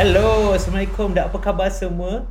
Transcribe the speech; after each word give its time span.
Hello, 0.00 0.56
Assalamualaikum 0.56 1.12
dan 1.12 1.28
apa 1.28 1.36
khabar 1.36 1.68
semua? 1.68 2.24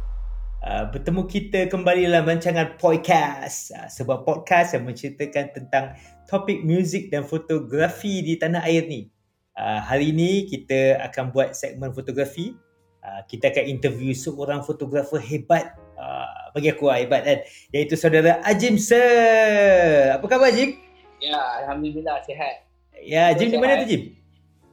Uh, 0.66 0.90
bertemu 0.90 1.22
kita 1.30 1.70
kembali 1.70 2.10
dalam 2.10 2.26
rancangan 2.26 2.74
podcast 2.82 3.70
uh, 3.78 3.86
sebuah 3.86 4.26
podcast 4.26 4.74
yang 4.74 4.90
menceritakan 4.90 5.54
tentang 5.54 5.94
topik 6.26 6.66
muzik 6.66 7.14
dan 7.14 7.22
fotografi 7.22 8.26
di 8.26 8.42
tanah 8.42 8.66
air 8.66 8.90
ni. 8.90 9.14
Uh, 9.54 9.86
hari 9.86 10.10
ini 10.10 10.50
kita 10.50 10.98
akan 11.14 11.30
buat 11.30 11.54
segmen 11.54 11.94
fotografi. 11.94 12.58
Uh, 13.06 13.22
kita 13.30 13.54
akan 13.54 13.70
interview 13.70 14.18
seorang 14.18 14.66
fotografer 14.66 15.22
hebat. 15.22 15.78
Uh, 15.94 16.50
bagi 16.58 16.74
aku 16.74 16.90
lah 16.90 16.98
hebat 16.98 17.22
kan. 17.22 17.46
Iaitu 17.70 17.94
saudara 17.94 18.42
Ajim 18.50 18.82
Sir. 18.82 20.18
Apa 20.18 20.26
khabar 20.26 20.50
Ajim? 20.50 20.74
Ya, 21.22 21.38
Alhamdulillah 21.62 22.18
sihat. 22.26 22.66
Ya, 22.98 23.30
Jim 23.38 23.54
di 23.54 23.62
mana 23.62 23.86
tu 23.86 23.94
Jim? 23.94 24.19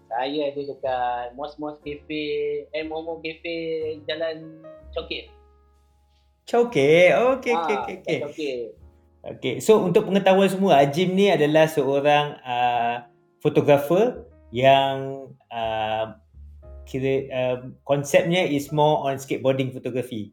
Saya 0.06 0.54
ada 0.54 0.60
dekat 0.62 1.26
Mos 1.34 1.58
Mos 1.58 1.76
Cafe, 1.82 2.24
eh 2.70 2.84
Momo 2.86 3.18
Cafe 3.20 3.56
Jalan 4.06 4.62
Cokit. 4.94 5.28
Choke. 6.46 7.10
Okey, 7.10 7.10
Ah, 7.10 7.34
okey, 7.34 7.50
okey, 7.50 7.96
okey. 7.98 8.18
Cokit. 8.22 8.66
Okey, 9.26 9.54
so 9.58 9.82
untuk 9.82 10.06
pengetahuan 10.06 10.46
semua, 10.46 10.78
Ajim 10.78 11.10
ni 11.18 11.26
adalah 11.26 11.66
seorang 11.66 12.38
uh, 12.46 13.02
fotografer 13.42 14.22
yang 14.54 15.26
uh, 15.50 16.14
kira 16.86 17.26
uh, 17.34 17.56
konsepnya 17.82 18.46
is 18.46 18.70
more 18.70 19.02
on 19.02 19.18
skateboarding 19.18 19.74
photography. 19.74 20.30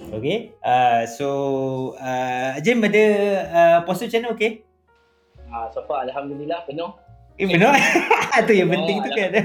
Okay, 0.00 0.56
uh, 0.64 1.04
so 1.04 1.28
uh, 2.00 2.56
Ajim 2.56 2.80
ada 2.80 3.04
uh, 3.52 3.78
posture 3.84 4.08
channel 4.08 4.32
okay? 4.32 4.64
Ah, 5.52 5.68
so 5.68 5.84
far 5.84 6.08
Alhamdulillah 6.08 6.64
penuh. 6.64 6.96
Eh 7.34 7.46
benar? 7.50 7.74
tu 8.46 8.52
yang 8.54 8.70
penting 8.70 8.98
tu 9.02 9.10
kan. 9.10 9.30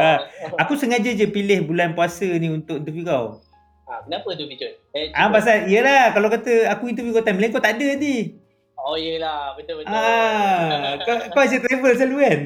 Ah. 0.00 0.18
Aku 0.66 0.78
sengaja 0.78 1.10
je 1.12 1.26
pilih 1.28 1.66
bulan 1.66 1.92
puasa 1.92 2.24
ni 2.24 2.48
untuk 2.48 2.80
interview 2.80 3.04
kau. 3.04 3.42
Ah, 3.90 4.00
kenapa 4.06 4.32
tu 4.38 4.46
Bicut? 4.46 4.70
Eh, 4.94 5.10
Ah 5.10 5.28
pasal 5.28 5.66
iyalah 5.66 6.14
kalau 6.14 6.30
kata 6.30 6.70
aku 6.70 6.86
interview 6.86 7.10
kau 7.10 7.26
time 7.26 7.42
lain 7.42 7.50
kau 7.50 7.62
tak 7.62 7.76
ada 7.76 7.98
ni. 7.98 8.38
Oh 8.80 8.96
yelah, 8.96 9.52
betul 9.60 9.84
betul. 9.84 9.92
Ah, 9.92 10.96
kau 11.04 11.12
kau 11.36 11.44
asyik 11.44 11.68
travel 11.68 11.92
selalu 12.00 12.16
kan? 12.24 12.38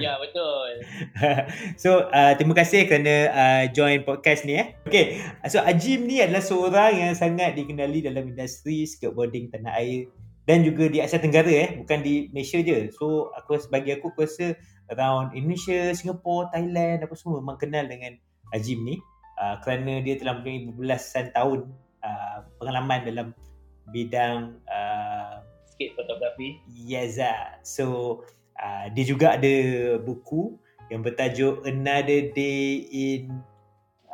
ya 0.00 0.16
betul. 0.16 0.70
so 1.76 2.08
uh, 2.08 2.32
terima 2.32 2.56
kasih 2.56 2.88
kerana 2.88 3.14
uh, 3.28 3.62
join 3.76 4.00
podcast 4.00 4.48
ni 4.48 4.56
eh. 4.56 4.72
Okay, 4.88 5.20
so 5.52 5.60
Ajim 5.60 6.08
ni 6.08 6.24
adalah 6.24 6.40
seorang 6.40 6.96
yang 6.96 7.12
sangat 7.12 7.52
dikenali 7.52 8.00
dalam 8.00 8.24
industri 8.24 8.88
skateboarding 8.88 9.52
tanah 9.52 9.76
air 9.76 10.08
dan 10.46 10.62
juga 10.62 10.86
di 10.86 11.02
Asia 11.02 11.18
Tenggara 11.18 11.50
eh, 11.50 11.82
bukan 11.82 11.98
di 12.06 12.30
Malaysia 12.30 12.62
je. 12.62 12.94
So 12.94 13.34
aku 13.34 13.58
bagi 13.66 13.98
aku 13.98 14.14
aku 14.14 14.22
rasa 14.24 14.54
around 14.94 15.34
Indonesia, 15.34 15.90
Singapore, 15.90 16.54
Thailand 16.54 17.02
apa 17.02 17.14
semua 17.18 17.42
memang 17.42 17.58
kenal 17.58 17.90
dengan 17.90 18.14
Ajim 18.54 18.86
ni 18.86 19.02
uh, 19.42 19.58
kerana 19.66 19.98
dia 20.06 20.14
telah 20.14 20.38
mempunyai 20.38 20.70
berbelasan 20.70 21.34
tahun 21.34 21.66
uh, 22.06 22.46
pengalaman 22.62 23.02
dalam 23.02 23.26
bidang 23.90 24.54
uh, 24.70 25.42
Sikit 25.74 25.98
fotografi. 25.98 26.62
Yeza. 26.70 27.58
So 27.66 28.22
uh, 28.62 28.86
dia 28.94 29.04
juga 29.04 29.34
ada 29.34 29.54
buku 29.98 30.54
yang 30.94 31.02
bertajuk 31.02 31.66
Another 31.66 32.30
Day 32.30 32.86
in 32.86 33.34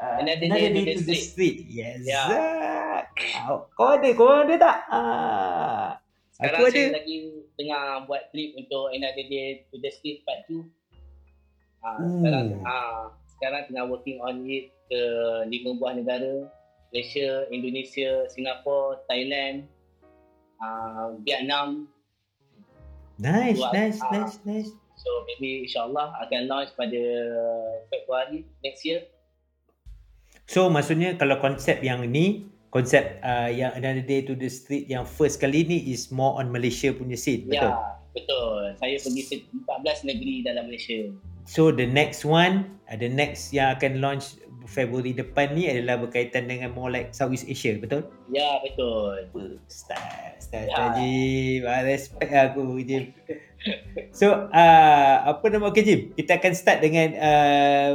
uh, 0.01 0.17
Another 0.17 0.49
Day 0.49 0.73
to 0.73 1.05
the 1.05 1.13
the 1.13 1.17
Street. 1.21 1.69
Yes. 1.69 2.09
Ya. 2.09 2.25
Kau, 3.13 3.69
kau 3.77 4.01
ada, 4.01 4.09
kau 4.17 4.33
ada 4.33 4.55
tak? 4.57 4.77
Ah. 4.89 6.02
Sekarang 6.33 6.59
Aku 6.59 6.69
saya 6.69 6.85
ada. 6.87 6.97
lagi 6.97 7.17
tengah 7.55 7.83
buat 8.05 8.23
trip 8.31 8.51
untuk 8.57 8.89
Another 8.89 9.27
Day 9.27 9.69
to 9.69 9.77
the 9.77 9.91
Street 9.91 10.25
Part 10.25 10.49
2. 10.49 10.65
Ah, 11.83 11.99
Hmm. 11.99 12.21
sekarang 12.21 12.45
ah, 12.63 13.03
sekarang 13.29 13.63
tengah 13.67 13.85
working 13.87 14.19
on 14.19 14.47
it 14.47 14.71
ke 14.87 15.01
lima 15.47 15.77
buah 15.77 15.93
negara. 15.93 16.49
Malaysia, 16.89 17.49
Indonesia, 17.49 18.29
Singapura, 18.29 19.01
Thailand, 19.07 19.65
ah, 20.59 21.17
Vietnam. 21.21 21.89
Nice, 23.17 23.57
Buat, 23.57 23.73
nice, 23.73 23.99
ah. 23.99 24.11
nice, 24.11 24.37
nice. 24.45 24.71
So 24.95 25.09
maybe 25.27 25.65
insyaAllah 25.65 26.15
akan 26.21 26.41
launch 26.47 26.71
pada 26.75 27.03
Februari 27.89 28.45
next 28.61 28.85
year. 28.85 29.09
So 30.45 30.69
maksudnya 30.69 31.17
kalau 31.17 31.41
konsep 31.41 31.81
yang 31.81 32.05
ni, 32.05 32.52
konsep 32.73 33.21
uh, 33.21 33.53
yang 33.53 33.71
Another 33.77 34.03
Day 34.03 34.25
to 34.25 34.33
the 34.33 34.49
Street 34.49 34.89
yang 34.89 35.05
first 35.05 35.39
kali 35.39 35.63
ni 35.69 35.93
is 35.93 36.09
more 36.09 36.41
on 36.41 36.49
Malaysia 36.49 36.91
punya 36.91 37.21
scene, 37.21 37.45
betul? 37.45 37.69
Ya, 37.69 38.01
betul. 38.17 38.61
Saya 38.81 38.97
pergi 38.97 39.23
ke 39.29 39.37
14 39.69 40.09
negeri 40.09 40.35
dalam 40.43 40.73
Malaysia. 40.73 41.13
So 41.45 41.69
the 41.69 41.85
next 41.85 42.25
one, 42.25 42.81
uh, 42.89 42.97
the 42.97 43.13
next 43.13 43.53
yang 43.53 43.77
akan 43.77 44.01
launch 44.01 44.41
Februari 44.65 45.13
depan 45.13 45.59
ni 45.59 45.69
adalah 45.69 46.01
berkaitan 46.01 46.47
dengan 46.47 46.73
more 46.73 46.89
like 46.89 47.13
Southeast 47.13 47.45
Asia, 47.51 47.77
betul? 47.77 48.09
Ya, 48.31 48.63
betul. 48.63 49.29
Style, 49.69 50.39
style 50.41 50.71
Ya. 50.71 50.77
ya. 50.79 50.87
Jim. 50.97 51.61
Ah, 51.69 51.83
respect 51.85 52.33
aku 52.33 52.81
Jim. 52.83 53.13
So, 54.11 54.51
uh, 54.51 55.17
apa 55.23 55.45
nama 55.55 55.71
okay 55.71 55.87
Jim? 55.87 56.01
Kita 56.19 56.43
akan 56.43 56.53
start 56.57 56.83
dengan 56.83 57.15
uh, 57.15 57.91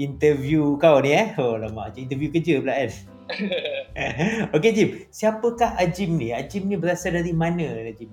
interview 0.00 0.80
kau 0.80 1.04
ni 1.04 1.12
eh. 1.12 1.36
Oh 1.36 1.60
lama 1.60 1.92
interview 1.92 2.32
kerja 2.32 2.64
pula 2.64 2.80
kan. 2.80 3.11
okay 4.56 4.70
Jim, 4.72 4.88
siapakah 5.08 5.76
Ajim 5.80 6.16
ni? 6.16 6.30
Ajim 6.32 6.68
ni 6.68 6.76
berasal 6.76 7.16
dari 7.16 7.32
mana 7.32 7.82
Ajim? 7.82 8.10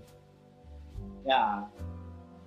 Ya. 1.28 1.68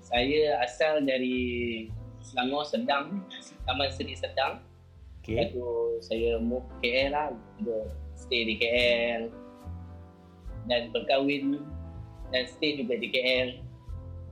Saya 0.03 0.61
asal 0.61 1.07
dari 1.09 1.89
Selangor 2.21 2.69
Sedang, 2.69 3.25
Taman 3.65 3.89
Seri 3.91 4.15
Sedang. 4.15 4.61
Okay. 5.23 5.39
Lepas 5.39 5.55
tu 5.55 5.67
saya 6.03 6.43
move 6.43 6.67
KL 6.83 7.15
lah. 7.15 7.31
Stay 8.19 8.43
di 8.45 8.55
KL. 8.59 9.31
Dan 10.67 10.91
berkahwin 10.95 11.63
dan 12.31 12.45
stay 12.51 12.79
juga 12.79 12.99
di 12.99 13.09
KL. 13.11 13.49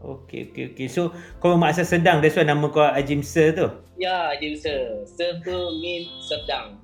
Okay, 0.01 0.49
okay, 0.49 0.73
okay. 0.73 0.89
So, 0.89 1.13
kau 1.45 1.53
memang 1.53 1.77
asal 1.77 1.85
Sedang. 1.85 2.25
That's 2.25 2.33
why 2.33 2.49
nama 2.49 2.73
kau 2.73 2.81
Ajim 2.81 3.21
Sir 3.21 3.53
tu. 3.53 3.69
Ya, 4.01 4.33
Jim 4.41 4.57
Sir. 4.57 5.05
Serba 5.05 5.77
Min 5.77 6.09
Sedang. 6.25 6.80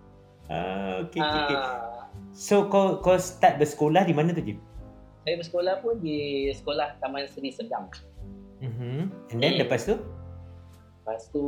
Ah, 0.47 1.03
okay, 1.03 1.19
okay, 1.19 1.41
okay. 1.51 1.59
So, 2.37 2.71
kau 2.71 3.03
kau 3.03 3.19
start 3.19 3.59
bersekolah 3.59 4.07
di 4.07 4.15
mana 4.15 4.31
tu 4.37 4.45
Jim? 4.45 4.61
saya 5.27 5.43
bersekolah 5.43 5.75
pun 5.83 5.99
di 5.99 6.47
sekolah 6.55 7.03
Taman 7.03 7.27
Seri 7.27 7.51
Sedang. 7.51 7.91
Mm-hmm. 8.63 9.11
And 9.35 9.39
then 9.43 9.59
Hmm. 9.59 9.61
lepas 9.67 9.83
tu? 9.83 9.99
Lepas 11.03 11.27
tu 11.35 11.43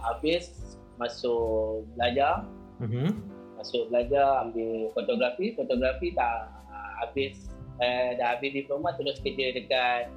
habis 0.00 0.56
masuk 0.96 1.84
belajar. 1.92 2.48
Mm-hmm. 2.80 3.12
Masuk 3.60 3.92
belajar 3.92 4.48
ambil 4.48 4.88
fotografi. 4.96 5.52
Fotografi 5.52 6.16
dah 6.16 6.48
habis 7.04 7.52
eh, 7.84 8.16
dah 8.16 8.40
habis 8.40 8.56
diploma 8.56 8.96
terus 8.96 9.20
kerja 9.20 9.52
dekat 9.52 10.08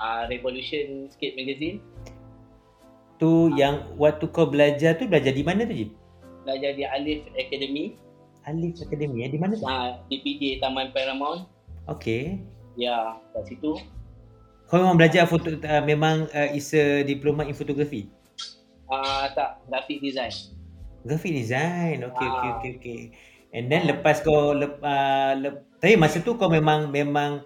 uh, 0.00 0.24
Revolution 0.32 1.12
Skate 1.12 1.36
Magazine. 1.36 1.84
Tu 3.20 3.52
yang 3.52 3.92
waktu 4.00 4.32
kau 4.32 4.48
belajar 4.48 4.96
tu 4.96 5.04
belajar 5.04 5.36
di 5.36 5.44
mana 5.44 5.68
tu 5.68 5.76
Jim? 5.76 5.92
Belajar 6.42 6.70
di 6.74 6.84
Alif 6.86 7.26
Academy. 7.38 7.94
Alif 8.46 8.82
Academy 8.82 9.26
eh? 9.26 9.30
Di 9.30 9.38
mana 9.38 9.54
tu? 9.54 9.64
Uh, 9.66 10.02
DPJ 10.10 10.58
Taman 10.58 10.90
Paramount. 10.90 11.46
Okay. 11.86 12.42
Ya, 12.74 13.18
kat 13.34 13.46
situ. 13.46 13.78
Kau 14.66 14.80
memang 14.80 14.96
belajar 14.96 15.28
foto 15.28 15.52
uh, 15.52 15.82
memang 15.84 16.26
uh, 16.32 16.48
is 16.56 16.72
a 16.72 17.04
diploma 17.04 17.44
in 17.44 17.52
photography. 17.52 18.08
Uh, 18.88 19.28
tak, 19.36 19.60
graphic 19.68 20.00
design. 20.00 20.32
Graphic 21.04 21.32
design. 21.36 22.00
Okay, 22.00 22.28
okay, 22.28 22.48
Ah. 22.48 22.56
okay, 22.56 22.70
okay. 22.80 23.00
And 23.52 23.68
then 23.68 23.84
lepas 23.84 24.24
kau 24.24 24.56
lep, 24.56 24.80
uh, 24.80 25.36
lep, 25.36 25.68
tapi 25.76 26.00
masa 26.00 26.24
tu 26.24 26.40
kau 26.40 26.48
memang 26.48 26.88
memang 26.88 27.44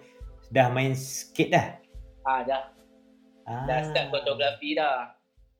dah 0.54 0.70
main 0.70 0.94
skate 0.94 1.50
dah. 1.50 1.66
Ah, 2.22 2.46
dah, 2.46 2.70
Ah. 3.42 3.66
dah 3.66 3.78
start 3.90 4.14
fotografi 4.14 4.78
dah. 4.78 5.15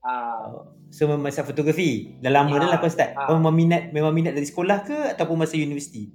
Ah, 0.07 0.47
Oh, 0.47 0.63
So 0.87 1.11
start 1.27 1.43
fotografi. 1.45 2.15
Dah 2.23 2.31
lama 2.31 2.55
dah 2.55 2.69
lah 2.69 2.79
kau 2.79 2.87
start. 2.87 3.13
Ah. 3.13 3.27
Kau 3.27 3.35
memang 3.35 3.51
minat 3.53 3.91
memang 3.91 4.15
minat 4.15 4.33
dari 4.33 4.47
sekolah 4.47 4.79
ke 4.81 4.99
ataupun 5.13 5.37
masa 5.37 5.59
universiti? 5.59 6.15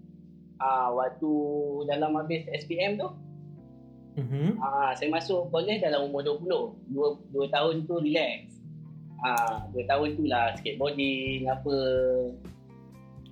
ah, 0.58 0.88
waktu 0.90 1.32
dalam 1.88 2.14
habis 2.16 2.46
SPM 2.48 2.96
tu, 2.96 3.10
Mhm. 4.14 4.56
ah, 4.58 4.94
saya 4.94 5.10
masuk 5.10 5.50
college 5.50 5.82
dalam 5.82 6.06
umur 6.06 6.22
20. 6.22 6.78
Dua, 6.88 7.08
dua 7.28 7.46
tahun 7.50 7.84
tu 7.84 7.98
relax. 7.98 8.62
Ah, 9.20 9.66
dua 9.68 9.84
tahun 9.84 10.16
tu 10.16 10.24
lah 10.24 10.54
skateboarding 10.56 11.46
apa. 11.46 11.76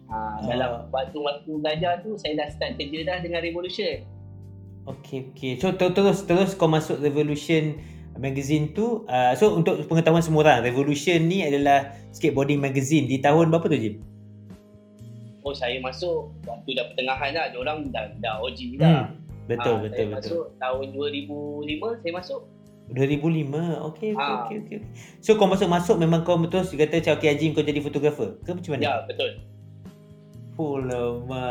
Ah, 0.07 0.41
dalam 0.41 0.69
Ah. 0.73 0.81
waktu-waktu 0.89 1.51
belajar 1.55 2.01
tu 2.01 2.17
saya 2.17 2.33
dah 2.35 2.50
start 2.50 2.75
kerja 2.75 3.05
dah 3.05 3.17
dengan 3.21 3.39
Revolution. 3.39 4.01
Okay, 4.89 5.29
okay. 5.29 5.53
So 5.55 5.69
ter- 5.71 5.94
terus 5.94 6.25
terus 6.25 6.51
kau 6.51 6.65
masuk 6.65 6.97
Revolution 6.97 7.77
magazine 8.19 8.69
tu. 8.69 9.07
Uh, 9.07 9.31
so 9.33 9.56
untuk 9.56 9.80
pengetahuan 9.88 10.19
semua 10.19 10.44
orang, 10.44 10.60
Revolution 10.62 11.24
ni 11.25 11.42
adalah 11.42 11.95
skateboarding 12.12 12.60
magazine 12.60 13.07
di 13.07 13.18
tahun 13.18 13.50
berapa 13.50 13.66
tu 13.66 13.80
Jim? 13.80 13.95
Oh 15.42 15.56
saya 15.56 15.80
masuk 15.80 16.36
waktu 16.44 16.69
dah 16.75 16.86
pertengahan 16.92 17.31
dah. 17.31 17.45
Diorang 17.50 17.88
dah, 17.89 18.12
dah 18.19 18.44
OG 18.44 18.60
dah. 18.75 19.07
Hmm. 19.07 19.18
Betul, 19.50 19.74
Ah, 19.74 19.81
betul, 19.81 19.95
saya 19.98 20.06
betul. 20.06 20.13
masuk 20.13 20.44
tahun 20.60 20.86
2005 20.94 21.98
saya 21.98 22.13
masuk. 22.13 22.42
2005. 22.89 23.57
Okey 23.88 24.10
okey 24.13 24.19
Ah. 24.19 24.45
okey 24.45 24.56
okey. 24.62 24.80
So 25.22 25.38
kau 25.38 25.45
masuk-masuk 25.45 25.98
memang 25.98 26.22
kau 26.22 26.38
betul 26.38 26.62
kata 26.62 27.01
macam 27.01 27.13
okey 27.18 27.27
Haji 27.33 27.45
kau 27.54 27.65
jadi 27.65 27.80
fotografer 27.80 28.30
ke 28.42 28.50
macam 28.51 28.72
mana? 28.77 28.81
Ya, 28.83 28.94
betul. 29.07 29.30
Oh 30.54 30.75
lama. 30.77 31.45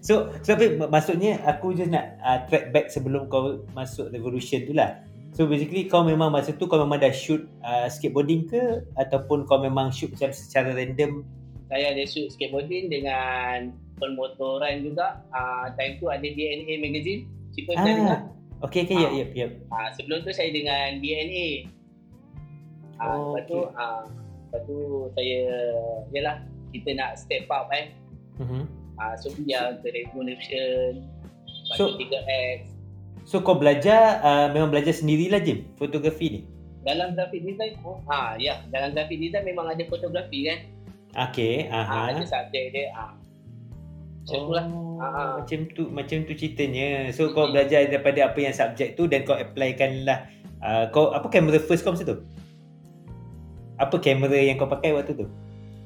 So, 0.00 0.32
so 0.40 0.52
tapi 0.52 0.76
mak- 0.76 0.90
maksudnya 0.90 1.42
aku 1.42 1.72
just 1.72 1.88
nak 1.88 2.16
uh, 2.20 2.44
track 2.46 2.70
back 2.70 2.86
sebelum 2.88 3.26
kau 3.26 3.62
masuk 3.72 4.10
revolution 4.10 4.64
tu 4.64 4.72
lah. 4.72 5.02
So 5.34 5.44
basically 5.44 5.84
kau 5.84 6.00
memang 6.00 6.30
masa 6.30 6.54
tu 6.54 6.64
kau 6.64 6.78
memang 6.78 6.96
dah 6.96 7.10
shoot 7.10 7.42
uh, 7.60 7.86
skateboarding 7.86 8.46
ke 8.46 8.86
ataupun 8.94 9.44
kau 9.44 9.58
memang 9.58 9.90
shoot 9.90 10.10
macam 10.10 10.30
secara 10.30 10.70
random? 10.70 11.26
Saya 11.66 11.90
ada 11.90 12.04
shoot 12.04 12.30
skateboarding 12.30 12.86
dengan 12.86 13.74
permotoran 13.96 14.82
juga. 14.82 15.22
Ah, 15.28 15.74
time 15.74 15.98
tu 15.98 16.06
ada 16.06 16.22
DNA 16.22 16.78
magazine. 16.78 17.26
Cipta 17.50 17.74
pernah 17.74 17.86
dengar? 17.88 18.10
Ah. 18.12 18.20
Okay 18.62 18.86
okay 18.86 18.94
Ah. 18.94 19.02
yep 19.04 19.12
yep 19.12 19.30
yep. 19.34 19.50
Ah, 19.68 19.90
sebelum 19.90 20.22
tu 20.22 20.30
saya 20.30 20.48
dengan 20.48 20.98
DNA. 20.98 21.66
Ah, 22.96 23.10
Oh, 23.10 23.34
lepas 23.34 23.42
tu 23.44 23.58
okey. 23.58 23.74
ah, 23.74 24.02
lepas 24.06 24.60
tu 24.64 24.76
saya 25.12 25.38
yalah 26.10 26.36
kita 26.70 26.90
nak 26.94 27.18
step 27.18 27.46
up 27.48 27.66
eh. 27.70 27.90
Mhm. 28.38 28.62
Ah, 28.94 29.14
so 29.14 29.30
dia 29.34 29.74
ke 29.78 29.88
Revolution. 29.88 31.02
Lepas 31.44 31.76
So- 31.76 31.90
tu 31.92 32.04
3X. 32.04 32.58
So 33.24 33.40
kau 33.40 33.56
belajar 33.56 34.20
uh, 34.20 34.52
memang 34.52 34.68
belajar 34.68 34.92
sendirilah 34.92 35.40
Jim 35.40 35.64
fotografi 35.74 36.26
ni. 36.28 36.40
Dalam 36.84 37.16
graphic 37.16 37.40
design, 37.40 37.80
oh, 37.80 37.96
ah 38.04 38.36
ya, 38.36 38.60
dalam 38.68 38.92
graphic 38.92 39.16
design 39.16 39.48
memang 39.48 39.64
ada 39.66 39.80
fotografi 39.88 40.44
kan. 40.44 40.58
Okay, 41.30 41.72
Ah, 41.72 41.80
aha. 41.80 42.12
ada 42.12 42.20
subjek 42.20 42.76
dia. 42.76 42.92
Ah. 42.92 43.16
Macam 44.20 44.40
lah. 44.52 44.64
Oh, 44.68 45.00
Ah. 45.00 45.40
macam 45.40 45.58
tu 45.72 45.88
macam 45.88 46.16
tu 46.22 46.32
ceritanya. 46.32 47.08
So 47.10 47.32
kau 47.32 47.48
belajar 47.48 47.88
daripada 47.88 48.28
apa 48.28 48.38
yang 48.38 48.52
subjek 48.52 48.92
tu 48.92 49.08
dan 49.08 49.24
kau 49.24 49.32
applykan 49.32 50.04
lah. 50.04 50.28
Uh, 50.60 50.84
kau 50.88 51.08
apa 51.10 51.24
kamera 51.28 51.56
first 51.56 51.80
kau 51.80 51.96
masa 51.96 52.04
tu? 52.04 52.20
Apa 53.74 53.96
kamera 53.98 54.36
yang 54.36 54.54
kau 54.54 54.68
pakai 54.68 54.92
waktu 54.92 55.16
tu? 55.16 55.26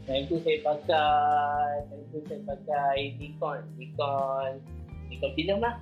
Time 0.08 0.24
tu 0.24 0.40
saya 0.40 0.56
pakai, 0.64 1.68
time 1.84 2.04
tu 2.08 2.18
saya 2.24 2.40
pakai 2.48 2.96
Nikon, 3.20 3.60
Nikon, 3.76 4.50
Nikon 5.06 5.30
film 5.36 5.58
lah. 5.60 5.74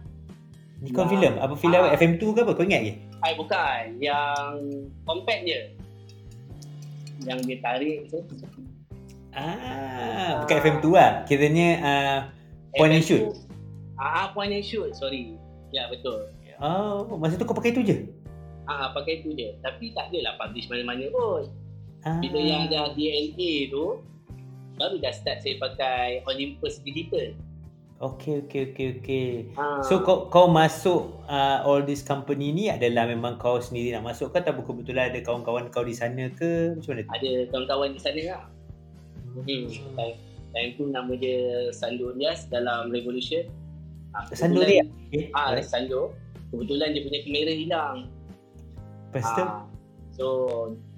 Nikon 0.82 1.06
Ya. 1.06 1.11
film. 1.14 1.34
Apa 1.38 1.55
film 1.55 1.78
Ah. 1.78 1.94
FM2 1.94 2.23
ke 2.34 2.40
apa? 2.43 2.52
Kau 2.52 2.67
ingat 2.67 2.82
ke? 2.82 2.93
Ay, 3.23 3.32
bukan. 3.32 3.82
Yang 3.96 4.50
compact 5.06 5.43
je. 5.46 5.61
Yang 7.23 7.38
dia 7.46 7.56
tarik 7.62 7.99
tu. 8.11 8.19
Ah, 9.31 10.43
bukan 10.43 10.56
FM2 10.58 10.87
lah. 10.90 11.12
Kiranya 11.25 11.69
uh, 11.81 12.19
Point 12.75 12.93
and 12.93 13.00
FM2. 13.00 13.08
shoot? 13.08 13.25
Ah, 13.96 14.05
ah, 14.05 14.26
point 14.34 14.50
and 14.50 14.61
shoot. 14.61 14.90
Sorry. 14.93 15.38
Ya, 15.70 15.88
betul. 15.88 16.29
oh, 16.58 17.17
masa 17.17 17.38
tu 17.38 17.46
kau 17.46 17.55
pakai 17.55 17.72
tu 17.72 17.81
je. 17.81 18.11
Ah, 18.67 18.84
ah, 18.84 18.88
pakai 18.90 19.22
tu 19.22 19.32
je. 19.32 19.55
Tapi 19.62 19.94
tak 19.94 20.11
adalah 20.11 20.34
publish 20.37 20.67
mana-mana 20.67 21.06
pun. 21.08 21.46
Ah. 22.02 22.19
Bila 22.19 22.37
yang 22.37 22.67
dah 22.67 22.90
DNA 22.93 23.70
tu, 23.70 24.02
baru 24.76 25.00
dah 25.00 25.12
start 25.12 25.40
saya 25.43 25.56
pakai 25.58 26.23
Olympus 26.28 26.81
Digital. 26.84 27.32
Okay, 27.96 28.44
okay, 28.44 28.76
okay, 28.76 28.88
okay. 29.00 29.28
Ah, 29.56 29.81
So 29.81 30.05
kau 30.05 30.28
kau 30.28 30.52
masuk 30.52 31.17
uh, 31.25 31.64
all 31.64 31.81
this 31.81 32.05
company 32.05 32.52
ni 32.52 32.69
adalah 32.69 33.08
memang 33.08 33.40
kau 33.40 33.56
sendiri 33.56 33.96
nak 33.96 34.12
masuk 34.12 34.37
ke 34.37 34.44
atau 34.44 34.61
kebetulan 34.61 35.08
ada 35.08 35.20
kawan-kawan 35.25 35.73
kau 35.73 35.81
di 35.81 35.96
sana 35.96 36.28
ke? 36.28 36.76
Macam 36.76 36.93
mana 36.93 37.02
tu? 37.08 37.12
ada 37.17 37.31
kawan-kawan 37.49 37.88
di 37.96 38.00
sana 38.05 38.20
lah. 38.28 38.43
Hmm. 39.49 39.64
Time, 39.96 40.17
time 40.52 40.70
tu 40.76 40.84
nama 40.93 41.12
dia 41.17 41.72
Sando 41.72 42.12
Nias 42.12 42.44
dalam 42.52 42.93
Revolution. 42.93 43.49
Ah, 44.12 44.29
Sando 44.37 44.61
kebetulan- 44.61 44.69
dia? 44.69 44.84
Okay. 45.08 45.22
Ah, 45.32 45.44
alright. 45.49 45.64
Sando. 45.64 46.12
Kebetulan 46.52 46.88
dia 46.93 47.00
punya 47.00 47.20
kamera 47.25 47.52
hilang. 47.56 47.96
Lepas 49.08 49.25
tu? 49.32 49.40
Ah, 49.40 49.64
so, 50.12 50.25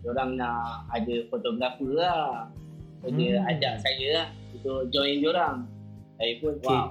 orang 0.02 0.34
nak 0.34 0.82
ada 0.90 1.14
fotografer 1.30 1.94
lah. 1.94 2.50
So, 2.98 3.10
dia 3.10 3.38
Hmm. 3.38 3.48
ajak 3.48 3.74
saya 3.78 4.06
lah 4.12 4.26
untuk 4.50 4.90
join 4.90 5.18
diorang. 5.18 5.56
Saya 6.14 6.32
pun, 6.38 6.52
Okay. 6.56 6.66
wow. 6.68 6.88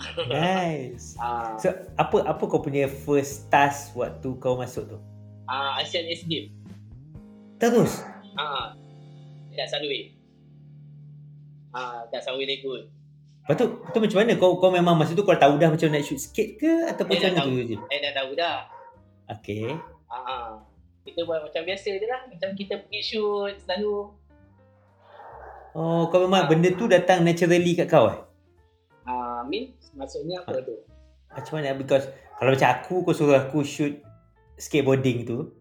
Nice. 0.32 1.16
Ah, 1.16 1.56
So 1.56 1.68
apa 1.94 2.24
apa 2.24 2.42
kau 2.42 2.58
punya 2.58 2.88
first 2.88 3.48
task 3.48 3.92
waktu 3.94 4.28
kau 4.36 4.56
masuk 4.56 4.84
tu? 4.86 4.98
ah, 5.44 5.76
Asian 5.76 6.06
Ace 6.06 6.24
Games. 6.24 6.52
Terus. 7.56 8.00
Ah, 8.32 8.72
kat 9.50 9.66
Sunway. 9.66 10.14
Ah, 11.70 12.06
kat 12.06 12.20
Sunway 12.20 12.46
Lagoon. 12.46 12.88
Lepas 13.42 13.56
tu, 13.56 13.66
tu 13.84 13.98
macam 13.98 14.18
mana 14.18 14.32
kau 14.36 14.56
kau 14.56 14.70
memang 14.70 14.94
masa 14.94 15.12
tu 15.12 15.20
kau 15.20 15.34
tahu 15.34 15.56
dah 15.56 15.68
macam 15.68 15.90
nak 15.90 16.00
shoot 16.00 16.16
skate 16.16 16.54
ke 16.54 16.70
ataupun 16.86 17.10
Eh, 17.10 17.20
macam 17.26 17.50
mana 17.50 17.62
tu? 17.66 17.76
Saya 17.82 17.98
dah 18.00 18.12
tahu 18.14 18.30
dah. 18.34 18.56
Okay. 19.28 19.68
Ah, 20.06 20.16
ah. 20.16 20.48
kita 21.02 21.24
buat 21.24 21.42
macam 21.42 21.62
biasa 21.62 21.90
je 21.90 22.06
lah. 22.06 22.20
Macam 22.26 22.48
kita 22.54 22.78
pergi 22.78 23.00
shoot 23.02 23.52
selalu. 23.58 24.16
Oh, 25.70 26.10
kau 26.10 26.26
memang 26.26 26.44
Ah. 26.44 26.48
benda 26.50 26.68
tu 26.70 26.84
datang 26.84 27.22
naturally 27.22 27.72
kat 27.72 27.86
kau 27.86 28.10
eh? 28.10 28.18
Ah, 29.04 29.46
Min, 29.46 29.70
maksudnya 29.94 30.42
apa 30.42 30.58
tu? 30.60 30.74
Macam 31.30 31.52
mana? 31.56 31.72
Because 31.72 32.10
kalau 32.36 32.50
macam 32.50 32.68
aku, 32.68 32.94
kau 33.02 33.14
suruh 33.14 33.38
aku 33.38 33.62
shoot 33.62 34.02
skateboarding 34.56 35.22
tu, 35.22 35.54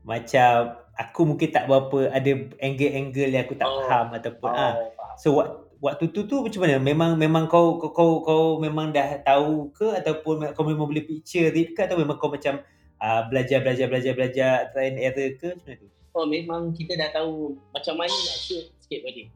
macam 0.00 0.78
aku 0.94 1.20
mungkin 1.26 1.50
tak 1.50 1.66
berapa 1.66 2.08
ada 2.08 2.30
angle-angle 2.58 3.28
yang 3.28 3.42
aku 3.42 3.54
tak 3.54 3.66
Oh. 3.66 3.82
faham 3.82 4.06
ataupun 4.12 4.48
Oh, 4.48 4.54
ah. 4.54 4.72
So 5.16 5.34
wak- 5.34 5.54
waktu 5.80 6.10
tu 6.10 6.24
tu 6.24 6.36
macam 6.40 6.60
mana? 6.62 6.78
Memang 6.78 7.10
memang 7.14 7.44
kau 7.44 7.76
kau 7.76 7.90
kau, 7.90 8.10
kau 8.20 8.44
memang 8.56 8.90
dah 8.90 9.18
tahu 9.20 9.70
ke 9.70 9.90
ataupun 9.94 10.54
kau 10.54 10.62
memang 10.62 10.86
boleh 10.86 11.02
picture 11.02 11.50
it 11.50 11.74
ke 11.74 11.80
atau 11.82 11.98
memang 11.98 12.14
kau 12.14 12.30
macam 12.30 12.62
uh, 12.96 13.22
belajar 13.26 13.60
belajar 13.60 13.86
belajar 13.86 14.12
belajar 14.14 14.50
try 14.70 14.88
and 14.88 14.98
error 14.98 15.34
ke 15.34 15.50
macam 15.50 15.66
mana 15.66 15.76
tu? 15.76 15.88
Oh, 16.14 16.22
memang 16.24 16.70
kita 16.70 16.94
dah 16.94 17.10
tahu 17.12 17.58
macam 17.70 17.94
mana 17.96 18.14
nak 18.14 18.38
shoot 18.38 18.70
skateboarding. 18.94 19.28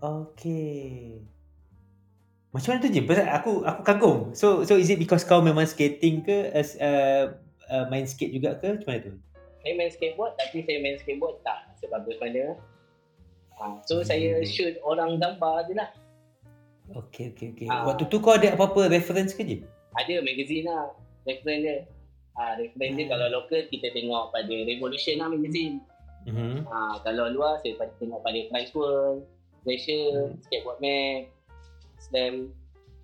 Okay. 0.00 1.20
Macam 2.52 2.68
mana 2.76 2.84
tu 2.84 2.90
je? 2.92 3.00
Pasal 3.04 3.26
aku 3.32 3.52
aku 3.64 3.80
kagum. 3.84 4.18
So 4.32 4.64
so 4.64 4.80
is 4.80 4.88
it 4.88 5.00
because 5.00 5.24
kau 5.24 5.44
memang 5.44 5.68
skating 5.68 6.24
ke 6.24 6.52
as 6.52 6.76
uh, 6.80 7.36
uh, 7.68 7.84
main 7.88 8.04
skate 8.08 8.32
juga 8.32 8.56
ke 8.56 8.76
macam 8.76 8.88
mana 8.88 9.00
tu? 9.08 9.12
Saya 9.62 9.72
main 9.78 9.90
skateboard 9.92 10.32
tapi 10.36 10.64
saya 10.66 10.78
main 10.82 10.96
skateboard 11.00 11.40
tak 11.46 11.70
sebagus 11.80 12.16
mana. 12.20 12.56
Ah, 13.62 13.78
so 13.86 14.02
saya 14.02 14.42
shoot 14.42 14.74
orang 14.82 15.22
gambar 15.22 15.70
je 15.70 15.78
lah. 15.78 15.88
Okay 16.92 17.30
okay 17.32 17.54
okay. 17.54 17.66
Ah. 17.70 17.86
Waktu 17.86 18.10
tu 18.10 18.18
kau 18.18 18.34
ada 18.34 18.52
apa-apa 18.52 18.90
reference 18.90 19.32
ke 19.32 19.46
je? 19.46 19.56
Ada 19.96 20.20
magazine 20.20 20.66
lah. 20.66 20.92
Reference 21.24 21.62
dia. 21.62 21.76
Ah, 22.34 22.58
reference 22.58 22.94
dia 22.98 23.06
Hmm. 23.06 23.12
kalau 23.16 23.26
local 23.38 23.60
kita 23.70 23.86
tengok 23.94 24.34
pada 24.34 24.54
Revolution 24.66 25.14
lah 25.20 25.28
magazine. 25.30 25.78
Mhm. 26.24 26.64
Ah, 26.64 26.94
kalau 27.00 27.26
luar 27.28 27.58
saya 27.58 27.74
pada 27.74 27.92
tengok 27.96 28.20
pada 28.20 28.38
Price 28.46 28.72
World, 28.72 29.26
Malaysia, 29.62 29.98
Hmm. 30.12 30.38
Skateboard 30.40 30.78
Mag, 30.78 31.20
Slam, 31.98 32.34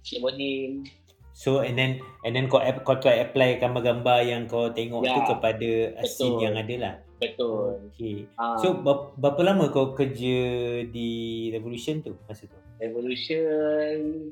Skateboarding. 0.01 0.87
So 1.33 1.63
and 1.63 1.75
then 1.75 2.03
and 2.23 2.35
then 2.35 2.47
kau 2.47 2.59
kau 2.83 2.99
try 2.99 3.21
apply 3.21 3.57
gambar-gambar 3.57 4.23
yang 4.23 4.43
kau 4.45 4.67
tengok 4.69 5.03
Ya, 5.03 5.15
tu 5.15 5.23
kepada 5.29 5.71
uh, 5.95 6.03
scene 6.05 6.35
betul. 6.35 6.43
yang 6.43 6.55
ada 6.57 6.75
lah. 6.77 6.95
Betul. 7.19 7.71
Okay. 7.91 8.27
Ah, 8.35 8.59
So 8.59 8.75
ber- 8.77 9.15
berapa 9.15 9.43
lama 9.45 9.67
kau 9.69 9.91
kerja 9.93 10.39
di 10.85 11.11
Revolution 11.49 11.99
tu 12.01 12.15
masa 12.25 12.47
tu? 12.47 12.59
Revolution 12.79 14.31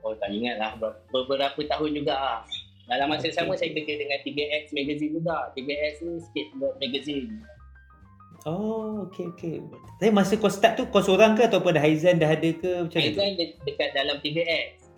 Oh 0.00 0.14
tak 0.16 0.30
ingat 0.30 0.56
lah 0.56 0.74
Ber- 0.74 1.02
Beberapa 1.10 1.60
tahun 1.60 1.90
juga 1.92 2.14
lah 2.14 2.40
Dalam 2.90 3.06
masa 3.06 3.22
Okay. 3.22 3.32
sama 3.32 3.54
saya 3.54 3.70
kerja 3.70 3.94
dengan 3.94 4.18
3X 4.18 4.74
Magazine 4.74 5.12
juga 5.14 5.54
3X 5.54 5.92
ni 6.02 6.12
skateboard 6.20 6.76
magazine 6.76 7.30
Oh, 8.40 9.04
okay, 9.04 9.28
okay. 9.28 9.60
Tapi 9.96 10.10
masa 10.10 10.32
kau 10.34 10.48
start 10.48 10.74
tu, 10.74 10.88
kau 10.88 10.98
seorang 10.98 11.36
ke 11.36 11.44
ataupun 11.44 11.70
ada 11.70 11.84
Haizan 11.84 12.16
dah 12.16 12.24
ada 12.26 12.48
ke 12.50 12.70
macam 12.82 12.96
mana 12.96 13.12
tu? 13.12 13.20
Aizan 13.20 13.30
de- 13.36 13.56
dekat 13.62 13.90
dalam 13.92 14.16
3X 14.18 14.90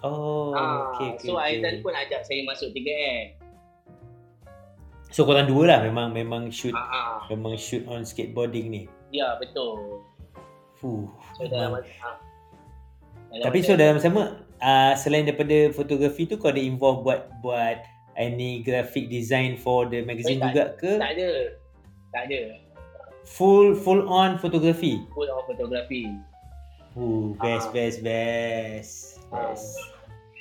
Oh, 0.00 0.50
Ah, 0.52 0.90
okay, 0.90 1.14
okay. 1.14 1.22
So 1.22 1.34
okay. 1.34 1.54
Aizan 1.54 1.74
pun 1.80 1.92
ajak 1.92 2.20
saya 2.22 2.42
masuk 2.42 2.68
3X 2.70 3.40
So 5.10 5.22
korang 5.22 5.46
dua 5.46 5.64
lah 5.66 5.78
memang 5.82 6.10
memang 6.10 6.50
shoot 6.50 6.70
ah, 6.70 6.86
ah. 6.86 7.18
memang 7.26 7.54
shoot 7.54 7.82
on 7.84 8.02
skateboarding 8.02 8.70
ni. 8.70 8.82
Ya 9.10 9.34
betul 9.36 10.06
Fuh. 10.76 11.06
So 11.34 11.46
dalam 11.46 11.78
ah. 11.78 12.14
Dalam 13.28 13.42
Tapi 13.42 13.58
so 13.60 13.74
dalam 13.74 13.98
sama 13.98 14.38
uh, 14.60 14.92
selain 14.94 15.24
daripada 15.24 15.68
fotografi 15.70 16.24
tu 16.24 16.36
kau 16.36 16.48
ada 16.48 16.58
involve 16.58 17.02
buat 17.02 17.20
buat 17.40 17.80
any 18.14 18.60
graphic 18.60 19.06
design 19.06 19.54
for 19.54 19.84
the 19.84 20.00
magazine 20.02 20.36
Eh, 20.36 20.42
tak- 20.42 20.50
juga 20.50 20.64
ke? 20.76 20.92
Tak 20.96 21.10
ada 21.14 21.28
Tak 22.10 22.22
ada 22.26 22.40
Full 23.22 23.76
full 23.76 24.02
on 24.04 24.34
fotografi. 24.36 24.98
Full 25.10 25.28
of 25.28 25.44
photography 25.44 26.08
Uh, 26.90 27.38
best 27.38 27.70
Ah. 27.70 27.72
best 27.72 27.96
best. 28.02 28.92
Ah. 29.30 29.54
Best. 29.54 29.78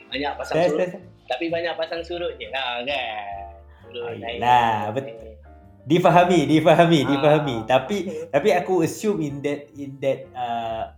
Banyak 0.09 0.31
pasang 0.33 0.55
Best 0.57 0.67
surut 0.67 0.79
best. 0.81 0.93
Tapi 1.29 1.45
banyak 1.47 1.73
pasang 1.77 2.01
surut 2.01 2.33
je 2.35 2.49
lah 2.49 2.81
kan 2.81 3.53
Surut 3.85 4.01
Ah, 4.01 4.13
naik 4.17 4.35
yelah, 4.35 4.73
bet- 4.89 5.05
naik. 5.05 5.37
Difahami, 5.85 6.39
difahami, 6.45 6.99
Ah. 6.99 7.07
difahami. 7.07 7.57
Tapi 7.65 7.97
tapi 8.29 8.49
aku 8.51 8.81
assume 8.81 9.21
in 9.21 9.41
that 9.41 9.69
in 9.73 9.97
that 9.97 10.25
uh, 10.33 10.89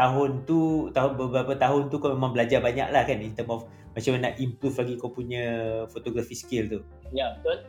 tahun 0.00 0.48
tu 0.48 0.88
tahun 0.90 1.20
beberapa 1.20 1.52
tahun 1.54 1.92
tu 1.92 2.00
kau 2.00 2.16
memang 2.16 2.32
belajar 2.32 2.64
banyak 2.64 2.88
lah 2.88 3.04
kan 3.04 3.20
in 3.20 3.36
term 3.36 3.52
of 3.52 3.68
macam 3.92 4.16
mana 4.16 4.32
nak 4.32 4.34
improve 4.40 4.80
lagi 4.80 4.94
kau 4.96 5.12
punya 5.12 5.44
photography 5.92 6.32
skill 6.32 6.64
tu. 6.66 6.80
Ya, 7.12 7.36
betul. 7.36 7.68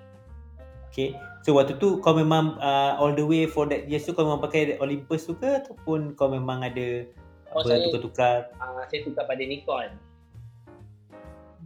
Okay. 0.88 1.16
So 1.44 1.56
waktu 1.56 1.76
tu 1.76 2.00
kau 2.00 2.16
memang 2.16 2.56
uh, 2.56 2.96
all 2.96 3.12
the 3.12 3.24
way 3.24 3.48
for 3.48 3.68
that 3.68 3.88
years 3.88 4.04
tu 4.04 4.16
kau 4.16 4.24
memang 4.24 4.40
pakai 4.40 4.80
Olympus 4.80 5.28
tu 5.28 5.36
ke 5.36 5.60
ataupun 5.60 6.16
kau 6.16 6.32
memang 6.32 6.64
ada 6.64 7.04
Oh, 7.52 7.60
apa 7.60 7.68
saya- 7.68 7.84
tukar-tukar 7.84 8.36
Uh, 8.56 8.84
saya 8.88 9.00
tukar 9.04 9.28
pada 9.28 9.44
Nikon. 9.44 9.92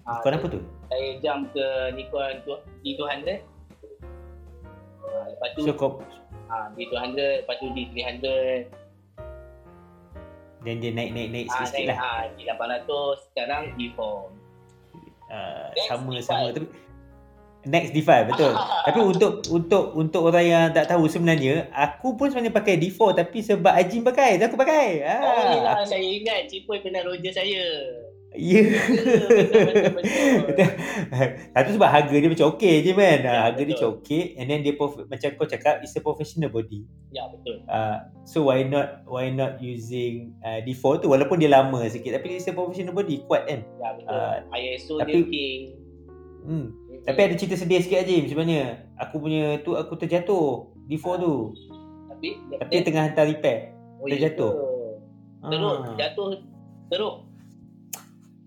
Ah, 0.02 0.22
Kau 0.22 0.30
apa 0.30 0.46
tu? 0.46 0.62
Saya 0.90 1.18
jump 1.18 1.50
ke 1.54 1.66
Nikon 1.94 2.42
tu- 2.42 2.64
D200. 2.82 3.42
Ah, 5.02 5.26
lepas 5.30 5.50
tu 5.54 5.62
So 5.62 5.74
kau 5.74 6.02
ah, 6.50 6.70
D200, 6.74 7.46
lepas 7.46 7.56
tu 7.58 7.70
D300. 7.70 8.26
Dan 10.66 10.76
dia 10.78 10.92
naik-naik-naik 10.92 11.46
Ah, 11.46 11.52
sikit-sikit 11.56 11.86
naik, 11.86 11.94
lah. 11.94 11.98
ah, 12.02 12.24
D800, 12.34 12.90
sekarang 13.28 13.64
D4. 13.76 14.00
Uh, 15.26 15.68
Next 15.72 15.88
sama-sama 15.88 16.38
D5. 16.44 16.54
tapi 16.54 16.68
next 17.66 17.92
D5 17.92 18.10
betul. 18.28 18.54
tapi 18.86 19.00
untuk 19.02 19.34
untuk 19.48 19.84
untuk 19.94 20.22
orang 20.24 20.46
yang 20.46 20.66
tak 20.70 20.86
tahu 20.86 21.06
sebenarnya 21.06 21.66
aku 21.72 22.14
pun 22.14 22.30
sebenarnya 22.30 22.54
pakai 22.54 22.78
D4 22.78 23.02
tapi 23.16 23.42
sebab 23.42 23.74
Ajim 23.74 24.02
pakai 24.02 24.38
aku 24.40 24.54
pakai. 24.54 25.02
Oh, 25.02 25.66
Ah. 25.66 25.82
saya 25.82 25.98
ingat 26.00 26.46
Cipoy 26.46 26.78
pernah 26.80 27.02
roger 27.02 27.30
saya. 27.30 27.66
Ya. 28.38 28.62
betul. 30.42 30.70
Satu 31.54 31.70
sebab 31.72 31.88
harga 31.88 32.12
dia 32.12 32.28
macam 32.28 32.48
okey 32.54 32.76
je 32.82 32.92
kan. 32.92 33.20
Ya, 33.22 33.34
harga 33.44 33.58
dia 33.58 33.66
betul. 33.66 33.76
macam 33.76 33.90
okey 33.98 34.22
and 34.36 34.46
then 34.46 34.60
dia 34.60 34.74
prof- 34.74 35.06
macam 35.06 35.30
kau 35.34 35.46
cakap 35.46 35.80
it's 35.80 35.94
a 35.94 36.00
professional 36.00 36.50
body. 36.50 36.84
Ya, 37.10 37.26
betul. 37.28 37.64
Uh, 37.66 37.98
so 38.24 38.46
why 38.46 38.62
not 38.62 39.04
why 39.06 39.28
not 39.28 39.58
using 39.58 40.36
uh, 40.40 40.60
D4 40.60 41.00
tu 41.00 41.08
walaupun 41.08 41.38
dia 41.38 41.48
lama 41.48 41.82
sikit 41.86 42.12
tapi 42.14 42.36
it's 42.36 42.46
a 42.46 42.52
professional 42.52 42.92
body 42.92 43.24
kuat 43.24 43.46
kan. 43.46 43.64
Ya, 43.78 43.90
betul. 43.94 44.12
Ah, 44.12 44.36
ISO 44.54 44.94
tapi- 44.98 45.14
dia 45.14 45.24
king. 45.26 45.62
Hmm. 46.44 46.68
Tapi 47.02 47.20
ada 47.22 47.36
cerita 47.36 47.56
sedih 47.56 47.80
sikit 47.80 48.02
Ajim 48.02 48.26
sebenarnya. 48.26 48.90
Aku 49.00 49.18
punya 49.18 49.58
tu 49.60 49.74
aku 49.74 49.94
terjatuh 49.96 50.68
D4 50.86 51.06
tu. 51.18 51.34
tapi, 52.08 52.28
Tapi 52.56 52.74
tengah 52.82 53.04
hantar 53.04 53.26
repair. 53.26 53.74
oh, 53.98 54.06
terjatuh. 54.06 54.52
ya 54.52 54.62
ke? 55.42 55.48
Teruk, 55.48 55.76
Ah. 55.78 55.94
jatuh 55.96 56.28
teruk. 56.88 57.16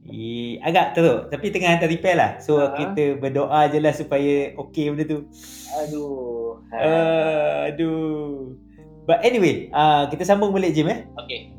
Eh, 0.08 0.56
agak 0.64 0.96
teruk 0.96 1.28
tapi 1.28 1.52
tengah 1.52 1.76
hantar 1.76 1.92
repair 1.92 2.16
lah. 2.16 2.30
So 2.40 2.56
Ah. 2.56 2.72
kita 2.72 3.20
berdoa 3.20 3.68
je 3.68 3.78
lah 3.78 3.92
supaya 3.92 4.56
okey 4.56 4.88
benda 4.88 5.04
tu. 5.04 5.28
Aduh. 5.84 6.64
Uh, 6.72 7.68
aduh. 7.68 8.56
But 9.04 9.20
anyway, 9.20 9.68
uh, 9.72 10.08
kita 10.08 10.24
sambung 10.24 10.56
balik 10.56 10.72
Jim 10.72 10.88
eh. 10.88 11.04
Okay. 11.20 11.52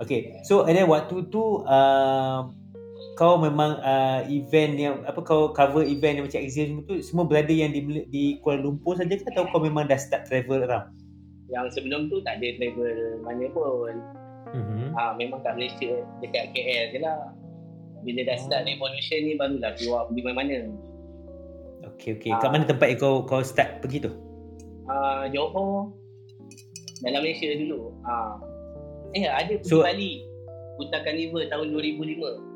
Okay. 0.00 0.40
So 0.48 0.64
and 0.64 0.76
then 0.76 0.88
waktu 0.88 1.28
tu 1.28 1.64
uh, 1.68 2.48
kau 3.20 3.36
memang 3.36 3.76
uh, 3.84 4.24
event 4.24 4.72
yang 4.80 4.94
apa 5.04 5.20
kau 5.20 5.52
cover 5.52 5.84
event 5.84 6.16
yang 6.16 6.24
macam 6.24 6.40
exhibition 6.40 6.80
tu 6.88 6.96
semua 7.04 7.28
berada 7.28 7.52
yang 7.52 7.76
di 7.76 8.08
di 8.08 8.24
Kuala 8.40 8.64
Lumpur 8.64 8.96
saja 8.96 9.12
ke 9.12 9.24
atau 9.28 9.44
kau 9.52 9.60
memang 9.60 9.84
dah 9.84 10.00
start 10.00 10.24
travel 10.32 10.64
around? 10.64 10.88
Yang 11.52 11.76
sebelum 11.76 12.08
tu 12.08 12.24
tak 12.24 12.40
ada 12.40 12.48
travel 12.56 13.20
mana 13.20 13.44
pun. 13.52 13.94
Mhm. 14.52 14.96
Ha, 14.96 15.16
memang 15.16 15.44
kat 15.44 15.60
Malaysia 15.60 15.92
dekat 16.24 16.56
KL 16.56 16.96
je 16.96 16.98
lah. 17.04 17.20
Bila 18.02 18.20
dah 18.26 18.36
start 18.36 18.66
revolution 18.66 19.20
ni 19.22 19.34
barulah 19.34 19.72
keluar 19.74 20.10
pergi 20.10 20.20
mana-mana. 20.22 20.58
Okay, 21.94 22.18
okay. 22.18 22.30
Kat 22.34 22.50
mana 22.50 22.66
tempat 22.66 22.86
yang 22.88 22.98
kau 22.98 23.22
kau 23.22 23.42
start 23.42 23.78
pergi 23.78 24.02
tu? 24.02 24.10
Uh, 24.86 25.30
Johor 25.30 25.94
dalam 27.00 27.22
Malaysia 27.22 27.46
dulu. 27.54 27.94
Ha. 28.02 28.14
Eh 29.12 29.26
ada 29.26 29.54
pergi 29.54 29.70
So- 29.70 29.82
Bali. 29.82 30.12
Kuta 30.72 31.04
Carnival 31.04 31.46
tahun 31.46 31.68
2005. 31.68 32.50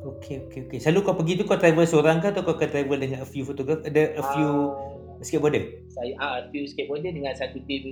Okay, 0.00 0.36
okay, 0.40 0.60
okay. 0.64 0.78
Selalu 0.78 1.00
kau 1.02 1.16
pergi 1.16 1.32
tu 1.36 1.44
kau 1.44 1.56
travel 1.56 1.84
seorang 1.84 2.20
ke 2.20 2.30
atau 2.30 2.40
kau 2.40 2.54
akan 2.54 2.68
travel 2.68 2.96
dengan 2.96 3.20
a 3.20 3.28
few 3.28 3.44
photographer, 3.44 3.84
ada 3.84 4.16
a 4.16 4.22
few 4.32 4.48
Ah, 4.70 5.20
skateboarder? 5.20 5.64
saya 5.88 6.12
ah 6.16 6.40
few 6.48 6.64
skateboarder 6.64 7.12
dengan 7.12 7.32
satu 7.34 7.60
team 7.64 7.84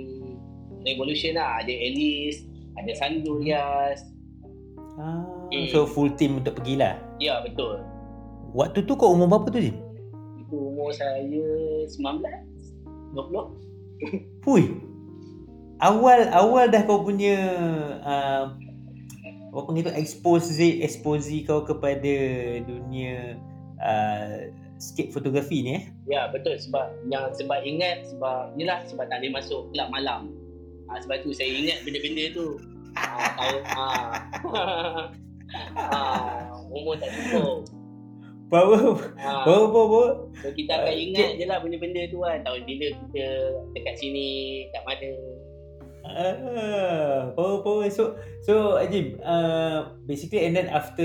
Revolution 0.80 1.37
lah. 1.37 1.61
Ada 1.61 1.75
Alice, 1.75 2.44
ada 2.76 2.92
Sandu 2.94 3.40
Rias. 3.40 4.04
Ah, 4.97 5.26
Hmm. 5.49 5.64
so 5.73 5.88
full 5.88 6.12
team 6.12 6.45
untuk 6.45 6.61
pergilah. 6.61 7.00
Ya 7.19 7.40
betul. 7.40 7.81
Waktu 8.52 8.85
tu 8.85 8.97
kau 8.97 9.12
umur 9.12 9.28
berapa 9.28 9.50
tu 9.52 9.61
Jim? 9.61 9.76
Itu 10.40 10.57
umur 10.57 10.93
saya 10.93 11.21
19, 11.25 11.88
20. 11.88 14.45
Hui. 14.45 14.64
Awal 15.78 16.26
awal 16.35 16.75
dah 16.75 16.83
kau 16.85 17.07
punya 17.07 17.38
uh, 18.02 18.50
apa 19.49 19.61
panggil 19.62 19.88
tu 19.88 19.95
expose 19.95 20.50
expose 20.59 21.31
kau 21.47 21.62
kepada 21.62 22.14
dunia 22.67 23.38
uh, 23.78 24.50
skate 24.83 25.14
fotografi 25.14 25.62
ni 25.62 25.78
eh. 25.78 25.85
Ya 26.11 26.26
betul 26.35 26.59
sebab 26.59 26.90
yang 27.07 27.31
sebab 27.31 27.62
ingat 27.62 28.11
sebab 28.11 28.59
yelah 28.59 28.83
sebab 28.90 29.07
tak 29.07 29.23
boleh 29.23 29.38
masuk 29.38 29.71
kelab 29.71 29.88
malam. 29.95 30.35
Ha, 30.88 31.05
sebab 31.05 31.21
tu 31.21 31.37
saya 31.37 31.52
ingat 31.52 31.85
benda-benda 31.85 32.25
tu. 32.33 32.57
Ha, 32.97 33.05
tahu 33.37 33.57
ha. 33.76 33.87
ha, 35.52 36.00
umur 36.76 36.97
tak 36.97 37.11
cukup. 37.12 37.64
Bawa 38.49 38.97
Ha, 39.21 39.45
bawa 39.45 39.64
bawa. 39.69 40.05
so 40.40 40.49
kita 40.57 40.73
akan 40.73 40.88
Ah, 40.88 40.97
ingat 40.97 41.37
je 41.37 41.45
lah 41.45 41.61
benda-benda 41.61 42.09
tu 42.09 42.25
kan. 42.25 42.40
Tahu 42.40 42.64
bila 42.64 42.87
kita 42.97 43.26
dekat 43.76 43.95
sini, 44.00 44.28
kat 44.73 44.83
mana. 44.88 45.11
Ah, 46.09 47.28
power 47.37 47.61
power. 47.61 47.85
So 47.93 48.17
so 48.40 48.81
Ajim, 48.81 49.21
uh, 49.21 49.93
basically 50.09 50.49
and 50.49 50.57
then 50.57 50.73
after 50.73 51.05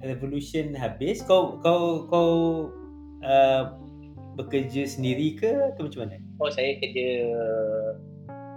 revolution 0.00 0.72
habis 0.72 1.20
kau 1.20 1.60
kau 1.60 2.08
kau 2.08 2.30
uh, 3.20 3.76
bekerja 4.40 4.88
sendiri 4.88 5.36
ke 5.36 5.52
atau 5.52 5.84
macam 5.84 6.08
mana? 6.08 6.16
Oh 6.40 6.48
saya 6.48 6.80
kerja 6.80 7.08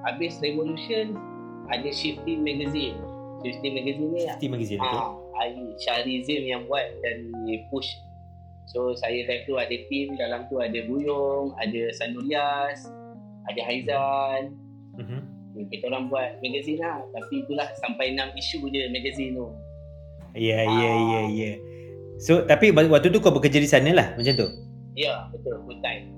habis 0.07 0.39
Revolution 0.39 1.19
ada 1.67 1.91
Shifting 1.91 2.39
Magazine. 2.39 2.95
Shifting 3.41 3.73
Magazine 3.73 4.09
ni 4.13 4.23
Team 4.37 4.51
magazine 4.53 4.79
okay. 4.79 4.97
ah, 4.97 5.11
I 5.41 5.49
Syarizim 5.81 6.41
yang 6.45 6.69
buat 6.69 6.85
dari 7.01 7.65
push. 7.73 7.89
So 8.69 8.93
saya 8.95 9.25
time 9.25 9.43
tu 9.49 9.57
ada 9.57 9.73
team 9.89 10.15
dalam 10.15 10.47
tu 10.47 10.61
ada 10.61 10.79
Buyong, 10.85 11.51
ada 11.57 11.81
Sanulias, 11.97 12.87
ada 13.49 13.61
Haizan. 13.65 14.55
Mhm. 14.95 15.19
Kita 15.67 15.91
orang 15.91 16.07
buat 16.07 16.39
magazine 16.39 16.79
lah. 16.79 17.03
Tapi 17.11 17.43
itulah 17.43 17.67
sampai 17.81 18.15
6 18.15 18.31
isu 18.39 18.69
je 18.71 18.87
magazine 18.93 19.35
tu. 19.35 19.47
Ya 20.37 20.63
ya 20.63 20.91
Ah. 20.95 21.03
ya 21.11 21.21
ya. 21.27 21.51
So 22.21 22.45
tapi 22.45 22.71
waktu 22.71 23.09
tu 23.11 23.19
kau 23.19 23.33
bekerja 23.33 23.59
di 23.59 23.67
sana 23.67 23.91
lah 23.91 24.07
macam 24.15 24.33
tu. 24.37 24.47
Ya, 24.95 25.27
betul. 25.33 25.57
Full 25.65 25.79
time. 25.81 26.13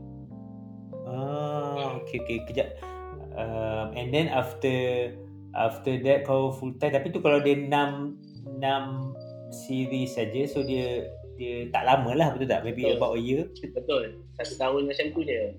Ah, 1.08 1.98
okay 2.03 2.20
okay 2.22 2.38
kejap. 2.46 2.70
Um, 3.34 3.98
and 3.98 4.13
then 4.13 4.30
after 4.30 5.10
after 5.53 5.93
that 6.01 6.25
kau 6.25 6.50
full 6.53 6.74
time 6.81 6.93
tapi 6.93 7.13
tu 7.13 7.22
kalau 7.22 7.38
dia 7.41 7.53
6 7.53 7.69
6 8.60 9.53
series 9.53 10.10
saja 10.13 10.41
so 10.50 10.65
dia 10.65 11.10
dia 11.33 11.65
tak 11.74 11.89
lama 11.89 12.13
lah 12.13 12.27
betul 12.33 12.45
tak? 12.45 12.62
Maybe 12.62 12.86
Betul. 12.86 12.98
about 13.01 13.17
a 13.17 13.22
year. 13.22 13.50
Betul. 13.74 14.22
Satu 14.38 14.53
tahun 14.53 14.86
macam 14.86 15.05
tu 15.17 15.22
je. 15.25 15.57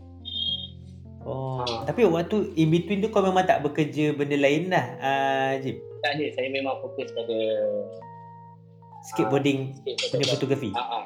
Oh, 1.24 1.64
Ah. 1.64 1.82
tapi 1.88 2.04
waktu 2.04 2.52
in 2.54 2.68
between 2.70 3.00
tu 3.02 3.08
kau 3.08 3.24
memang 3.24 3.42
tak 3.42 3.64
bekerja 3.64 4.12
benda 4.14 4.36
lain 4.36 4.70
lah, 4.70 4.86
uh, 5.00 5.52
Jim. 5.58 5.80
Tak 6.04 6.20
ada. 6.20 6.26
Saya 6.36 6.48
memang 6.52 6.78
fokus 6.78 7.10
pada 7.10 7.38
Skateboarding 9.04 9.74
sikit 9.82 10.14
punya 10.14 10.26
fotografi. 10.30 10.70
Ah, 10.76 10.84
ah. 10.84 11.04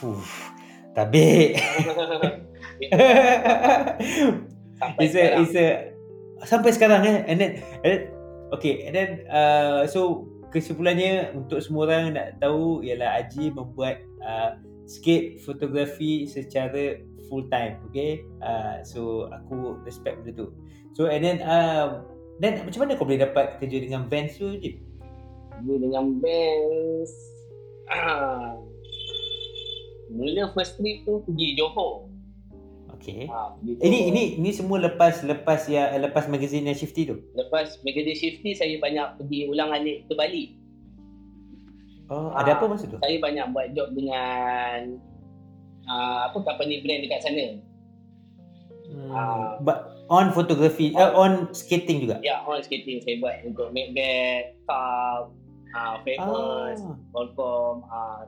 Fuh, 0.00 0.22
tabik. 0.96 1.58
Sampai 4.80 5.06
it's 5.06 5.14
a, 5.14 5.24
it's 5.38 5.54
a, 5.54 5.93
sampai 6.44 6.70
sekarang 6.72 7.02
eh. 7.04 7.18
And 7.28 7.36
then, 7.40 7.52
and 7.82 7.90
then 7.90 8.02
okay, 8.54 8.86
and 8.86 8.94
then 8.94 9.10
uh, 9.28 9.84
so 9.88 10.28
kesimpulannya 10.54 11.34
untuk 11.34 11.58
semua 11.58 11.90
orang 11.90 12.14
nak 12.14 12.38
tahu 12.38 12.86
ialah 12.86 13.24
Aji 13.24 13.50
membuat 13.50 14.00
uh, 14.22 14.54
skate 14.86 15.42
fotografi 15.42 16.30
secara 16.30 17.02
full 17.26 17.48
time, 17.50 17.80
okay? 17.90 18.22
Uh, 18.44 18.78
so 18.86 19.26
aku 19.32 19.80
respect 19.82 20.22
benda 20.22 20.46
tu. 20.46 20.48
So 20.94 21.10
and 21.10 21.26
then 21.26 21.42
um, 21.42 22.06
then 22.38 22.62
macam 22.62 22.86
mana 22.86 22.94
kau 22.94 23.08
boleh 23.08 23.24
dapat 23.24 23.58
kerja 23.58 23.82
dengan 23.82 24.06
Vans 24.06 24.30
tu, 24.38 24.54
Jim? 24.62 24.78
Dulu 25.64 25.90
dengan 25.90 26.18
Benz 26.22 27.10
ah. 27.90 28.58
Mula 30.14 30.52
first 30.54 30.78
trip 30.78 31.02
tu 31.02 31.24
pergi 31.26 31.58
Johor 31.58 32.13
Okay. 32.92 33.26
ah, 33.26 33.52
pergi 33.54 33.72
Ini 33.80 33.98
Johor. 33.98 34.08
ini 34.12 34.22
ini 34.38 34.50
semua 34.50 34.78
lepas 34.78 35.20
lepas 35.20 35.64
ya 35.66 35.92
lepas 35.96 36.24
magazine 36.26 36.64
yang 36.64 36.76
Shifty 36.76 37.04
tu. 37.04 37.20
Lepas 37.32 37.80
Magazine 37.80 38.16
Shifty 38.16 38.52
saya 38.52 38.76
banyak 38.78 39.18
pergi 39.18 39.48
ulang 39.48 39.70
alik 39.70 40.04
ke 40.04 40.14
Bali 40.14 40.56
Oh, 42.04 42.28
Ah. 42.30 42.44
ada 42.44 42.60
apa 42.60 42.68
masa 42.68 42.84
tu? 42.84 43.00
Saya 43.00 43.16
banyak 43.16 43.46
buat 43.50 43.72
job 43.72 43.88
dengan 43.92 45.00
ah, 45.84 46.28
Apa 46.28 46.36
company 46.42 46.80
brand 46.80 47.00
dekat 47.02 47.20
sana 47.20 47.46
Hmm, 48.84 49.08
Ah. 49.10 49.56
but 49.58 49.78
on 50.06 50.28
photography, 50.30 50.92
uh, 50.92 51.16
on 51.16 51.48
skating 51.50 52.04
juga. 52.04 52.20
Ya 52.20 52.44
on 52.44 52.60
skating 52.60 53.00
saya 53.00 53.16
buat 53.16 53.40
untuk 53.42 53.72
Macbeth, 53.72 54.52
Cup 54.68 55.32
Ah, 55.74 55.98
famous, 56.06 56.78
Ah. 56.78 56.94
Ah, 57.90 58.20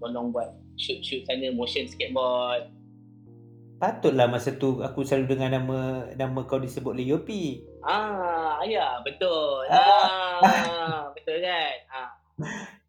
tolong 0.00 0.32
buat 0.32 0.48
shoot-shoot 0.76 1.26
sana 1.26 1.52
motion 1.52 1.84
skateboard. 1.84 2.70
Patutlah 3.76 4.24
masa 4.24 4.56
tu 4.56 4.80
aku 4.80 5.04
selalu 5.04 5.36
dengar 5.36 5.52
nama 5.52 6.08
nama 6.16 6.40
kau 6.48 6.56
disebut 6.56 6.96
oleh 6.96 7.12
Yopi. 7.12 7.60
Ah, 7.84 8.56
ya, 8.64 9.04
betul. 9.04 9.68
Ah, 9.68 11.12
betul 11.12 11.44
kan? 11.44 11.76
Ah. 11.92 12.08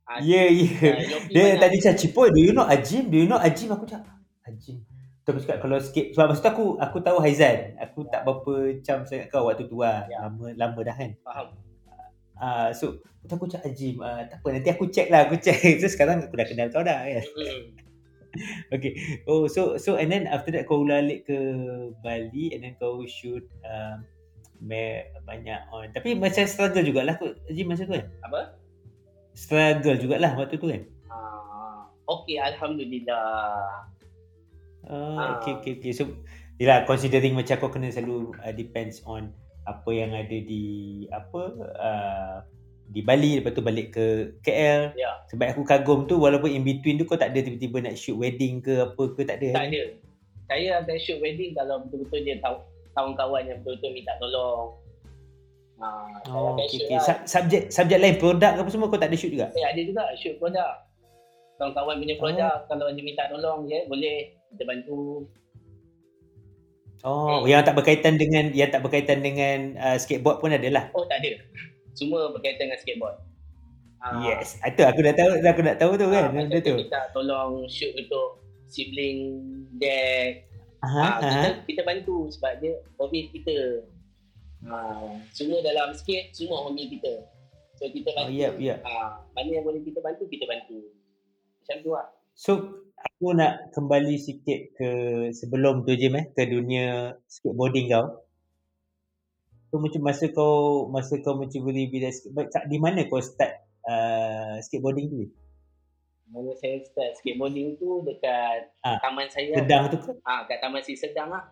Ah, 0.08 0.18
Ya, 0.24 0.48
ya. 0.48 0.96
ah, 0.96 1.20
Dia 1.28 1.44
banyak. 1.44 1.60
tadi 1.60 1.76
cakap, 1.84 1.98
Cipoy, 2.00 2.32
do 2.32 2.40
you 2.40 2.56
know 2.56 2.64
Ajim? 2.64 3.12
Do 3.12 3.20
you 3.20 3.28
know 3.28 3.36
Ajim? 3.36 3.68
Aku 3.76 3.84
cakap, 3.84 4.08
"Ah, 4.08 4.48
Ajim. 4.48 4.80
Tu 5.22 5.28
aku 5.28 5.44
cakap, 5.44 5.60
kalau 5.60 5.76
sikit, 5.84 6.16
sebab 6.16 6.26
masa 6.32 6.40
tu 6.40 6.48
aku, 6.48 6.66
aku 6.80 6.98
tahu 7.04 7.18
Haizan. 7.20 7.76
Aku 7.84 8.08
tak 8.08 8.24
berapa 8.24 8.54
macam 8.80 8.98
sangat 9.04 9.28
kau 9.28 9.44
waktu 9.44 9.68
tu 9.68 9.84
lah. 9.84 10.08
Ya. 10.08 10.24
Lama, 10.24 10.56
lama 10.56 10.80
dah 10.80 10.96
kan. 10.96 11.12
Faham. 11.20 11.48
Ah, 12.40 12.72
so, 12.72 12.96
aku 13.28 13.44
cakap 13.52 13.68
Ajim. 13.68 14.00
Ah, 14.00 14.24
tak 14.24 14.40
apa, 14.40 14.48
nanti 14.56 14.70
aku 14.72 14.88
check 14.88 15.12
lah. 15.12 15.28
Aku 15.28 15.36
check. 15.36 15.60
So, 15.84 15.92
sekarang 15.92 16.24
aku 16.24 16.40
dah 16.40 16.48
kenal 16.48 16.72
kau 16.72 16.80
dah 16.80 17.04
kan. 17.04 17.26
Mm. 17.36 17.87
Okay. 18.76 19.24
Oh, 19.26 19.48
so 19.48 19.80
so 19.80 19.96
and 19.96 20.12
then 20.12 20.28
after 20.28 20.52
that 20.54 20.68
kau 20.68 20.84
ulang 20.84 21.08
alik 21.08 21.26
ke 21.26 21.38
Bali 22.04 22.54
and 22.54 22.62
then 22.64 22.74
kau 22.78 23.02
shoot 23.08 23.44
um, 23.64 24.04
me, 24.62 25.06
banyak 25.26 25.62
on. 25.70 25.90
Tapi 25.94 26.18
macam 26.18 26.44
struggle 26.50 26.86
jugalah 26.86 27.16
kot 27.18 27.38
Haji 27.50 27.62
masa 27.66 27.86
tu 27.86 27.94
kan? 27.96 28.06
Apa? 28.26 28.42
Struggle 29.38 29.98
jugalah 30.02 30.34
waktu 30.34 30.58
tu 30.58 30.68
kan? 30.70 30.82
Ah, 31.10 31.86
okay, 32.10 32.42
Alhamdulillah. 32.42 33.86
Ah, 34.88 35.14
Ah. 35.18 35.38
okay, 35.38 35.60
okay, 35.60 35.74
okay. 35.78 35.92
So, 35.92 36.08
yelah, 36.58 36.88
considering 36.88 37.36
macam 37.36 37.60
kau 37.60 37.70
kena 37.70 37.92
selalu 37.92 38.34
uh, 38.40 38.54
depends 38.56 39.04
on 39.04 39.36
apa 39.68 39.90
yang 39.92 40.16
ada 40.16 40.38
di 40.42 41.06
apa 41.12 41.42
uh, 41.60 42.38
di 42.88 43.04
Bali 43.04 43.38
lepas 43.38 43.52
tu 43.52 43.60
balik 43.60 43.92
ke 43.92 44.06
KL. 44.40 44.96
Ya. 44.96 45.12
Sebab 45.28 45.46
aku 45.52 45.62
kagum 45.64 46.08
tu 46.08 46.16
walaupun 46.18 46.48
in 46.48 46.64
between 46.64 46.96
tu 46.96 47.04
kau 47.04 47.20
tak 47.20 47.36
ada 47.36 47.40
tiba-tiba 47.40 47.84
nak 47.84 48.00
shoot 48.00 48.16
wedding 48.16 48.60
ke 48.60 48.80
apa 48.82 49.04
ke 49.12 49.22
tak 49.22 49.44
ada. 49.44 49.50
Tak 49.54 49.66
ada. 49.70 49.82
Saya 50.48 50.70
akan 50.80 50.98
shoot 50.98 51.20
wedding 51.20 51.52
kalau 51.52 51.84
betul-betul 51.84 52.20
dia 52.24 52.40
tahu 52.40 52.64
kawan-kawan 52.94 53.44
yang 53.44 53.58
betul-betul 53.62 53.92
minta 53.92 54.16
tolong. 54.18 54.72
Ah, 55.78 56.10
saya 56.26 56.34
Oh, 56.34 56.58
okay, 56.58 56.66
okay. 56.74 56.90
lah. 56.90 57.04
Sub- 57.06 57.26
subjek 57.28 57.62
subjek 57.70 58.00
lain 58.02 58.16
produk 58.18 58.52
ke 58.56 58.60
apa 58.64 58.70
semua 58.72 58.90
kau 58.90 58.98
tak 58.98 59.12
ada 59.12 59.18
shoot 59.20 59.30
juga? 59.30 59.52
Eh, 59.54 59.62
ada 59.62 59.82
juga 59.84 60.04
shoot 60.18 60.40
produk. 60.40 60.74
Kawan-kawan 61.58 61.98
punya 61.98 62.16
produk, 62.18 62.56
kalau 62.66 62.86
dia 62.90 63.04
minta 63.04 63.26
tolong, 63.28 63.66
ya 63.66 63.84
boleh 63.86 64.32
kita 64.54 64.64
bantu. 64.64 65.26
Oh, 67.06 67.42
Hmm. 67.42 67.46
yang 67.46 67.62
tak 67.62 67.78
berkaitan 67.78 68.18
dengan 68.18 68.50
yang 68.52 68.74
tak 68.74 68.82
berkaitan 68.82 69.22
dengan 69.22 69.78
uh, 69.78 69.98
skateboard 70.02 70.42
pun 70.42 70.50
ada 70.50 70.66
lah. 70.66 70.90
Oh, 70.98 71.06
tak 71.06 71.22
ada. 71.22 71.38
Semua 71.98 72.30
berkaitan 72.30 72.70
dengan 72.70 72.78
skateboard. 72.78 73.18
Ah, 73.98 74.22
Yes, 74.22 74.62
itu 74.62 74.82
aku 74.86 75.02
dah 75.02 75.14
tahu 75.18 75.32
aku 75.42 75.62
nak 75.66 75.78
tahu 75.82 75.92
tu 75.98 76.06
ah, 76.06 76.12
kan. 76.14 76.24
macam 76.30 76.46
Benda 76.46 76.58
tu. 76.62 76.76
minta 76.78 77.02
tolong 77.10 77.66
shoot 77.66 77.98
untuk 77.98 78.38
sibling 78.70 79.42
deck. 79.76 80.46
Aha, 80.78 81.02
Ah, 81.02 81.14
aha. 81.18 81.26
kita, 81.26 81.50
kita 81.66 81.82
bantu 81.82 82.30
sebab 82.30 82.62
dia 82.62 82.78
hobi 82.96 83.34
kita. 83.34 83.82
Ah, 84.64 85.18
semua 85.32 85.58
dalam 85.60 85.90
skate, 85.92 86.30
semua 86.32 86.62
hobi 86.62 86.86
kita. 86.88 87.26
So, 87.74 87.90
kita 87.90 88.10
Oh, 88.12 88.26
bantu. 88.26 88.34
yep, 88.34 88.54
yep. 88.58 88.82
Ah, 88.84 89.22
mana 89.34 89.50
yang 89.52 89.66
boleh 89.66 89.82
kita 89.82 89.98
bantu, 90.00 90.26
kita 90.26 90.46
bantu. 90.46 90.82
Macam 91.60 91.78
tu 91.80 91.90
lah. 91.92 92.08
So, 92.34 92.52
aku 92.96 93.34
nak 93.34 93.70
kembali 93.72 94.18
sikit 94.18 94.60
ke 94.74 94.90
sebelum 95.32 95.82
tu 95.82 95.94
je 95.94 96.06
eh, 96.08 96.26
ke 96.28 96.44
dunia 96.46 97.18
skateboarding 97.28 97.90
kau. 97.90 98.22
So, 99.68 99.78
macam 99.78 100.02
masa 100.02 100.26
kau 100.30 100.88
masa 100.88 101.20
kau 101.20 101.36
mencuburi 101.36 101.88
bidang 101.88 102.10
skateboard, 102.10 102.48
kat- 102.50 102.68
di 102.68 102.78
mana 102.78 103.04
kau 103.04 103.20
start 103.20 103.52
uh, 103.84 104.56
skateboarding 104.62 105.08
tu? 105.08 105.28
Mula 106.28 106.56
saya 106.56 106.80
start 106.82 107.16
skateboarding 107.16 107.76
tu 107.76 108.04
dekat 108.04 108.72
Ah, 108.80 108.96
taman 109.00 109.28
saya. 109.28 109.52
Sedang 109.54 109.88
tu 109.88 109.98
ke? 109.98 110.12
Ah, 110.22 110.44
kat 110.44 110.60
Taman 110.60 110.80
Si 110.82 110.96
Sedang 110.96 111.30
lah. 111.30 111.44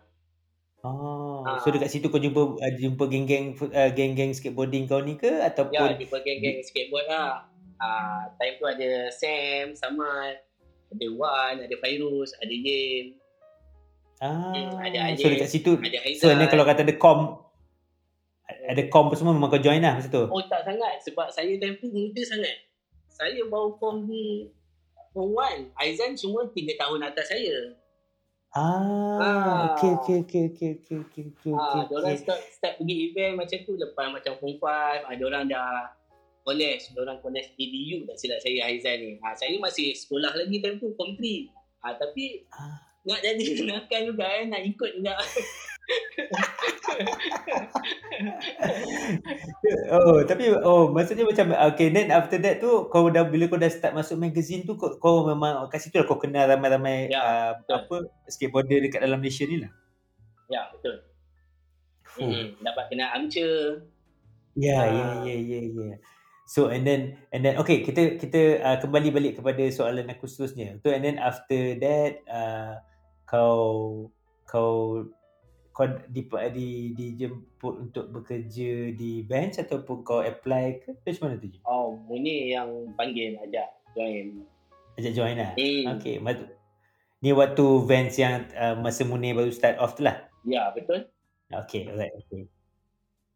Oh, 0.79 1.41
Ah. 1.41 1.57
so 1.59 1.69
dekat 1.69 1.89
situ 1.89 2.07
kau 2.07 2.17
jumpa 2.17 2.55
uh, 2.55 2.73
jumpa 2.73 3.03
geng-geng 3.05 3.51
uh, 3.57 3.89
geng-geng 3.89 4.31
skateboarding 4.31 4.85
kau 4.85 4.99
ni 4.99 5.15
ke 5.15 5.27
Ya, 5.27 5.49
ataupun 5.49 5.97
jumpa 5.97 6.17
geng-geng 6.21 6.61
skateboard 6.61 7.07
lah. 7.07 7.47
Ah, 7.75 8.31
time 8.37 8.55
tu 8.55 8.65
ada 8.65 9.11
Sam, 9.11 9.73
Samad, 9.73 10.39
ada 10.87 11.07
Wan, 11.11 11.59
ada 11.59 11.75
Fairuz, 11.75 12.31
ada 12.37 12.53
Yin, 12.53 13.19
ah 14.17 14.55
Hmm, 14.55 14.79
ada 14.79 15.11
so 15.11 15.27
Aziz, 15.27 15.31
dekat 15.35 15.49
situ 15.49 15.71
ada 15.75 15.99
so 16.15 16.31
ni 16.31 16.47
kalau 16.47 16.63
kata 16.63 16.87
ada 16.87 16.95
com 16.95 17.43
ada 18.45 18.81
apa 18.81 19.13
semua 19.15 19.33
memang 19.33 19.49
kau 19.49 19.57
join 19.57 19.81
lah 19.81 19.97
masa 19.97 20.07
tu. 20.07 20.25
Oh 20.25 20.43
tak 20.45 20.61
sangat 20.63 21.01
sebab 21.01 21.27
saya 21.29 21.49
time 21.57 21.75
tu 21.77 21.89
muda 21.89 22.21
sangat. 22.21 22.55
Saya 23.09 23.41
baru 23.47 23.73
form 23.75 24.05
di 24.05 24.49
form 25.11 25.33
1. 25.33 25.71
Aizan 25.79 26.13
semua 26.13 26.45
3 26.45 26.75
tahun 26.75 26.99
atas 27.03 27.25
saya. 27.27 27.73
Ah, 28.51 29.19
Ah. 29.19 29.75
okey 29.75 29.91
okey 29.99 30.17
okey 30.23 30.41
okey 30.47 30.69
okey 30.79 30.97
okey 31.03 31.23
okey. 31.29 31.51
Ah, 31.51 31.83
orang 31.83 32.15
okey. 32.15 32.23
start, 32.23 32.39
start 32.49 32.73
pergi 32.79 33.11
event 33.11 33.35
macam 33.35 33.57
tu 33.61 33.75
lepas 33.75 34.07
macam 34.07 34.31
form 34.39 34.55
5, 34.55 35.03
ada 35.03 35.23
orang 35.25 35.43
dah 35.45 35.91
college, 36.41 36.87
orang 36.95 37.19
college 37.19 37.51
EDU 37.57 38.05
tak 38.05 38.15
silap 38.15 38.39
saya 38.39 38.71
Aizan 38.71 38.95
ni. 39.01 39.11
Ah, 39.19 39.35
saya 39.35 39.59
masih 39.59 39.91
sekolah 39.91 40.31
lagi 40.31 40.63
time 40.63 40.79
tu 40.79 40.93
form 40.95 41.17
3. 41.17 41.51
Ah, 41.83 41.93
tapi 41.95 42.47
Ah. 42.49 42.94
Nak 43.05 43.19
jadi 43.21 43.43
kenakan 43.61 44.01
juga 44.09 44.25
eh, 44.27 44.45
nak 44.49 44.61
ikut 44.65 44.91
juga. 44.97 45.13
Oh, 49.89 50.21
tapi 50.25 50.49
oh 50.61 50.89
maksudnya 50.93 51.25
macam 51.25 51.53
okay 51.57 51.89
then 51.89 52.13
after 52.13 52.37
that 52.37 52.61
tu 52.61 52.85
kau 52.89 53.09
dah 53.09 53.25
bila 53.25 53.49
kau 53.49 53.57
dah 53.57 53.69
start 53.69 53.97
masuk 53.97 54.17
magazine 54.21 54.61
tu 54.65 54.77
kau, 54.77 54.93
kau 55.01 55.25
memang 55.25 55.65
kat 55.69 55.81
situ 55.81 55.97
lah 55.97 56.05
kau 56.05 56.21
kenal 56.21 56.45
ramai-ramai 56.45 57.09
Ya, 57.09 57.21
uh, 57.21 57.51
apa 57.69 58.05
skateboarder 58.29 58.85
dekat 58.85 59.01
dalam 59.01 59.21
Malaysia 59.21 59.45
ni 59.45 59.61
lah. 59.65 59.71
ya, 60.49 60.69
betul. 60.73 60.95
Fuh. 62.05 62.21
Hmm, 62.29 62.45
dapat 62.61 62.85
kenal 62.93 63.09
Amca. 63.17 63.49
Ya, 64.55 64.79
ya, 64.87 65.05
Ah. 65.05 65.21
ya, 65.25 65.35
ya, 65.35 65.59
ya. 65.65 65.97
So 66.45 66.69
and 66.69 66.85
then 66.85 67.17
and 67.33 67.41
then 67.41 67.57
okay 67.57 67.81
kita 67.81 68.21
kita 68.21 68.61
uh, 68.61 68.77
kembali 68.77 69.09
balik 69.09 69.33
kepada 69.41 69.65
soalan 69.73 70.05
aku 70.13 70.29
seterusnya. 70.29 70.77
So 70.85 70.93
and 70.93 71.01
then 71.01 71.17
after 71.17 71.73
that 71.81 72.21
uh, 72.29 72.77
kau 73.25 74.07
kau 74.45 75.03
kau 75.75 75.85
di, 76.07 76.23
di 76.55 76.67
dijemput 76.95 77.73
untuk 77.89 78.07
bekerja 78.07 78.95
di 78.95 79.27
bench 79.27 79.59
ataupun 79.59 80.07
kau 80.07 80.23
apply 80.23 80.87
ke? 80.87 80.95
Macam 81.03 81.21
mana 81.27 81.35
tu? 81.35 81.51
Oh, 81.67 81.99
Munir 82.07 82.47
yang 82.47 82.69
panggil 82.95 83.35
ajak 83.43 83.67
join. 83.91 84.47
Ajak 84.95 85.11
join 85.11 85.35
lah. 85.35 85.51
Hmm. 85.59 85.99
Okay, 85.99 86.23
ni 87.19 87.35
waktu 87.35 87.65
Vans 87.83 88.15
yang 88.15 88.47
uh, 88.55 88.79
masa 88.79 89.03
Munir 89.03 89.35
baru 89.35 89.51
start 89.51 89.75
off 89.83 89.99
tu 89.99 90.07
lah. 90.07 90.29
Ya, 90.47 90.71
betul. 90.71 91.09
Okay, 91.51 91.91
alright, 91.91 92.13
okay. 92.13 92.47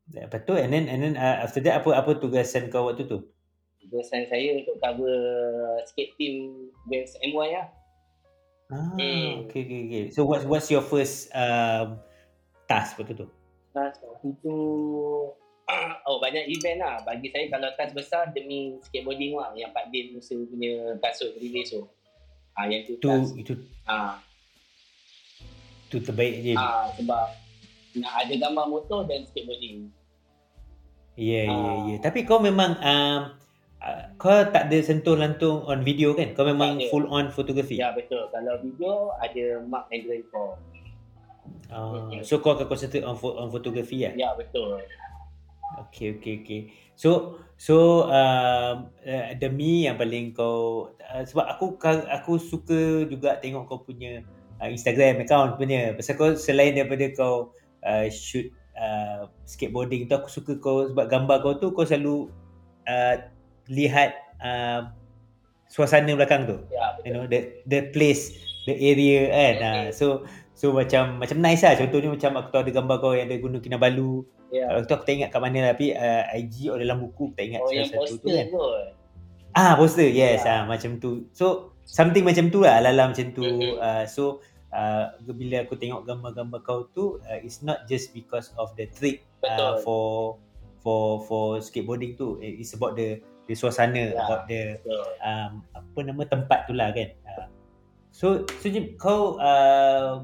Lepas 0.10 0.41
tu, 0.47 0.58
and 0.58 0.73
then, 0.73 0.89
and 0.89 0.99
then 1.04 1.15
uh, 1.19 1.45
after 1.45 1.62
that, 1.62 1.84
apa 1.84 1.93
apa 1.93 2.17
tugasan 2.17 2.71
kau 2.71 2.88
waktu 2.88 3.06
tu? 3.06 3.30
Tugasan 3.84 4.25
saya 4.30 4.58
untuk 4.58 4.80
cover 4.80 5.17
skate 5.86 6.15
team 6.15 6.69
Vans 6.88 7.13
MY 7.19 7.49
lah. 7.52 7.67
Ah, 8.69 8.93
Hmm. 8.93 9.49
okay, 9.49 9.65
okay, 9.65 9.79
okay. 9.89 10.03
So, 10.13 10.29
what's 10.29 10.45
what's 10.45 10.69
your 10.69 10.86
first 10.86 11.34
um, 11.34 11.97
task 12.69 13.01
waktu 13.01 13.17
tu? 13.17 13.27
Tas 13.69 13.97
waktu 14.01 14.29
tu 14.41 14.55
Oh 16.10 16.17
banyak 16.17 16.49
event 16.49 16.82
lah 16.82 17.05
Bagi 17.05 17.29
saya 17.29 17.45
kalau 17.49 17.69
tas 17.77 17.93
besar 17.93 18.34
Demi 18.34 18.82
skateboarding 18.82 19.38
lah 19.38 19.53
Yang 19.53 19.69
Pak 19.77 19.86
Din 19.93 20.17
Musa 20.17 20.34
punya 20.34 20.97
kasut 20.97 21.38
release 21.38 21.69
tu 21.69 21.86
ah, 22.53 22.65
Yang 22.65 22.82
tu 22.82 22.93
Tu, 22.97 23.05
tas 23.05 23.29
itu, 23.38 23.53
ah, 23.86 24.17
tu 25.88 26.01
terbaik 26.01 26.41
je. 26.41 26.53
ah, 26.58 26.89
Sebab 26.97 27.25
Nak 27.97 28.13
ada 28.25 28.34
gambar 28.38 28.65
motor 28.65 29.05
dan 29.05 29.25
skateboarding 29.25 29.93
Ya, 31.13 31.45
ya, 31.45 31.51
ah. 31.51 31.77
ya. 31.86 31.95
Tapi 31.99 32.23
kau 32.23 32.39
memang, 32.39 32.79
um, 32.79 32.88
uh, 32.88 33.21
kau 34.19 34.43
tak 34.51 34.67
ada 34.67 34.77
sentuh 34.83 35.15
lantung 35.15 35.63
on 35.63 35.81
video 35.87 36.11
kan? 36.11 36.35
Kau 36.35 36.43
memang 36.43 36.77
Tak 36.77 36.83
ada. 36.83 36.91
full 36.91 37.05
on 37.07 37.31
fotografi? 37.31 37.79
Ya 37.79 37.95
betul 37.95 38.27
Kalau 38.27 38.59
video 38.59 39.15
Ada 39.23 39.63
Mark 39.63 39.87
and 39.89 40.03
Grandpa 40.03 40.59
Ah, 41.69 42.09
so, 42.25 42.41
kau 42.41 42.57
akan 42.57 42.65
concentrate 42.65 43.05
on, 43.05 43.13
on 43.13 43.49
fotografi 43.53 44.01
lah? 44.01 44.13
Ya 44.17 44.33
betul 44.33 44.81
Okay, 45.89 46.17
okay, 46.17 46.41
okay. 46.41 46.61
So, 46.97 47.39
so 47.55 48.09
um, 48.09 48.89
uh, 49.05 49.31
demi 49.37 49.85
yang 49.85 49.95
paling 49.95 50.33
kau 50.33 50.89
uh, 50.97 51.23
sebab 51.23 51.45
aku 51.45 51.77
aku 52.09 52.41
suka 52.41 53.05
juga 53.05 53.37
tengok 53.37 53.69
kau 53.69 53.79
punya 53.85 54.25
uh, 54.59 54.67
Instagram 54.67 55.23
account 55.23 55.55
punya. 55.61 55.93
Pasal 55.93 56.17
kau 56.17 56.33
selain 56.35 56.73
daripada 56.75 57.05
kau 57.13 57.53
uh, 57.85 58.05
shoot 58.09 58.49
uh, 58.75 59.29
skateboarding 59.45 60.09
tu 60.09 60.17
aku 60.17 60.27
suka 60.27 60.57
kau 60.57 60.89
sebab 60.89 61.05
gambar 61.05 61.37
kau 61.45 61.53
tu 61.61 61.71
kau 61.71 61.85
selalu 61.85 62.33
uh, 62.89 63.15
lihat 63.69 64.12
uh, 64.41 64.89
suasana 65.69 66.12
belakang 66.17 66.49
tu. 66.49 66.58
Ya 66.73 66.97
You 67.05 67.13
know 67.13 67.25
the 67.29 67.63
the 67.69 67.93
place, 67.93 68.34
the 68.65 68.73
area 68.75 69.29
kan. 69.29 69.55
Uh, 69.62 69.88
so 69.93 70.25
so 70.51 70.73
macam 70.73 71.21
macam 71.21 71.38
nice 71.39 71.62
lah. 71.62 71.77
Contohnya 71.77 72.10
macam 72.12 72.32
aku 72.36 72.47
tahu 72.51 72.62
ada 72.67 72.71
gambar 72.73 72.95
kau 72.99 73.13
yang 73.15 73.29
ada 73.29 73.38
Gunung 73.38 73.63
Kinabalu. 73.63 74.25
Ya 74.49 74.65
Kalau 74.65 74.82
tu 74.82 74.93
aku 74.97 75.05
tak 75.05 75.13
ingat 75.13 75.29
kat 75.29 75.41
mana 75.45 75.71
tapi 75.71 75.93
uh, 75.93 76.25
IG 76.34 76.73
atau 76.73 76.82
dalam 76.82 76.97
buku 77.05 77.29
aku 77.29 77.38
tak 77.38 77.43
ingat 77.53 77.62
Oh 77.62 77.69
yang 77.69 77.86
satu 77.86 78.17
tu 78.17 78.27
kan. 78.27 78.45
kot 78.49 78.97
Ah, 79.49 79.73
poster. 79.73 80.05
Yes, 80.10 80.45
Ya. 80.45 80.62
ah 80.62 80.62
macam 80.69 81.01
tu. 81.01 81.25
So, 81.34 81.73
something 81.82 82.21
macam 82.21 82.53
tu 82.53 82.62
lah 82.62 82.77
ala 82.82 83.10
macam 83.10 83.34
tu. 83.34 83.41
Mhm. 83.41 83.82
Uh, 83.82 84.05
so, 84.05 84.45
uh, 84.69 85.10
bila 85.25 85.65
aku 85.65 85.73
tengok 85.73 86.05
gambar-gambar 86.05 86.62
kau 86.62 86.86
tu, 86.93 87.17
uh, 87.25 87.39
it's 87.41 87.65
not 87.65 87.89
just 87.89 88.13
because 88.13 88.53
of 88.62 88.69
the 88.77 88.86
trick 88.93 89.25
uh, 89.41 89.49
Betul. 89.49 89.73
for 89.82 90.05
for 90.86 91.01
for 91.25 91.45
skateboarding 91.62 92.13
tu. 92.13 92.38
It's 92.41 92.77
about 92.77 92.93
the 92.93 93.19
the 93.49 93.57
suasana, 93.57 94.13
Ya. 94.13 94.21
about 94.21 94.45
the 94.45 94.77
Betul. 94.77 95.01
um, 95.25 95.51
apa 95.73 95.99
nama 96.05 96.21
tempat 96.29 96.69
tu 96.69 96.77
lah 96.77 96.93
kan. 96.93 97.09
Uh, 97.25 97.49
so, 98.13 98.45
so 98.62 98.69
Jim, 98.69 98.93
kau 98.95 99.41
uh, 99.41 100.21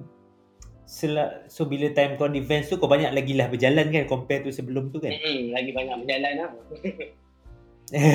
sel- 0.86 1.50
so 1.50 1.66
bila 1.66 1.90
time 1.98 2.14
kau 2.22 2.30
events 2.30 2.70
tu 2.70 2.78
kau 2.78 2.86
banyak 2.86 3.10
lagi 3.10 3.34
lah 3.34 3.50
berjalan 3.50 3.90
kan 3.90 4.06
compare 4.06 4.46
tu 4.46 4.54
sebelum 4.54 4.94
tu 4.94 5.02
kan? 5.02 5.10
Mm-mm, 5.10 5.50
lagi 5.58 5.74
banyak 5.74 5.96
berjalan 6.06 6.34
lah. 6.38 6.50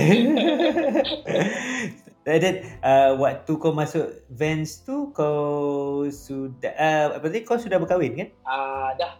Dan 2.20 2.54
uh, 2.84 3.16
waktu 3.16 3.52
kau 3.56 3.72
masuk 3.72 4.06
Vans 4.28 4.84
tu 4.84 5.10
kau 5.10 6.04
sudah 6.06 6.72
uh, 6.76 7.06
apa 7.18 7.26
tadi 7.26 7.42
kau 7.42 7.56
sudah 7.58 7.80
berkahwin 7.80 8.12
kan? 8.14 8.28
Ah, 8.44 8.92
dah. 8.94 9.18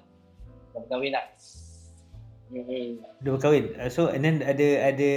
Dah 0.71 0.81
berkahwin 0.85 1.17
dah. 1.17 1.25
Mm-mm. 2.51 2.99
Sudah 3.23 3.31
berkahwin. 3.39 3.65
Uh, 3.79 3.87
so 3.87 4.11
and 4.11 4.27
then 4.27 4.43
ada 4.43 4.91
ada 4.91 5.11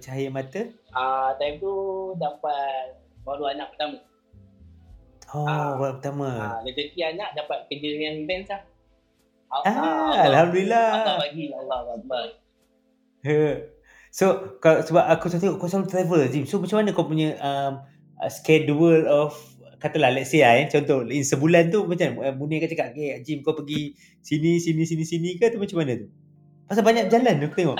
cahaya 0.00 0.32
mata. 0.32 0.72
Ah, 0.96 1.36
time 1.36 1.60
tu 1.60 1.72
dapat 2.16 2.96
baru 3.22 3.52
anak 3.52 3.76
pertama. 3.76 4.00
Oh, 5.32 5.44
Ah. 5.48 5.76
orang 5.76 6.00
pertama. 6.00 6.28
Ah, 6.28 6.58
rezeki 6.64 7.00
anak 7.16 7.32
dapat 7.36 7.68
kerja 7.68 7.88
dengan 7.92 8.12
event 8.24 8.44
lah. 8.48 8.62
Ah, 9.52 9.62
Ah, 9.68 10.12
Alhamdulillah. 10.32 10.86
Allah 10.96 11.16
bagi 11.20 11.44
Allah 11.52 11.78
Akbar. 11.92 12.24
so 14.12 14.56
kau, 14.60 14.80
sebab 14.80 15.04
aku 15.08 15.28
selalu 15.28 15.40
tengok 15.44 15.56
kau 15.60 15.68
selalu 15.68 15.88
travel 15.92 16.20
Jim. 16.32 16.44
So 16.48 16.56
macam 16.60 16.80
mana 16.80 16.96
kau 16.96 17.04
punya 17.04 17.36
um, 17.40 17.84
uh, 18.16 18.30
schedule 18.32 19.04
of 19.08 19.36
katalah 19.76 20.14
let's 20.14 20.30
say 20.30 20.40
lah, 20.46 20.56
eh, 20.62 20.66
contoh 20.70 21.02
in 21.10 21.26
sebulan 21.26 21.68
tu 21.68 21.84
macam 21.90 22.14
uh, 22.22 22.30
Munir 22.38 22.62
akan 22.62 22.70
cakap 22.70 22.86
okay, 22.94 23.18
Jim 23.26 23.42
kau 23.42 23.52
pergi 23.56 23.92
sini 24.22 24.62
sini 24.62 24.86
sini 24.86 25.04
sini 25.04 25.30
ke 25.36 25.50
atau 25.50 25.58
macam 25.58 25.82
mana 25.82 26.00
tu? 26.00 26.06
Pasal 26.66 26.82
banyak 26.86 27.06
jalan 27.12 27.42
aku 27.42 27.56
tengok. 27.58 27.78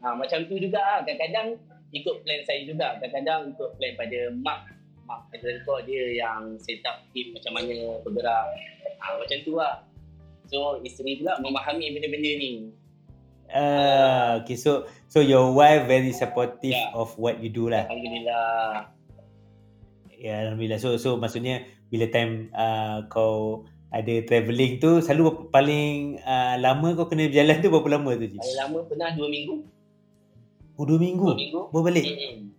Ha, 0.00 0.14
macam 0.20 0.38
tu 0.48 0.56
juga 0.56 0.80
ah. 0.80 0.98
Kadang-kadang 1.04 1.56
ikut 1.92 2.16
plan 2.24 2.40
saya 2.46 2.60
juga. 2.64 2.96
Kadang-kadang 2.98 3.52
ikut 3.54 3.70
plan 3.76 3.92
pada 3.98 4.18
Mark. 4.40 4.62
Mark 5.10 5.26
Adrianco 5.34 5.82
dia 5.82 6.22
yang 6.22 6.54
set 6.62 6.86
up 6.86 7.02
team 7.10 7.34
macam 7.34 7.58
mana 7.58 7.98
bergerak. 8.06 8.46
Ha, 9.02 9.18
macam 9.18 9.38
tu 9.42 9.58
lah. 9.58 9.82
So 10.50 10.78
isteri 10.82 11.18
pula 11.22 11.38
memahami 11.42 11.94
benda-benda 11.94 12.32
ni. 12.38 12.52
Ah, 13.50 14.38
okay. 14.38 14.54
So 14.54 14.86
so 15.10 15.18
your 15.18 15.50
wife 15.50 15.90
very 15.90 16.14
supportive 16.14 16.74
Yeah. 16.74 16.94
of 16.94 17.14
what 17.18 17.42
you 17.42 17.50
do 17.50 17.66
lah. 17.66 17.90
Alhamdulillah. 17.90 18.94
Ya, 20.14 20.34
alhamdulillah. 20.46 20.78
So 20.78 20.94
so 20.98 21.18
maksudnya 21.18 21.66
bila 21.90 22.06
time 22.06 22.54
uh, 22.54 23.06
kau 23.10 23.66
ada 23.90 24.14
travelling 24.22 24.78
tu 24.78 25.02
selalu 25.02 25.50
paling 25.50 26.22
uh, 26.22 26.54
lama 26.62 26.94
kau 26.94 27.10
kena 27.10 27.26
berjalan 27.26 27.58
tu 27.58 27.68
berapa 27.74 27.88
lama 27.98 28.10
tu? 28.14 28.26
Paling 28.30 28.58
lama 28.58 28.78
pernah 28.86 29.10
dua 29.18 29.26
minggu. 29.26 29.54
Oh, 30.78 30.84
dua 30.86 30.96
minggu. 30.96 31.26
Dua 31.26 31.36
minggu. 31.36 31.60
Baru 31.74 31.82
balik. 31.84 32.06
Mm-mm. 32.06 32.54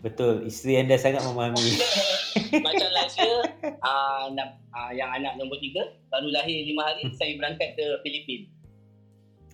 Betul. 0.00 0.48
Isteri 0.48 0.80
anda 0.80 0.96
sangat 0.96 1.20
memahami. 1.22 1.60
Macam 2.64 2.88
last 2.96 3.20
year, 3.20 3.38
uh, 3.84 4.32
nak, 4.32 4.56
uh, 4.72 4.90
yang 4.96 5.12
anak 5.12 5.36
nombor 5.36 5.60
tiga, 5.60 5.92
baru 6.08 6.32
lahir 6.32 6.64
lima 6.64 6.88
hari, 6.88 7.04
saya 7.14 7.36
berangkat 7.36 7.76
ke 7.76 7.84
Filipina. 8.00 8.48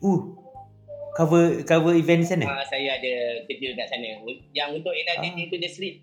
uh. 0.06 0.22
Cover 1.16 1.64
cover 1.64 1.96
event 1.96 2.22
di 2.22 2.28
sana. 2.28 2.44
Uh, 2.46 2.64
saya 2.68 3.00
ada 3.00 3.12
kerja 3.48 3.74
kat 3.74 3.88
sana. 3.88 4.20
Yang 4.52 4.68
untuk 4.84 4.92
NRTT 4.92 5.36
Ah. 5.36 5.46
tu 5.48 5.56
dia 5.58 5.70
street. 5.72 5.96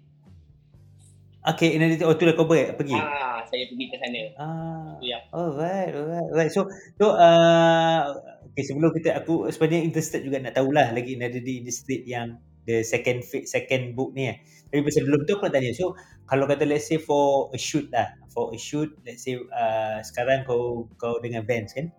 Okay, 1.44 1.76
ini 1.76 2.00
oh 2.08 2.16
tu 2.16 2.24
lah 2.24 2.40
kau 2.40 2.48
ber- 2.48 2.72
pergi. 2.80 2.96
Ah, 2.96 3.44
saya 3.44 3.68
pergi 3.68 3.86
ke 3.92 4.00
sana. 4.00 4.22
Ah. 4.40 4.96
Tu 4.96 5.12
yang 5.12 5.24
Alright, 5.28 5.92
alright, 5.92 6.28
alright. 6.32 6.52
So, 6.56 6.72
so 6.96 7.20
uh, 7.20 8.16
okay, 8.48 8.64
sebelum 8.64 8.96
kita 8.96 9.20
aku 9.20 9.52
sebenarnya 9.52 9.84
interested 9.84 10.24
juga 10.24 10.40
nak 10.40 10.56
tahulah 10.56 10.96
lagi 10.96 11.20
ada 11.20 11.36
di 11.36 11.60
industri 11.60 12.08
yang 12.08 12.40
the 12.64 12.80
second 12.88 13.28
second 13.28 13.92
book 13.92 14.16
ni 14.16 14.32
eh. 14.32 14.40
Tapi 14.72 14.88
sebelum 14.88 15.28
tu 15.28 15.36
aku 15.36 15.52
nak 15.52 15.60
tanya. 15.60 15.76
So, 15.76 16.00
kalau 16.32 16.48
kata 16.48 16.64
let's 16.64 16.88
say 16.88 16.96
for 16.96 17.52
a 17.52 17.60
shoot 17.60 17.92
lah, 17.92 18.16
for 18.32 18.56
a 18.56 18.58
shoot, 18.58 18.96
let's 19.04 19.28
say 19.28 19.36
uh, 19.36 20.00
sekarang 20.00 20.48
kau 20.48 20.88
kau 20.96 21.20
dengan 21.20 21.44
Vans 21.44 21.76
kan? 21.76 21.92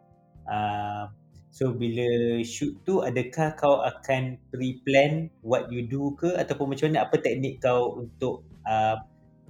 Uh, 0.49 1.05
so 1.53 1.77
bila 1.77 2.41
shoot 2.49 2.81
tu 2.89 3.05
adakah 3.05 3.53
kau 3.61 3.85
akan 3.85 4.41
pre-plan 4.49 5.29
what 5.45 5.69
you 5.69 5.85
do 5.85 6.17
ke 6.17 6.33
ataupun 6.33 6.73
macam 6.73 6.89
mana 6.91 7.05
apa 7.05 7.21
teknik 7.21 7.61
kau 7.61 8.01
untuk 8.01 8.43
uh, 8.65 8.97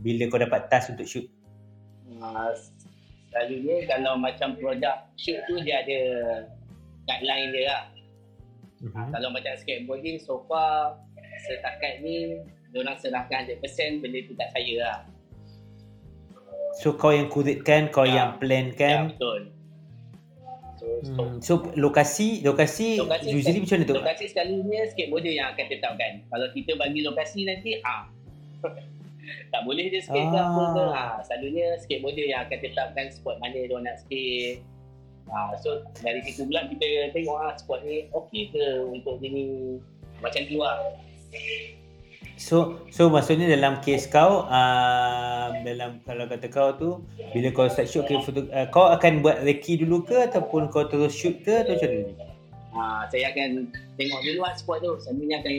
bila 0.04 0.28
kau 0.28 0.36
dapat 0.36 0.68
task 0.68 0.92
untuk 0.92 1.08
shoot? 1.08 1.24
uh, 2.20 2.52
selalunya 3.32 3.88
kalau 3.88 4.14
macam 4.14 4.54
produk 4.54 5.08
shoot 5.16 5.40
tu 5.48 5.58
dia 5.64 5.80
ada 5.82 6.00
guideline 7.08 7.50
dia 7.50 7.64
lah. 7.66 7.82
Mhm. 8.84 9.10
Kalau 9.10 9.28
macam 9.32 9.52
skateboarding 9.56 10.20
so 10.20 10.44
far 10.44 11.00
setakat 11.48 12.04
ni 12.04 12.36
diorang 12.70 12.94
serahkan 13.00 13.48
100% 13.48 14.04
benda 14.04 14.18
tu 14.28 14.36
kat 14.36 14.48
saya 14.52 14.74
lah. 14.78 14.98
So 16.74 16.92
kau 16.92 17.10
yang 17.10 17.30
kuritkan, 17.30 17.88
kau 17.88 18.02
Ya. 18.04 18.28
yang 18.28 18.30
plan 18.38 18.74
Ya, 18.74 19.06
betul. 19.08 19.40
So, 20.74 20.86
so 21.00 21.12
Hmm. 21.16 21.38
So 21.40 21.52
lokasi, 21.78 22.42
lokasi, 22.42 22.98
Lokasi 22.98 23.30
usually 23.30 23.62
macam 23.62 23.78
mana 23.78 23.88
tu? 23.88 23.94
lokasi 23.94 24.24
sekalinya 24.28 24.80
skateboarder 24.90 25.32
yang 25.32 25.48
akan 25.54 25.66
tetapkan. 25.70 26.12
Kalau 26.28 26.46
kita 26.52 26.72
bagi 26.76 27.00
lokasi 27.00 27.40
nanti 27.46 27.78
ah 27.82 28.10
tak 29.52 29.62
boleh 29.64 29.86
je 29.90 30.00
skate 30.02 30.28
ke 30.28 30.38
Ah. 30.38 30.46
apa 30.50 30.62
ke. 30.74 30.84
Ha, 30.90 31.04
selalunya 31.24 31.66
skateboarder 31.80 32.26
yang 32.26 32.40
akan 32.46 32.58
tetapkan 32.60 33.06
spot 33.12 33.36
mana 33.40 33.58
dia 33.64 33.76
nak 33.78 33.96
skate. 34.02 34.60
Ha, 35.30 35.56
so 35.56 35.80
dari 36.04 36.20
situ 36.20 36.44
pula 36.44 36.68
kita 36.68 37.12
tengok 37.16 37.38
ah 37.40 37.52
spot 37.56 37.80
ni 37.84 38.08
okey 38.12 38.52
ke 38.52 38.64
untuk 38.84 39.16
ini 39.24 39.76
macam 40.20 40.42
tu 40.44 40.60
lah. 40.60 40.76
So 42.34 42.82
so 42.90 43.06
maksudnya 43.08 43.46
dalam 43.46 43.78
kes 43.78 44.10
kau 44.10 44.44
uh, 44.44 45.48
dalam 45.62 46.02
kalau 46.02 46.26
kata 46.26 46.50
kau 46.50 46.74
tu 46.74 46.90
bila 47.30 47.48
kau 47.54 47.70
start 47.70 47.86
shoot 47.86 48.04
ke 48.10 48.18
foto 48.20 48.50
uh, 48.50 48.66
kau 48.74 48.90
akan 48.90 49.22
buat 49.22 49.46
recce 49.46 49.78
dulu 49.78 50.02
ke 50.02 50.28
ataupun 50.28 50.66
kau 50.68 50.84
terus 50.90 51.14
shoot 51.14 51.40
ke 51.46 51.62
atau 51.62 51.78
macam 51.78 51.90
mana? 51.94 52.12
Ha, 52.74 53.06
saya 53.06 53.30
akan 53.30 53.70
tengok 53.94 54.20
dulu 54.26 54.38
lah 54.42 54.52
spot 54.58 54.82
tu. 54.82 54.98
Selalunya 54.98 55.38
akan 55.40 55.56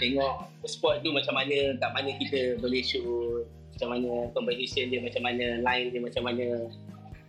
tengok 0.00 0.48
spot 0.64 1.04
tu 1.04 1.12
macam 1.12 1.36
mana, 1.36 1.76
kat 1.76 1.90
mana 1.92 2.10
kita 2.16 2.58
boleh 2.60 2.82
shoot, 2.82 3.44
macam 3.76 3.88
mana 3.94 4.10
composition 4.32 4.88
dia, 4.88 5.00
macam 5.02 5.22
mana 5.24 5.60
line 5.60 5.88
dia, 5.92 6.00
macam 6.00 6.22
mana 6.24 6.46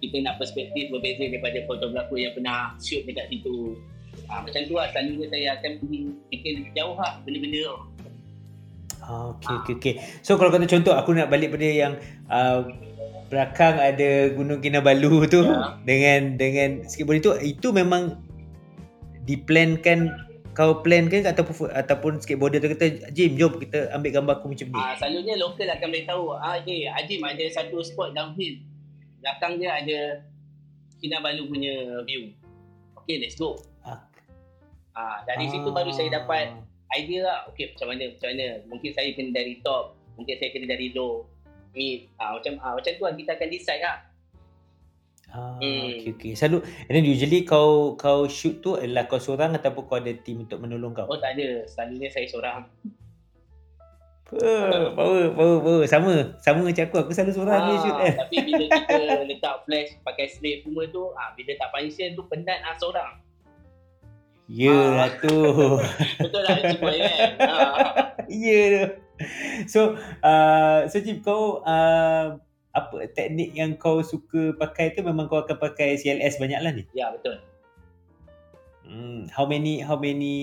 kita 0.03 0.15
nak 0.21 0.37
perspektif 0.37 0.91
berbeza 0.91 1.23
daripada 1.25 1.57
fotografer 1.65 2.19
yang 2.19 2.33
pernah 2.35 2.75
shoot 2.79 3.03
dekat 3.07 3.27
situ. 3.31 3.75
Ha, 4.31 4.41
macam 4.41 4.61
tu 4.65 4.73
lah, 4.79 4.87
selalunya 4.95 5.27
saya 5.27 5.47
akan 5.59 5.71
pergi 5.83 5.99
fikir 6.31 6.53
jauh 6.73 6.95
lah 6.95 7.19
benda-benda 7.27 7.61
tu. 7.67 7.77
Ah, 9.05 9.29
okay, 9.37 9.53
okay, 9.61 9.73
okay. 9.77 9.93
So 10.25 10.33
kalau 10.39 10.49
kata 10.49 10.65
contoh 10.65 10.97
aku 10.97 11.13
nak 11.13 11.29
balik 11.29 11.53
pada 11.53 11.67
yang 11.67 11.93
uh, 12.25 12.65
belakang 13.29 13.77
ada 13.77 14.33
Gunung 14.33 14.61
Kinabalu 14.65 15.29
tu 15.29 15.45
Ya. 15.45 15.77
dengan 15.85 16.41
dengan 16.41 16.81
skateboard 16.89 17.21
itu 17.21 17.29
itu 17.45 17.67
memang 17.69 18.17
diplankan 19.25 20.24
kau 20.55 20.79
plan 20.79 21.11
ke 21.11 21.19
ataupun 21.21 21.67
ataupun 21.67 22.23
skateboarder 22.23 22.63
tu 22.63 22.71
kata 22.71 23.11
Jim 23.11 23.35
jom 23.35 23.59
kita 23.59 23.91
ambil 23.91 24.11
gambar 24.15 24.33
aku 24.39 24.55
macam 24.55 24.67
ni. 24.71 24.79
Ha, 24.79 24.95
selalunya 24.95 25.35
lokal 25.35 25.67
akan 25.67 25.87
beritahu, 25.91 26.23
ah, 26.39 26.57
hey, 26.63 26.87
Ajim 26.87 27.21
ada 27.27 27.43
satu 27.51 27.83
spot 27.83 28.15
downhill. 28.15 28.63
Belakang 29.19 29.59
dia 29.59 29.75
ada 29.75 29.99
Kinabalu 31.03 31.51
punya 31.51 31.75
view. 32.07 32.31
Okay, 33.03 33.19
let's 33.19 33.35
go. 33.35 33.59
Ah. 33.83 33.99
Ah, 34.95 35.21
dari 35.27 35.51
situ 35.51 35.69
baru 35.69 35.91
saya 35.91 36.07
dapat 36.07 36.55
idea 36.95 37.25
lah 37.25 37.39
okay 37.49 37.73
macam 37.73 37.87
mana 37.91 38.03
macam 38.13 38.27
mana 38.31 38.45
mungkin 38.69 38.91
saya 38.95 39.09
kena 39.11 39.31
dari 39.33 39.59
top 39.65 39.97
mungkin 40.15 40.35
saya 40.37 40.49
kena 40.53 40.67
dari 40.69 40.93
low 40.95 41.27
mid 41.75 42.07
ah 42.21 42.37
macam 42.39 42.55
ah 42.63 42.77
macam 42.77 42.91
tu 42.95 43.03
lah 43.03 43.13
kita 43.17 43.31
akan 43.35 43.49
decide 43.51 43.83
lah 43.83 43.97
Ah, 45.35 45.59
Hmm. 45.59 45.99
okay, 45.99 46.15
okay. 46.15 46.31
Selalu, 46.31 46.63
and 46.87 46.93
then 46.95 47.03
usually 47.03 47.43
kau 47.43 47.99
kau 47.99 48.23
shoot 48.25 48.63
tu 48.63 48.79
adalah 48.79 49.03
kau 49.05 49.19
seorang 49.19 49.51
ataupun 49.51 49.83
kau 49.83 49.99
ada 49.99 50.15
team 50.15 50.47
untuk 50.47 50.63
menolong 50.63 50.95
kau? 50.95 51.11
oh 51.11 51.19
tak 51.19 51.35
ada 51.35 51.67
selalunya 51.67 52.07
saya 52.07 52.23
seorang 52.23 52.63
Oh, 54.25 54.89
power, 54.97 55.37
power, 55.37 55.57
power. 55.61 55.83
Sama, 55.85 56.33
sama 56.41 56.65
macam 56.65 56.81
aku. 56.81 56.97
Aku 56.97 57.11
selalu 57.13 57.31
seorang 57.37 57.61
ah, 57.61 57.67
ni 57.69 57.73
shoot 57.77 57.97
eh. 58.01 58.13
tapi 58.17 58.35
bila 58.41 58.63
kita 58.73 58.95
letak 59.29 59.55
flash 59.63 59.91
pakai 60.01 60.25
slate 60.25 60.65
semua 60.65 60.89
tu 60.89 61.13
ah 61.13 61.29
bila 61.37 61.53
tak 61.53 61.69
function 61.69 62.17
tu 62.17 62.25
penat 62.25 62.57
ah 62.65 62.73
seorang 62.73 63.21
Ya 64.45 64.73
lah 64.73 65.09
tu. 65.21 65.37
betul 66.25 66.41
lah 66.41 66.57
kan 66.57 66.73
ah. 67.41 67.75
Ya 68.25 68.61
tu. 68.65 68.83
So, 69.65 69.93
uh, 70.21 70.85
so 70.85 70.97
Jim, 70.99 71.21
kau 71.21 71.61
uh, 71.61 72.41
apa 72.75 73.07
teknik 73.09 73.49
yang 73.51 73.73
kau 73.73 73.99
suka 73.99 74.51
pakai 74.53 74.91
tu 74.91 74.99
memang 74.99 75.25
kau 75.25 75.39
akan 75.39 75.55
pakai 75.55 75.95
CLS 75.95 76.35
banyak 76.35 76.59
lah 76.59 76.71
ni? 76.71 76.83
ya 76.91 77.09
betul 77.09 77.39
Hmm, 78.85 79.25
how 79.33 79.43
many 79.43 79.81
how 79.81 79.97
many 79.97 80.37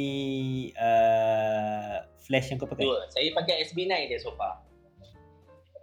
uh, 0.74 2.02
flash 2.18 2.50
yang 2.50 2.58
kau 2.58 2.66
pakai? 2.66 2.82
Dua. 2.82 3.06
Saya 3.06 3.30
pakai 3.30 3.62
SB9 3.62 3.86
dia 4.10 4.18
so 4.18 4.34
far. 4.34 4.58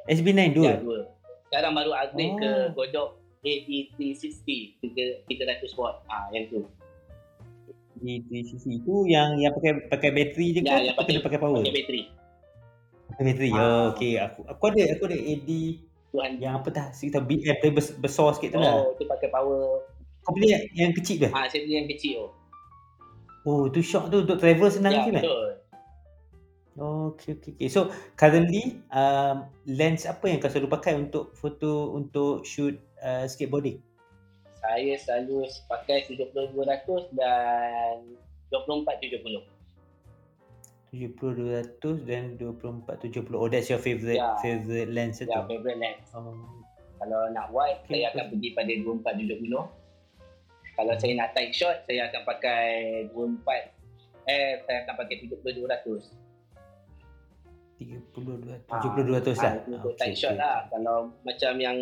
SB9 0.05 0.51
dua. 0.51 0.65
Ya, 0.65 0.75
dua. 0.75 1.07
Sekarang 1.47 1.71
baru 1.71 1.95
upgrade 1.95 2.35
Oh. 2.35 2.35
ke 2.35 2.51
Godok 2.75 3.09
AD360 3.39 4.75
3 4.75 5.23
300 5.31 5.79
watt. 5.79 6.03
Ah, 6.05 6.27
yang 6.29 6.51
tu. 6.51 6.67
Di, 7.95 8.19
di 8.23 8.43
sisi 8.43 8.75
itu 8.75 9.07
yang 9.07 9.39
yang 9.39 9.55
pakai 9.55 9.87
pakai 9.87 10.09
bateri 10.11 10.47
je 10.51 10.59
Ya, 10.59 10.83
ke? 10.83 10.83
yang 10.83 10.95
kena 10.99 11.19
pakai 11.21 11.39
power? 11.39 11.63
Pakai 11.63 11.75
bateri. 11.79 12.01
Pakai 13.07 13.23
bateri. 13.23 13.49
Ah. 13.51 13.59
Oh, 13.63 13.83
okey. 13.95 14.13
Aku 14.19 14.39
aku 14.43 14.63
ada 14.67 14.83
aku 14.91 15.03
ada 15.07 15.15
AD 15.15 15.49
Tuhan. 16.09 16.41
yang 16.41 16.57
apa 16.57 16.69
dah 16.73 16.87
sekitar 16.89 17.21
BM 17.21 17.61
tapi 17.61 17.69
bes, 17.69 17.93
besar 17.93 18.33
sikit 18.33 18.57
tu 18.57 18.59
lah. 18.61 18.81
Oh, 18.81 18.97
tu 18.97 19.05
pakai 19.05 19.29
power. 19.29 19.85
Kau 20.25 20.33
beli 20.33 20.51
yang, 20.51 20.63
yang 20.73 20.91
kecil 20.97 21.21
tu? 21.21 21.29
Ah, 21.29 21.45
saya 21.45 21.63
beli 21.65 21.75
yang 21.77 21.89
kecil 21.89 22.13
tu. 22.17 22.27
Oh, 23.45 23.69
tu 23.69 23.79
shock 23.79 24.09
tu 24.11 24.25
untuk 24.25 24.41
travel 24.41 24.67
senang 24.69 24.93
Ya, 24.93 25.01
je 25.05 25.11
kan? 25.15 25.23
betul. 25.23 25.47
Oh, 26.79 27.11
okay, 27.11 27.35
okay, 27.35 27.51
okay. 27.59 27.67
So, 27.67 27.91
currently, 28.15 28.79
um, 28.89 29.51
lens 29.67 30.07
apa 30.07 30.31
yang 30.31 30.39
kau 30.39 30.47
selalu 30.47 30.71
pakai 30.71 30.95
untuk 30.95 31.35
foto, 31.35 31.91
untuk 31.91 32.47
shoot 32.47 32.79
uh, 33.03 33.27
skateboarding? 33.27 33.83
Saya 34.63 34.95
selalu 34.95 35.43
pakai 35.67 36.07
70-200 36.07 37.15
dan 37.15 38.15
24-70. 40.91 41.79
70-200 41.79 42.09
dan 42.09 42.23
24-70. 42.37 43.37
Oh, 43.37 43.45
that's 43.45 43.69
your 43.69 43.77
favorite 43.77 44.17
Ya. 44.17 44.33
favorite 44.41 44.89
lens 44.89 45.21
tu? 45.21 45.29
Ya, 45.29 45.45
favorite 45.45 45.77
lens. 45.77 46.05
Oh, 46.17 46.33
Kalau 46.99 47.31
nak 47.31 47.47
wide, 47.55 47.79
Okay, 47.87 48.03
saya 48.03 48.11
akan 48.11 48.25
pergi 48.35 48.49
pada 48.51 48.73
24-70. 48.75 49.63
Kalau 50.75 50.93
saya 50.99 51.13
nak 51.15 51.29
tight 51.31 51.51
shot, 51.55 51.77
saya 51.87 52.11
akan 52.11 52.21
pakai 52.27 52.63
24 53.11 53.79
eh 54.29 54.61
saya 54.67 54.77
akan 54.85 54.93
pakai 54.99 55.15
70-200. 55.25 56.11
30-200. 57.79 58.67
Ah, 58.67 58.83
70-200 58.83 59.39
lah? 59.39 59.47
Ah, 59.47 59.53
itu 59.55 59.69
untuk 59.79 59.93
Okay, 59.95 59.99
tight 60.11 60.17
shot 60.19 60.35
okay. 60.35 60.43
lah. 60.43 60.67
Kalau 60.67 60.97
macam 61.23 61.53
yang 61.59 61.77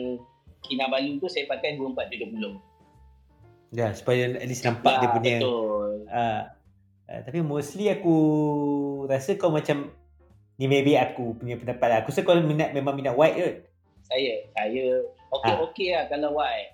Kinabalu 0.67 1.21
tu 1.21 1.29
saya 1.29 1.45
pakai 1.47 1.77
24-70. 1.79 2.59
Ya, 3.71 3.93
supaya 3.93 4.35
at 4.35 4.47
least 4.47 4.65
nampak 4.65 4.99
dia 4.99 5.07
Ya, 5.07 5.13
punya 5.13 5.35
Betul. 5.39 5.91
Uh, 6.07 6.41
uh, 7.07 7.19
tapi 7.23 7.39
mostly 7.45 7.85
aku 7.93 8.17
rasa 9.07 9.35
kau 9.35 9.49
macam 9.49 9.91
ni 10.57 10.65
maybe 10.65 10.93
aku 10.95 11.35
punya 11.37 11.55
pendapat 11.55 11.87
lah. 11.87 11.97
Aku 12.03 12.11
rasa 12.11 12.21
kau 12.21 12.35
minat 12.37 12.71
memang 12.71 12.93
minat 12.93 13.15
white 13.15 13.35
kot. 13.35 13.55
Saya, 14.07 14.45
saya 14.55 15.03
Ah. 15.27 15.59
okey-okey 15.59 15.91
lah 15.91 16.07
kalau 16.07 16.39
wide. 16.39 16.71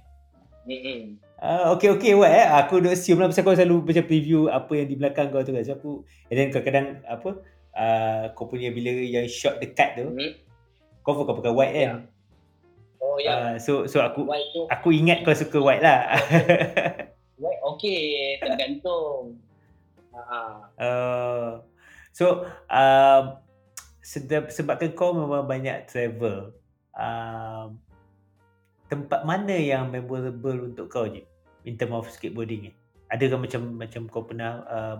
Hmm. 0.64 1.18
Uh, 1.42 1.74
okay 1.76 1.90
okay 1.90 2.14
white 2.14 2.32
eh. 2.32 2.48
Aku 2.62 2.80
dah 2.80 2.94
assume 2.94 3.20
lah 3.20 3.28
pasal 3.28 3.44
kau 3.44 3.58
selalu 3.58 3.82
macam 3.84 4.06
preview 4.06 4.46
apa 4.48 4.72
yang 4.78 4.88
di 4.88 4.96
belakang 4.96 5.34
kau 5.34 5.42
tu 5.42 5.52
kan. 5.52 5.66
So 5.66 5.74
aku 5.76 5.92
and 6.30 6.38
then 6.38 6.48
kadang-kadang 6.54 7.02
apa 7.04 7.30
uh, 7.74 8.24
kau 8.38 8.46
punya 8.46 8.70
bila 8.70 8.94
yang 8.94 9.26
shot 9.26 9.58
dekat 9.58 9.98
tu 9.98 10.06
Hmm. 10.14 10.32
kau 11.02 11.18
kau 11.18 11.34
pakai 11.34 11.52
white 11.52 11.74
kan. 11.76 12.08
Oh 13.04 13.20
ya, 13.20 13.34
Uh, 13.36 13.56
so 13.60 13.84
so 13.84 14.00
aku 14.00 14.24
aku 14.72 14.90
ingat 14.96 15.26
kau 15.28 15.36
suka 15.36 15.60
white 15.60 15.84
lah. 15.84 16.14
wide 17.44 17.62
okey, 17.76 18.38
tergantung. 18.40 19.36
Ha. 20.14 20.38
uh, 20.86 21.50
so 22.14 22.46
sedap, 24.06 24.54
sebabkan 24.54 24.94
kau 24.94 25.12
memang 25.12 25.50
banyak 25.50 25.90
travel 25.90 26.54
um, 26.94 27.76
tempat 28.88 29.26
mana 29.26 29.58
yang 29.58 29.90
memorable 29.90 30.70
untuk 30.70 30.88
kau 30.88 31.10
je 31.10 31.26
in 31.66 31.76
term 31.76 31.98
of 31.98 32.06
skateboarding 32.08 32.70
ni 32.70 32.72
adakah 33.14 33.38
macam 33.38 33.62
macam 33.78 34.02
kau 34.10 34.26
pernah 34.26 34.66
um, 34.66 35.00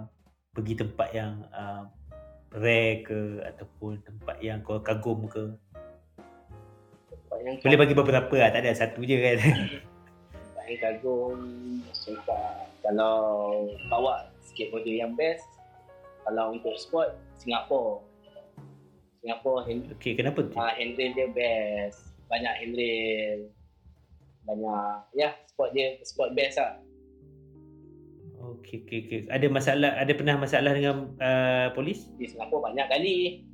pergi 0.54 0.74
tempat 0.78 1.10
yang 1.18 1.42
um, 1.50 1.90
rare 2.54 3.02
ke 3.02 3.42
ataupun 3.42 3.98
tempat 4.06 4.38
yang 4.38 4.62
kau 4.62 4.78
kagum 4.78 5.26
ke? 5.26 5.58
Yang 7.42 7.66
boleh 7.66 7.80
bagi 7.82 7.96
beberapa 7.98 8.36
lah 8.38 8.54
tak 8.54 8.62
ada 8.62 8.78
satu 8.78 9.02
je 9.02 9.18
kan? 9.18 9.38
Saya 10.54 10.76
kagum 10.78 11.42
suka 11.92 12.70
kalau 12.86 13.66
bawa 13.90 14.30
skateboarder 14.46 14.94
yang 14.94 15.18
best 15.18 15.44
kalau 16.24 16.56
untuk 16.56 16.76
sport 16.80 17.16
Singapore. 17.40 18.04
Singapore 19.24 19.60
hand, 19.64 19.88
okay 19.96 20.20
kenapa 20.20 20.44
tu? 20.44 20.52
Uh, 20.56 20.74
handrail 20.76 21.16
dia 21.16 21.28
best. 21.32 22.12
Banyak 22.28 22.54
handrail 22.60 23.48
banyak 24.44 24.96
ya 25.16 25.30
sport 25.48 25.72
dia 25.72 26.00
sport 26.04 26.36
best 26.36 26.60
lah. 26.60 26.76
Okay, 28.44 28.84
okay, 28.84 29.00
okay. 29.08 29.20
ada 29.32 29.48
masalah 29.48 29.96
ada 29.96 30.12
pernah 30.12 30.36
masalah 30.36 30.76
dengan 30.76 31.16
uh, 31.16 31.72
polis? 31.72 32.12
Di 32.20 32.28
Singapore 32.28 32.72
banyak 32.72 32.88
kali 32.92 33.48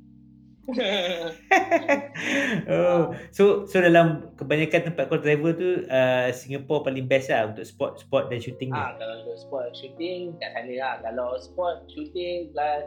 oh, 2.70 3.10
so 3.32 3.64
so 3.66 3.80
dalam 3.80 4.30
kebanyakan 4.36 4.92
tempat 4.92 5.08
kau 5.08 5.18
travel 5.18 5.52
tu 5.56 5.70
uh, 5.88 6.28
Singapore 6.30 6.86
paling 6.86 7.08
best 7.10 7.32
lah 7.32 7.50
untuk 7.50 7.64
sport 7.66 7.98
sport 7.98 8.24
dan 8.30 8.38
shooting 8.38 8.70
ah 8.70 8.94
ni. 8.94 9.00
kalau 9.00 9.14
untuk 9.24 9.36
sport 9.40 9.68
shooting 9.74 10.36
kat 10.38 10.52
sana 10.54 10.72
lah 10.78 10.94
kalau 11.02 11.34
sport 11.40 11.88
shooting 11.90 12.52
plus 12.54 12.86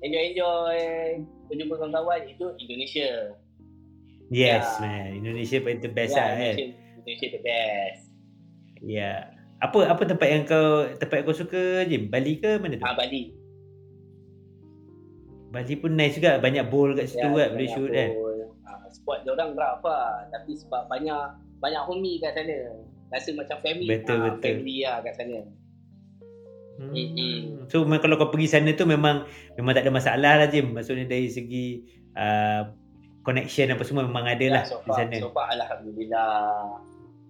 enjoy 0.00 0.22
enjoy 0.32 0.78
berjumpa 1.50 1.74
kawan-kawan 1.76 2.20
itu 2.24 2.46
Indonesia 2.62 3.34
Yes 4.28 4.76
Ya. 4.78 4.84
man, 4.84 5.08
Indonesia 5.24 5.56
paling 5.64 5.80
the 5.80 5.92
best 5.92 6.12
Ya, 6.12 6.20
lah 6.20 6.28
kan. 6.36 6.54
Indonesia, 6.56 6.66
Indonesia 7.00 7.26
the 7.32 7.40
best 7.42 8.00
Ya. 8.78 8.98
Yeah. 9.02 9.18
Apa 9.58 9.90
apa 9.90 10.06
tempat 10.06 10.28
yang 10.30 10.46
kau 10.46 10.86
tempat 11.02 11.16
yang 11.18 11.26
kau 11.26 11.34
suka 11.34 11.82
Jim? 11.90 12.06
Bali 12.06 12.38
ke 12.38 12.62
mana 12.62 12.78
tu? 12.78 12.84
ah 12.86 12.94
Bali 12.94 13.34
Bali 15.48 15.74
pun 15.76 15.96
nice 15.96 16.16
juga, 16.16 16.36
banyak 16.36 16.68
bowl 16.68 16.92
kat 16.92 17.08
situ 17.08 17.24
kan, 17.24 17.48
boleh 17.52 17.68
shoot 17.72 17.88
kan. 17.88 18.10
pun, 18.12 18.36
ah, 18.64 18.84
sport 18.92 19.18
dia 19.24 19.32
orang 19.32 19.56
rough 19.56 19.80
lah 19.82 20.28
tapi 20.28 20.52
sebab 20.52 20.86
banyak 20.86 21.22
banyak 21.58 21.82
homie 21.84 22.20
kat 22.20 22.36
sana 22.36 22.56
rasa 23.08 23.32
macam 23.32 23.56
family 23.64 23.88
Betul, 23.88 24.20
ah, 24.20 24.24
betul. 24.28 24.44
family 24.60 24.76
lah 24.84 24.96
kat 25.00 25.14
sana 25.16 25.40
Hmm. 26.78 26.94
Mm-mm. 26.94 27.66
So 27.66 27.82
memang 27.82 27.98
kalau 27.98 28.14
kau 28.14 28.30
pergi 28.30 28.54
sana 28.54 28.70
tu 28.70 28.86
memang 28.86 29.26
memang 29.58 29.74
tak 29.74 29.82
ada 29.82 29.90
masalah 29.90 30.38
lah 30.38 30.46
Jim. 30.46 30.70
Maksudnya 30.70 31.10
dari 31.10 31.26
segi 31.26 31.82
uh, 32.14 32.70
connection 33.26 33.74
apa 33.74 33.82
semua 33.82 34.06
memang 34.06 34.22
ada 34.22 34.46
lah 34.46 34.62
Ya, 34.62 34.70
so 34.70 34.78
di 34.78 34.86
far, 34.86 34.98
sana. 35.02 35.16
so 35.18 35.28
far 35.34 35.50
Alhamdulillah 35.50 36.78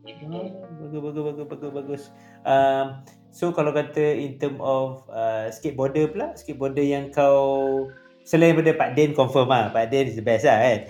Oh, 0.09 0.45
bagus 0.85 1.01
bagus 1.01 1.23
bagus 1.25 1.47
bagus 1.49 1.71
bagus. 1.73 2.03
Um, 2.45 3.01
so 3.29 3.53
kalau 3.53 3.73
kata 3.73 4.17
in 4.17 4.37
term 4.37 4.57
of 4.57 5.05
uh, 5.09 5.49
skateboarder 5.49 6.09
pula, 6.09 6.33
skateboarder 6.33 6.81
yang 6.81 7.09
kau 7.09 7.89
selain 8.29 8.53
daripada 8.53 8.77
Pak 8.77 8.91
Den 8.93 9.17
confirm 9.17 9.49
lah, 9.49 9.73
Pak 9.73 9.89
Den 9.89 10.13
is 10.13 10.21
the 10.21 10.25
best 10.25 10.45
lah 10.45 10.61
kan. 10.61 10.81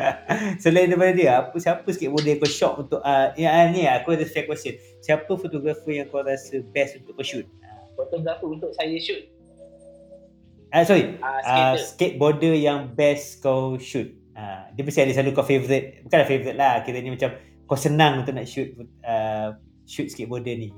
selain 0.64 0.88
daripada 0.88 1.12
dia, 1.12 1.44
apa 1.44 1.52
siapa 1.60 1.84
skateboarder 1.84 2.32
yang 2.32 2.40
kau 2.40 2.48
shock 2.48 2.74
untuk 2.88 3.00
uh, 3.04 3.36
yang 3.36 3.52
uh, 3.52 3.66
ni 3.68 3.84
aku 3.84 4.16
ada 4.16 4.24
fair 4.24 4.48
question. 4.48 4.72
Siapa 5.04 5.28
fotografer 5.28 6.00
yang 6.00 6.08
kau 6.08 6.24
rasa 6.24 6.64
best 6.72 7.04
untuk 7.04 7.20
kau 7.20 7.26
shoot? 7.26 7.44
fotografer 8.00 8.48
untuk 8.48 8.72
saya 8.72 8.96
shoot 8.96 9.28
Ah 10.70 10.80
uh, 10.80 10.84
sorry, 10.86 11.18
ah, 11.18 11.26
uh, 11.26 11.74
skater 11.74 11.82
skateboarder 11.82 12.54
yang 12.54 12.94
best 12.94 13.42
kau 13.42 13.74
shoot. 13.74 14.14
Uh, 14.38 14.70
dia 14.70 14.86
mesti 14.86 15.02
ada 15.02 15.10
selalu 15.10 15.34
kau 15.34 15.42
favourite. 15.42 16.06
Bukanlah 16.06 16.26
favourite 16.30 16.54
lah, 16.54 16.86
kiranya 16.86 17.10
macam 17.10 17.30
kau 17.66 17.74
senang 17.74 18.22
untuk 18.22 18.38
nak 18.38 18.46
shoot 18.46 18.78
uh, 19.02 19.58
shoot 19.82 20.06
skateboarder 20.06 20.54
ni. 20.54 20.70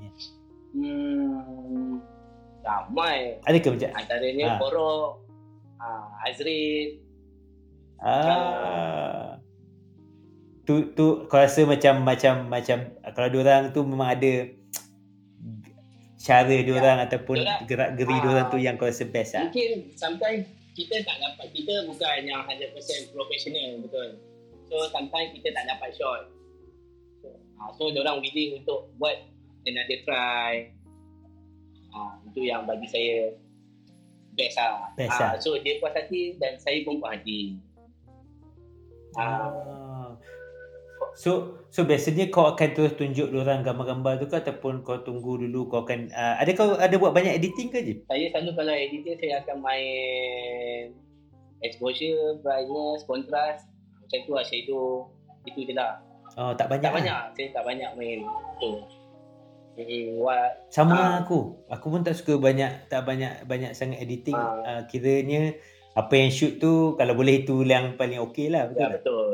hmm, 0.73 2.01
ramai 2.65 3.37
Ada 3.45 3.61
ke 3.61 3.69
macam 3.69 3.89
antaranya 3.93 4.45
Ah. 4.49 4.57
Korok 4.57 5.22
ah, 5.83 6.07
Azrin 6.23 7.03
Ah. 8.03 9.39
Tu 10.67 10.91
tu 10.95 11.27
kau 11.27 11.39
rasa 11.39 11.63
macam 11.63 12.03
macam 12.03 12.47
macam 12.51 12.91
kalau 13.15 13.27
dia 13.31 13.39
orang 13.43 13.71
tu 13.71 13.83
memang 13.83 14.11
ada 14.11 14.51
cara 16.19 16.55
dia 16.55 16.73
orang 16.75 17.03
ataupun 17.03 17.35
Diorang- 17.43 17.63
gerak 17.67 17.89
geri 17.99 18.15
ah. 18.15 18.19
dia 18.19 18.29
orang 18.31 18.47
tu 18.47 18.59
yang 18.59 18.75
kau 18.79 18.87
rasa 18.87 19.03
best 19.07 19.35
ah. 19.35 19.43
mungkin 19.47 19.91
sometimes 19.95 20.47
kita 20.71 21.03
tak 21.03 21.19
dapat 21.19 21.47
kita 21.51 21.83
bukan 21.83 22.19
yang 22.23 22.43
100% 22.47 23.11
professional 23.11 23.83
betul 23.83 24.09
so 24.71 24.75
sometimes 24.91 25.35
kita 25.35 25.51
tak 25.51 25.67
dapat 25.67 25.91
shot 25.95 26.31
ah, 27.59 27.71
so 27.75 27.91
orang 27.91 28.23
willing 28.23 28.59
untuk 28.63 28.87
buat 28.95 29.19
another 29.67 29.99
try 30.07 30.71
ah, 31.91 32.19
itu 32.31 32.47
yang 32.47 32.63
bagi 32.63 32.87
saya 32.87 33.35
best 34.33 34.55
lah 34.55 34.89
Best 34.93 35.13
Ah, 35.13 35.19
lah. 35.27 35.33
so 35.37 35.55
dia 35.57 35.77
puas 35.77 35.91
hati 35.91 36.35
dan 36.37 36.57
saya 36.57 36.81
pun 36.81 36.97
puas 36.97 37.15
hati 37.15 37.57
ah, 39.15 39.49
Ah. 39.49 40.09
So 41.13 41.61
so 41.67 41.83
biasanya 41.83 42.27
kau 42.27 42.47
akan 42.47 42.69
terus 42.71 42.95
tunjuk 42.95 43.29
orang 43.29 43.61
gambar-gambar 43.61 44.17
tu 44.17 44.25
ke 44.25 44.33
ataupun 44.35 44.81
kau 44.81 44.97
tunggu 44.99 45.37
dulu 45.37 45.67
kau 45.67 45.83
akan 45.83 46.09
uh, 46.09 46.35
ada 46.37 46.49
kau 46.51 46.73
ada 46.73 46.95
buat 46.95 47.11
banyak 47.11 47.37
editing 47.37 47.69
ke 47.69 47.79
je? 47.79 47.93
saya 48.03 48.25
selalu 48.31 48.51
kalau 48.55 48.73
editing 48.73 49.13
saya 49.15 49.33
akan 49.39 49.57
main 49.61 50.95
exposure, 51.59 52.39
brightness, 52.39 53.03
contrast 53.03 53.69
macam 53.99 54.19
tu 54.19 54.31
lah 54.31 54.43
shadow 54.43 55.11
itu 55.43 55.63
je 55.63 55.73
lah 55.73 56.01
Oh 56.33 56.49
tak 56.51 56.65
banyak. 56.67 56.81
tak 56.81 56.89
lah. 56.89 56.97
banyak 56.97 57.21
saya 57.35 57.47
tak 57.51 57.63
banyak 57.63 57.89
main 57.93 58.19
tu 58.57 58.71
What 60.21 60.69
Sama 60.69 60.93
Ah. 60.93 61.11
aku. 61.25 61.65
Aku 61.65 61.89
pun 61.89 62.05
tak 62.05 62.13
suka 62.13 62.37
banyak 62.37 62.87
tak 62.87 63.09
banyak 63.09 63.41
banyak 63.43 63.73
sangat 63.73 64.05
editing. 64.05 64.37
Ah. 64.37 64.61
Uh, 64.61 64.81
kiranya 64.85 65.57
apa 65.93 66.13
yang 66.13 66.29
shoot 66.29 66.57
tu 66.57 66.93
kalau 66.93 67.13
boleh 67.13 67.41
itu 67.41 67.61
yang 67.65 67.97
paling 67.97 68.21
okey 68.29 68.49
lah 68.49 68.69
betul 68.69 68.77
ya 68.77 68.85
tak? 68.85 68.93
betul. 69.01 69.29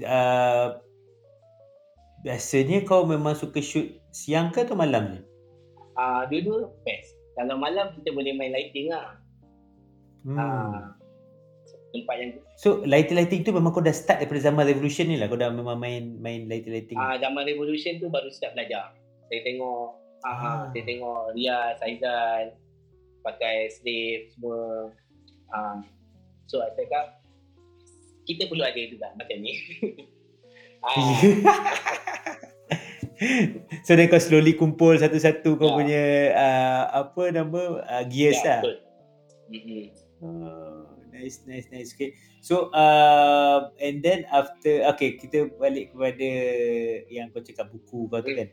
Uh, 0.00 0.66
biasanya 2.22 2.86
kau 2.86 3.04
memang 3.04 3.34
suka 3.34 3.58
shoot 3.60 3.90
siang 4.10 4.50
ke 4.50 4.62
atau 4.62 4.78
malam 4.78 5.18
je? 5.18 5.20
Ah, 5.94 6.24
dua-dua 6.30 6.70
best. 6.86 7.18
Kalau 7.34 7.58
malam 7.58 7.92
kita 7.98 8.10
boleh 8.10 8.32
main 8.32 8.50
lighting 8.50 8.88
lah. 8.90 9.18
Hmm. 10.24 10.36
Ah, 10.38 10.94
tempat 11.90 12.14
yang 12.16 12.30
So 12.54 12.80
lighting-lighting 12.82 13.42
tu 13.42 13.50
memang 13.50 13.70
kau 13.70 13.80
dah 13.80 13.90
start 13.90 14.18
daripada 14.18 14.40
zaman 14.40 14.64
revolution 14.64 15.04
ni 15.04 15.16
lah 15.16 15.26
kau 15.26 15.34
dah 15.34 15.48
memang 15.48 15.74
main 15.74 16.16
main 16.16 16.46
lighting-lighting. 16.46 16.94
ah, 16.94 17.16
zaman 17.16 17.42
revolution 17.44 17.96
tu 17.96 18.06
baru 18.06 18.28
start 18.28 18.54
belajar. 18.54 18.92
Saya 19.26 19.40
tengok 19.42 19.84
ah, 20.20 20.28
Ah. 20.28 20.38
ah. 20.38 20.60
saya 20.70 20.82
tengok 20.82 21.32
Riaz, 21.32 21.76
Aizan 21.80 22.44
pakai 23.20 23.68
slave 23.68 24.32
semua. 24.32 24.88
Ah, 25.48 25.76
so 26.44 26.58
saya 26.58 26.72
cakap 26.74 27.04
kita 28.22 28.46
perlu 28.46 28.62
ada 28.62 28.80
juga 28.80 29.06
macam 29.12 29.36
ni. 29.38 29.52
ah, 30.86 30.94
so 33.84 33.90
then 33.92 34.06
kau 34.06 34.16
slowly 34.16 34.54
kumpul 34.54 34.94
satu-satu 34.94 35.56
kau 35.56 35.66
Ya. 35.66 35.74
punya 35.76 36.02
uh, 36.32 36.82
apa 37.04 37.22
nama 37.30 37.60
uh, 37.80 38.04
gears 38.06 38.38
ya, 38.40 38.46
lah. 38.46 38.58
betul. 38.62 38.76
Mm-hmm. 39.50 39.84
Oh, 40.20 40.84
nice, 41.20 41.44
nice, 41.44 41.68
nice. 41.68 41.90
Okay. 41.92 42.16
So, 42.40 42.72
uh, 42.72 43.68
and 43.76 44.00
then 44.00 44.24
after, 44.32 44.88
okay, 44.96 45.20
kita 45.20 45.52
balik 45.60 45.92
kepada 45.92 46.30
yang 47.12 47.28
kau 47.28 47.44
cakap 47.44 47.68
buku 47.68 48.08
kau 48.08 48.24
tu 48.24 48.32
kan. 48.32 48.48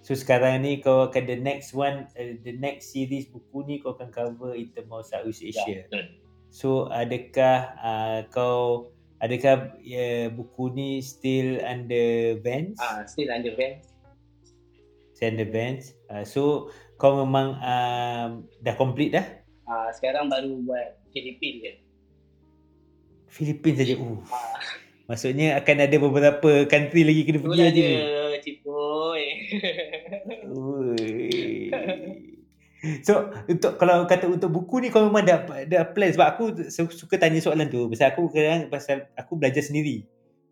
So, 0.00 0.16
sekarang 0.16 0.64
ni 0.64 0.80
kau 0.80 1.12
akan 1.12 1.28
the 1.28 1.36
next 1.36 1.76
one, 1.76 2.08
uh, 2.16 2.32
the 2.40 2.56
next 2.56 2.96
series 2.96 3.28
buku 3.28 3.68
ni 3.68 3.74
kau 3.84 3.92
akan 3.92 4.08
cover 4.08 4.56
in 4.56 4.72
terms 4.72 4.88
of 4.88 5.04
Southeast 5.04 5.44
Asia. 5.44 5.68
Ya, 5.68 5.84
betul. 5.84 6.04
So, 6.48 6.88
adakah 6.88 7.76
uh, 7.76 8.20
kau, 8.32 8.88
adakah 9.20 9.76
uh, 9.76 10.26
buku 10.32 10.64
ni 10.72 11.04
still 11.04 11.60
under 11.60 12.40
Vans? 12.40 12.80
Ah, 12.80 13.04
still 13.04 13.28
under 13.28 13.52
Vans. 13.52 13.92
Still 15.12 15.36
under 15.36 15.48
Vans. 15.52 15.92
Uh, 16.08 16.24
so, 16.24 16.72
kau 16.96 17.20
memang 17.20 17.60
um, 17.60 18.48
dah 18.64 18.74
complete 18.78 19.12
dah? 19.12 19.26
Ah, 19.66 19.90
sekarang 19.92 20.30
baru 20.32 20.62
buat 20.64 20.96
Filipin 21.10 21.60
je. 21.60 21.72
Philippines 23.36 23.78
saja. 23.84 23.94
Uh. 24.00 24.24
Maksudnya 25.06 25.60
akan 25.60 25.76
ada 25.86 25.96
beberapa 26.02 26.50
country 26.66 27.06
lagi 27.06 27.22
kena 27.22 27.38
pergi 27.44 27.62
aja. 27.62 27.70
dia, 27.70 28.40
Cipoy. 28.42 29.22
Ui. 30.50 31.70
So 33.02 33.30
untuk 33.46 33.78
kalau 33.78 34.06
kata 34.06 34.30
untuk 34.30 34.50
buku 34.52 34.82
ni 34.82 34.88
kau 34.90 35.06
memang 35.06 35.26
dah 35.26 35.42
dah 35.66 35.84
plan 35.90 36.10
sebab 36.10 36.26
aku 36.26 36.44
su- 36.70 36.94
suka 36.94 37.18
tanya 37.18 37.42
soalan 37.42 37.66
tu 37.66 37.90
pasal 37.90 38.14
aku 38.14 38.30
kadang 38.30 38.70
pasal 38.70 39.10
aku 39.18 39.38
belajar 39.38 39.62
sendiri. 39.62 40.06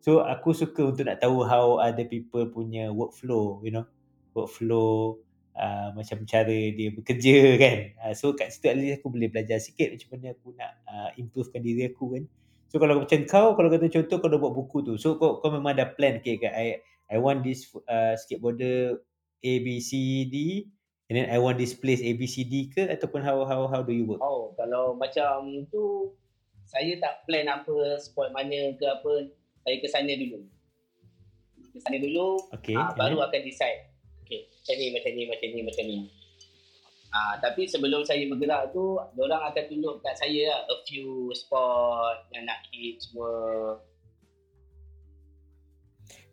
So 0.05 0.21
aku 0.21 0.53
suka 0.53 0.85
untuk 0.93 1.09
nak 1.09 1.19
tahu 1.25 1.43
how 1.47 1.81
other 1.81 2.05
people 2.05 2.45
punya 2.53 2.93
workflow, 2.93 3.59
you 3.65 3.73
know. 3.73 3.89
Workflow 4.35 5.23
uh, 5.55 5.95
macam 5.95 6.27
cara 6.27 6.59
dia 6.75 6.91
bekerja 6.91 7.37
kan. 7.59 7.79
Uh, 8.03 8.15
so 8.19 8.35
kat 8.35 8.51
situ 8.51 8.67
at 8.71 8.77
least 8.79 8.99
aku 9.03 9.15
boleh 9.15 9.31
belajar 9.31 9.59
sikit 9.63 9.95
macam 9.95 10.09
mana 10.15 10.27
aku 10.35 10.49
nak 10.55 10.73
uh, 10.87 11.11
improvekan 11.19 11.63
diri 11.63 11.91
aku 11.91 12.19
kan. 12.19 12.25
So 12.75 12.83
kalau 12.83 13.07
macam 13.07 13.23
kau 13.31 13.55
kalau 13.55 13.71
kata 13.71 13.87
contoh 13.87 14.19
kau 14.19 14.27
dah 14.27 14.35
buat 14.43 14.51
buku 14.51 14.83
tu. 14.83 14.99
So 14.99 15.15
kau 15.15 15.39
kau 15.39 15.55
memang 15.55 15.79
dah 15.79 15.95
plan 15.95 16.19
okay, 16.19 16.43
okay 16.43 16.51
I 16.51 16.67
I 17.07 17.23
want 17.23 17.47
this 17.47 17.71
uh, 17.87 18.19
skateboarder 18.19 18.99
A 19.47 19.53
B 19.63 19.79
C 19.79 20.27
D 20.27 20.67
and 21.07 21.15
then 21.15 21.31
I 21.31 21.39
want 21.39 21.55
this 21.55 21.71
place 21.71 22.03
A 22.03 22.11
B 22.19 22.27
C 22.27 22.43
D 22.43 22.75
ke 22.75 22.91
ataupun 22.91 23.23
how 23.23 23.47
how 23.47 23.71
how 23.71 23.87
do 23.87 23.95
you 23.95 24.11
work? 24.11 24.19
Oh, 24.19 24.59
kalau 24.59 24.99
macam 24.99 25.71
tu 25.71 26.11
saya 26.67 26.99
tak 26.99 27.23
plan 27.31 27.47
apa 27.47 27.95
spot 28.03 28.35
mana 28.35 28.75
ke 28.75 28.83
apa, 28.83 29.31
saya 29.63 29.77
ke 29.79 29.87
sana 29.87 30.11
dulu. 30.11 30.43
Ke 31.71 31.79
sana 31.79 32.03
dulu, 32.03 32.43
Okay. 32.59 32.75
ah, 32.75 32.91
baru 32.99 33.23
akan 33.23 33.41
decide. 33.47 33.87
Okay, 34.27 34.51
macam 34.51 34.75
ni, 34.81 34.87
macam 34.91 35.11
ni, 35.15 35.23
macam 35.31 35.49
ni, 35.53 35.61
macam 35.63 35.85
ni. 35.87 35.97
Ah, 37.15 37.39
tapi 37.39 37.71
sebelum 37.71 38.03
saya 38.03 38.27
bergerak 38.27 38.75
tu, 38.75 38.99
orang 38.99 39.47
akan 39.47 39.65
tunjuk 39.71 40.03
kat 40.03 40.19
saya 40.19 40.51
lah 40.51 40.61
a 40.67 40.77
few 40.83 41.31
spot 41.31 42.27
yang 42.35 42.43
nak 42.43 42.59
hit 42.75 42.99
semua. 42.99 43.79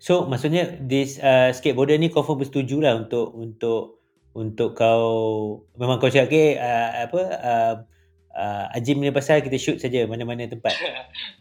So 0.02 0.26
maksudnya 0.26 0.82
this 0.82 1.22
uh, 1.22 1.54
skateboarder 1.54 2.02
ni 2.02 2.10
pun 2.10 2.34
bersetuju 2.34 2.82
lah 2.82 2.98
untuk 2.98 3.30
untuk 3.38 4.02
untuk 4.34 4.74
kau 4.74 5.14
memang 5.78 6.02
kau 6.02 6.10
cakap 6.10 6.34
okay, 6.34 6.58
uh, 6.58 7.06
apa 7.06 7.22
uh, 7.30 7.74
uh, 8.34 8.66
Ajim 8.74 8.98
ni 8.98 9.14
pasal 9.14 9.46
kita 9.46 9.62
shoot 9.62 9.78
saja 9.78 10.10
mana-mana 10.10 10.50
tempat. 10.50 10.74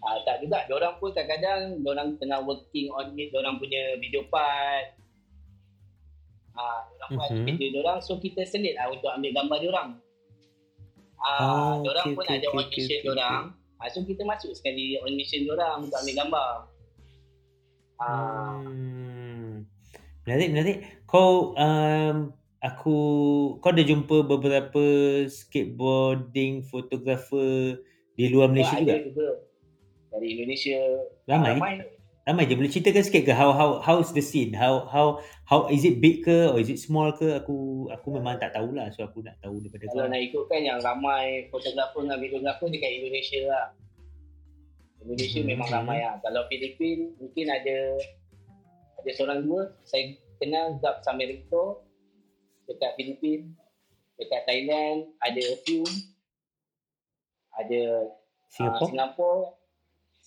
Ah, 0.04 0.18
tak 0.26 0.42
juga, 0.42 0.66
orang 0.74 0.98
pun 0.98 1.14
kadang-kadang 1.14 1.86
orang 1.86 2.18
tengah 2.18 2.42
working 2.42 2.90
on 2.90 3.14
it, 3.14 3.30
orang 3.30 3.62
punya 3.62 3.94
video 4.02 4.26
part. 4.26 4.99
Ah, 6.60 6.84
orang 6.92 7.10
buat 7.16 7.30
Mhm. 7.32 7.46
kerja 7.56 7.66
orang, 7.80 7.98
so 8.04 8.20
kita 8.20 8.44
selit 8.44 8.76
lah 8.76 8.92
untuk 8.92 9.08
ambil 9.08 9.32
gambar 9.32 9.58
orang. 9.72 9.88
Ah, 11.16 11.40
Oh, 11.80 11.88
orang 11.88 12.12
okay, 12.12 12.16
pun 12.16 12.24
okay, 12.28 12.36
ada 12.36 12.48
okay, 12.52 12.58
mission 12.76 13.00
okay, 13.00 13.12
orang. 13.16 13.42
Ah, 13.80 13.88
so 13.88 14.04
kita 14.04 14.22
masuk 14.28 14.52
sekali 14.52 15.00
on 15.00 15.16
mission 15.16 15.48
orang 15.48 15.88
untuk 15.88 15.96
ambil 15.96 16.14
gambar. 16.20 16.50
Ah, 17.96 18.60
Hmm. 18.60 19.64
Menarik, 20.28 20.48
menarik. 20.52 20.76
Kau 21.08 21.56
um, 21.56 22.16
aku 22.60 22.96
kau 23.58 23.72
dah 23.72 23.84
jumpa 23.84 24.20
beberapa 24.28 24.84
skateboarding 25.26 26.60
photographer 26.68 27.80
di 28.14 28.24
luar 28.28 28.52
Malaysia 28.52 28.76
ada 28.76 29.00
juga? 29.00 29.08
juga 29.08 29.28
dari 30.12 30.26
Indonesia. 30.36 30.80
Ramai. 31.24 31.48
Ramai. 31.56 31.74
Ramai 32.30 32.46
je 32.46 32.54
boleh 32.54 32.70
ceritakan 32.70 33.02
sikit 33.02 33.26
ke 33.26 33.32
how 33.34 33.50
how 33.50 33.82
how's 33.82 34.14
the 34.14 34.22
scene? 34.22 34.54
How 34.54 34.86
how 34.86 35.18
how 35.50 35.66
is 35.66 35.82
it 35.82 35.98
big 35.98 36.22
ke 36.22 36.46
or 36.46 36.62
is 36.62 36.70
it 36.70 36.78
small 36.78 37.10
ke? 37.10 37.26
Aku 37.42 37.90
aku 37.90 38.06
memang 38.14 38.38
tak 38.38 38.54
tahulah 38.54 38.86
so 38.94 39.02
aku 39.02 39.26
nak 39.26 39.34
tahu 39.42 39.58
daripada 39.58 39.90
kau. 39.90 39.98
Kalau 39.98 40.06
nak 40.06 40.22
ikutkan 40.22 40.62
yang 40.62 40.78
ramai 40.78 41.50
fotografer 41.50 42.06
dengan 42.06 42.22
videografer 42.22 42.70
dekat 42.70 43.02
Indonesia 43.02 43.40
lah. 43.50 43.66
Indonesia 45.02 45.40
Mhm. 45.42 45.48
memang 45.50 45.68
ramai 45.74 45.98
lah. 46.06 46.22
Kalau 46.22 46.46
Filipin 46.46 47.18
mungkin 47.18 47.50
ada 47.50 47.98
ada 49.02 49.10
seorang 49.10 49.42
dua. 49.42 49.74
Saya 49.82 50.14
kenal 50.38 50.78
Zab 50.78 51.02
Samerito 51.02 51.82
dekat 52.70 52.94
Filipin. 52.94 53.58
Dekat 54.22 54.46
Thailand 54.46 55.18
ada 55.18 55.42
a 55.50 55.56
few. 55.66 55.82
Ada 57.58 58.06
Singapore. 58.54 58.86
Singapore? 58.86 58.86
Singapore. 58.86 59.42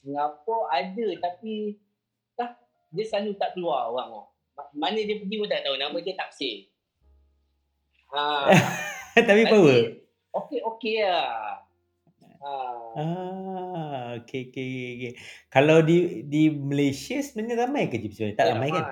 Singapore 0.03 0.63
ada 0.67 1.07
tapi 1.31 1.79
dia 2.93 3.05
selalu 3.09 3.33
tak 3.41 3.57
keluar 3.57 3.89
orang 3.89 4.07
tu. 4.13 4.23
Mana 4.77 5.01
dia 5.01 5.17
pergi 5.17 5.35
pun 5.41 5.49
tak 5.49 5.65
tahu. 5.65 5.75
Nama 5.81 5.97
dia 5.97 6.13
Taksir. 6.13 6.69
Ha. 8.13 8.53
Tapi 9.29 9.41
power. 9.49 9.81
Okey 10.33 10.59
okey 10.61 10.95
lah. 11.01 11.65
Ha. 12.43 12.51
Ah, 12.93 14.19
okay, 14.19 14.51
okay, 14.51 14.65
okay, 14.67 14.91
okay. 14.93 15.13
Kalau 15.49 15.81
di 15.81 16.21
di 16.29 16.53
Malaysia 16.53 17.17
sebenarnya 17.17 17.65
ramai 17.65 17.89
ke 17.89 17.97
Jeep 17.97 18.13
sebenarnya? 18.13 18.37
Tak 18.37 18.47
ramai 18.53 18.69
kan? 18.69 18.85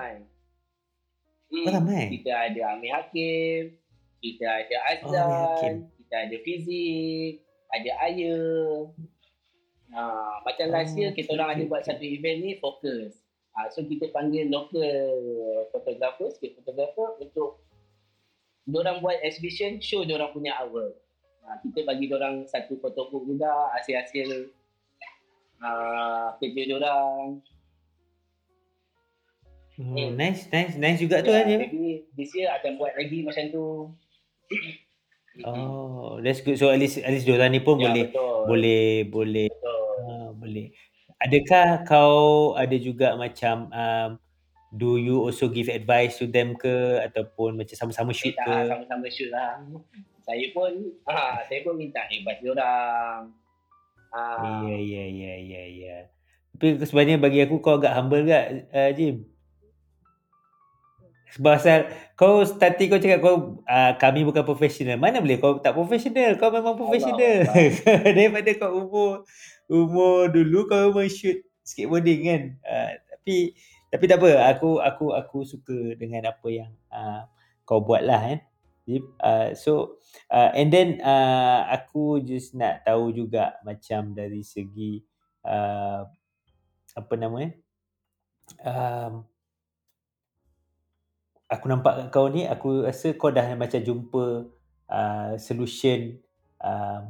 Hmm. 1.52 1.66
Oh, 1.68 1.72
ramai. 1.78 2.04
Kita 2.18 2.32
ada 2.32 2.60
Amir 2.74 2.90
Hakim, 2.96 3.76
kita 4.18 4.46
ada 4.48 4.74
Oh, 4.74 4.82
Hakim. 4.82 5.06
Azlan, 5.06 5.74
kita 6.00 6.14
ada 6.16 6.36
Fizik, 6.42 7.32
ada 7.70 7.90
Aya. 8.02 8.40
Ha, 9.92 10.00
macam 10.48 10.66
last 10.72 10.96
year 10.96 11.12
Oh, 11.12 11.14
kita 11.14 11.30
okay, 11.30 11.36
orang 11.36 11.48
ada 11.52 11.60
okay, 11.60 11.68
buat 11.68 11.82
okay. 11.84 11.88
satu 11.92 12.04
event 12.08 12.38
ni 12.40 12.50
fokus. 12.56 13.21
Ha, 13.52 13.68
so 13.68 13.84
kita 13.84 14.08
panggil 14.16 14.48
local 14.48 14.80
photographer, 15.68 16.32
skate 16.32 16.56
photographer 16.56 17.20
untuk 17.20 17.60
orang 18.72 19.04
buat 19.04 19.20
exhibition 19.20 19.76
show 19.84 20.00
orang 20.06 20.32
punya 20.32 20.56
artwork. 20.56 20.96
Ha, 21.44 21.60
kita 21.60 21.84
bagi 21.84 22.08
orang 22.08 22.48
satu 22.48 22.80
photobook 22.80 23.28
juga 23.28 23.50
hasil-hasil 23.76 24.48
uh, 25.60 26.32
kerja 26.40 26.62
orang. 26.80 27.42
Oh, 29.82 30.08
nice, 30.14 30.46
nice, 30.52 30.76
nice 30.78 31.00
juga 31.00 31.24
tu 31.24 31.32
kan. 31.32 31.48
Jadi 31.48 32.06
this 32.14 32.30
year 32.36 32.52
akan 32.56 32.78
buat 32.78 32.92
lagi 32.96 33.20
macam 33.24 33.44
tu. 33.50 33.66
Oh, 35.48 36.20
that's 36.20 36.44
good. 36.44 36.60
So 36.60 36.68
at 36.68 36.76
least 36.76 37.00
at 37.00 37.08
least 37.08 37.24
diorang 37.24 37.56
ni 37.56 37.64
pun 37.64 37.80
Ya, 37.80 37.88
boleh 37.88 38.04
betul. 38.12 38.44
boleh 38.52 38.84
boleh 39.08 39.48
Betul. 39.48 39.88
ah, 40.04 40.28
boleh. 40.36 40.66
Adakah 41.22 41.86
kau 41.86 42.52
ada 42.58 42.76
juga 42.78 43.14
macam 43.14 43.70
um, 43.70 44.10
do 44.72 44.96
you 44.96 45.20
also 45.20 45.46
give 45.46 45.68
advice 45.68 46.18
to 46.18 46.26
them 46.26 46.56
ke 46.56 46.98
ataupun 47.04 47.60
macam 47.60 47.76
sama-sama 47.76 48.10
shoot 48.10 48.34
ke? 48.34 48.56
sama-sama 48.66 49.06
shoot 49.12 49.30
lah. 49.30 49.60
Saya 50.24 50.46
pun 50.50 50.72
ah, 51.06 51.44
saya 51.46 51.60
pun 51.62 51.78
minta 51.78 52.02
advice 52.08 52.42
orang. 52.48 53.30
Ah, 54.12 54.64
Ya 54.66 54.76
ya 54.76 55.04
ya 55.08 55.34
ya 55.38 55.62
ya. 55.68 55.96
Tapi 56.56 56.78
sebenarnya 56.84 57.16
bagi 57.20 57.38
aku 57.44 57.62
kau 57.62 57.78
agak 57.80 57.94
humble 57.96 58.26
gak 58.26 58.70
uh, 58.74 58.90
Jim? 58.92 59.24
Sebab 61.32 61.52
asal 61.56 61.88
kau 62.12 62.44
starting 62.44 62.92
kau 62.92 63.00
cakap 63.00 63.20
kau 63.24 63.36
uh, 63.64 63.92
kami 63.96 64.20
bukan 64.20 64.44
profesional. 64.44 65.00
Mana 65.00 65.24
boleh 65.24 65.40
kau 65.40 65.56
tak 65.64 65.72
profesional? 65.72 66.36
Kau 66.36 66.52
memang 66.52 66.76
profesional. 66.76 67.48
Daripada 68.16 68.50
kau 68.60 68.70
umur 68.84 69.24
umur 69.72 70.28
dulu 70.28 70.68
kau 70.68 70.92
memang 70.92 71.08
shoot 71.08 71.40
skateboarding 71.64 72.20
kan. 72.28 72.42
Uh, 72.60 72.90
tapi 73.16 73.56
tapi 73.88 74.04
tak 74.04 74.20
apa. 74.20 74.52
Aku 74.52 74.78
aku 74.84 75.16
aku 75.16 75.38
suka 75.48 75.96
dengan 75.96 76.28
apa 76.28 76.48
yang 76.52 76.72
uh, 76.92 77.24
kau 77.64 77.80
buat 77.80 78.04
lah 78.04 78.20
kan. 78.20 78.40
Uh, 79.22 79.54
so 79.56 80.02
uh, 80.28 80.50
and 80.52 80.74
then 80.74 80.98
uh, 81.00 81.64
aku 81.70 82.20
just 82.20 82.52
nak 82.52 82.82
tahu 82.82 83.14
juga 83.14 83.56
macam 83.62 84.10
dari 84.10 84.42
segi 84.42 84.98
uh, 85.46 86.02
apa 86.92 87.14
namanya 87.14 87.56
um, 88.66 89.24
aku 91.46 91.64
nampak 91.70 92.10
kau 92.10 92.26
ni 92.26 92.44
aku 92.44 92.84
rasa 92.84 93.14
kau 93.14 93.30
dah 93.30 93.54
macam 93.54 93.80
jumpa 93.80 94.50
uh, 94.90 95.32
solution 95.38 96.18
uh, 96.60 97.06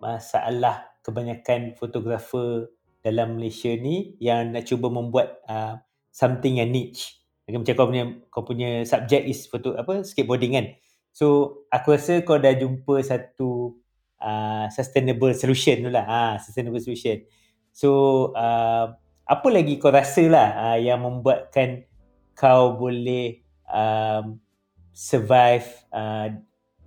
masalah 0.00 0.86
kebanyakan 1.06 1.78
fotografer 1.78 2.74
dalam 3.06 3.38
Malaysia 3.38 3.70
ni 3.78 4.18
yang 4.18 4.50
nak 4.50 4.66
cuba 4.66 4.90
membuat 4.90 5.38
uh, 5.46 5.78
something 6.10 6.58
yang 6.58 6.74
niche. 6.74 7.22
Macam 7.46 7.62
kau 7.62 7.86
punya 7.86 8.04
kau 8.26 8.42
punya 8.42 8.82
subject 8.82 9.30
is 9.30 9.46
foto 9.46 9.78
apa 9.78 10.02
skateboarding 10.02 10.58
kan. 10.58 10.66
So 11.14 11.62
aku 11.70 11.94
rasa 11.94 12.26
kau 12.26 12.42
dah 12.42 12.58
jumpa 12.58 12.98
satu 13.06 13.78
uh, 14.18 14.66
sustainable 14.74 15.30
solution 15.38 15.86
tu 15.86 15.90
lah. 15.94 16.02
Ha, 16.02 16.22
sustainable 16.42 16.82
solution. 16.82 17.22
So 17.70 17.90
uh, 18.34 18.90
apa 19.22 19.48
lagi 19.54 19.78
kau 19.78 19.94
rasa 19.94 20.26
lah 20.26 20.48
uh, 20.58 20.78
yang 20.82 21.06
membuatkan 21.06 21.86
kau 22.34 22.74
boleh 22.74 23.46
um, 23.70 24.42
survive 24.90 25.70
uh, 25.94 26.34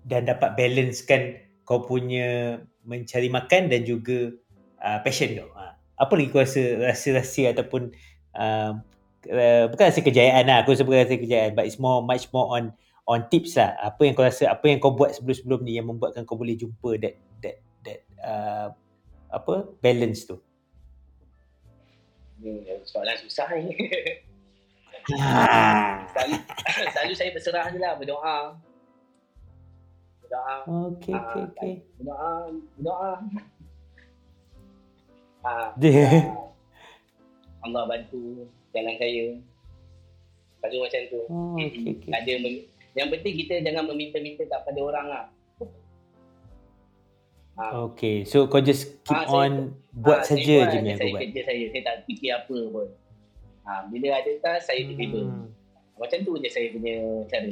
dan 0.03 0.21
dapat 0.27 0.59
balancekan 0.59 1.39
kau 1.63 1.87
punya 1.87 2.59
mencari 2.83 3.27
makan 3.27 3.71
dan 3.71 3.81
juga 3.83 4.33
uh, 4.79 4.99
passion 5.03 5.35
kau. 5.35 5.49
Uh, 5.55 5.73
apa 5.99 6.11
lagi 6.15 6.29
kau 6.31 6.39
rasa 6.39 6.61
rasa-rasa 6.79 7.51
ataupun 7.51 7.91
uh, 8.35 8.79
uh, 9.27 9.65
bukan 9.67 9.85
rasa 9.91 10.01
kejayaan 10.03 10.47
lah. 10.47 10.63
Aku 10.63 10.71
rasa 10.71 10.87
bukan 10.87 11.03
rasa 11.03 11.19
kejayaan 11.19 11.53
but 11.55 11.67
it's 11.67 11.81
more 11.81 11.99
much 11.99 12.31
more 12.31 12.47
on 12.51 12.71
on 13.09 13.25
tips 13.27 13.57
lah. 13.57 13.73
Apa 13.81 14.05
yang 14.05 14.13
kau 14.13 14.23
rasa, 14.23 14.53
apa 14.53 14.65
yang 14.69 14.77
kau 14.77 14.93
buat 14.93 15.17
sebelum-sebelum 15.17 15.65
ni 15.65 15.75
yang 15.81 15.89
membuatkan 15.89 16.23
kau 16.23 16.37
boleh 16.37 16.55
jumpa 16.55 16.95
that 17.01 17.15
that 17.41 17.57
that 17.81 17.99
uh, 18.21 18.69
apa 19.33 19.69
balance 19.81 20.29
tu. 20.29 20.37
Hmm, 22.39 22.63
soalan 22.87 23.17
susah 23.19 23.49
ni. 23.59 23.75
Ha. 25.11 25.27
selalu, 26.15 26.35
selalu 26.95 27.13
saya 27.17 27.29
berserah 27.35 27.65
je 27.67 27.79
lah, 27.81 27.99
berdoa. 27.99 28.68
Berdoa. 30.29 30.55
Okay, 30.93 31.13
ha, 31.17 31.21
okay, 31.25 31.43
okay. 31.49 31.73
Berdoa, 31.97 32.31
berdoa. 32.77 33.13
Ha, 35.41 35.51
Dia. 35.81 36.05
Allah 37.65 37.83
bantu 37.89 38.45
jalan 38.69 38.95
saya. 39.01 39.25
Selalu 40.61 40.77
macam 40.85 41.01
tu. 41.09 41.21
Oh, 41.33 41.57
okay, 41.57 41.97
okay. 41.97 42.11
Ada 42.13 42.29
yang 42.93 43.09
penting 43.09 43.33
kita 43.41 43.65
jangan 43.65 43.89
meminta-minta 43.89 44.45
tak 44.45 44.69
pada 44.69 44.79
orang 44.85 45.05
lah. 45.09 45.25
Ha. 47.59 47.63
Okay, 47.91 48.23
so 48.23 48.47
kau 48.47 48.63
just 48.63 49.03
keep 49.03 49.19
ha, 49.19 49.27
on 49.27 49.75
saya, 49.75 49.97
buat 49.99 50.19
ha, 50.23 50.27
saja 50.29 50.57
je 50.71 50.77
ni 50.79 50.95
aku 50.95 51.11
buat. 51.11 51.19
Saya 51.19 51.27
kerja 51.27 51.41
saya, 51.43 51.63
saya 51.73 51.81
tak 51.83 51.97
fikir 52.07 52.31
apa 52.31 52.57
pun. 52.71 52.87
Ha, 53.67 53.71
bila 53.91 54.07
ada 54.15 54.31
task, 54.39 54.71
saya 54.71 54.81
hmm. 54.85 54.89
deliver. 54.95 55.25
Macam 55.99 56.17
tu 56.23 56.31
je 56.39 56.49
saya 56.53 56.71
punya 56.71 56.95
cara. 57.27 57.51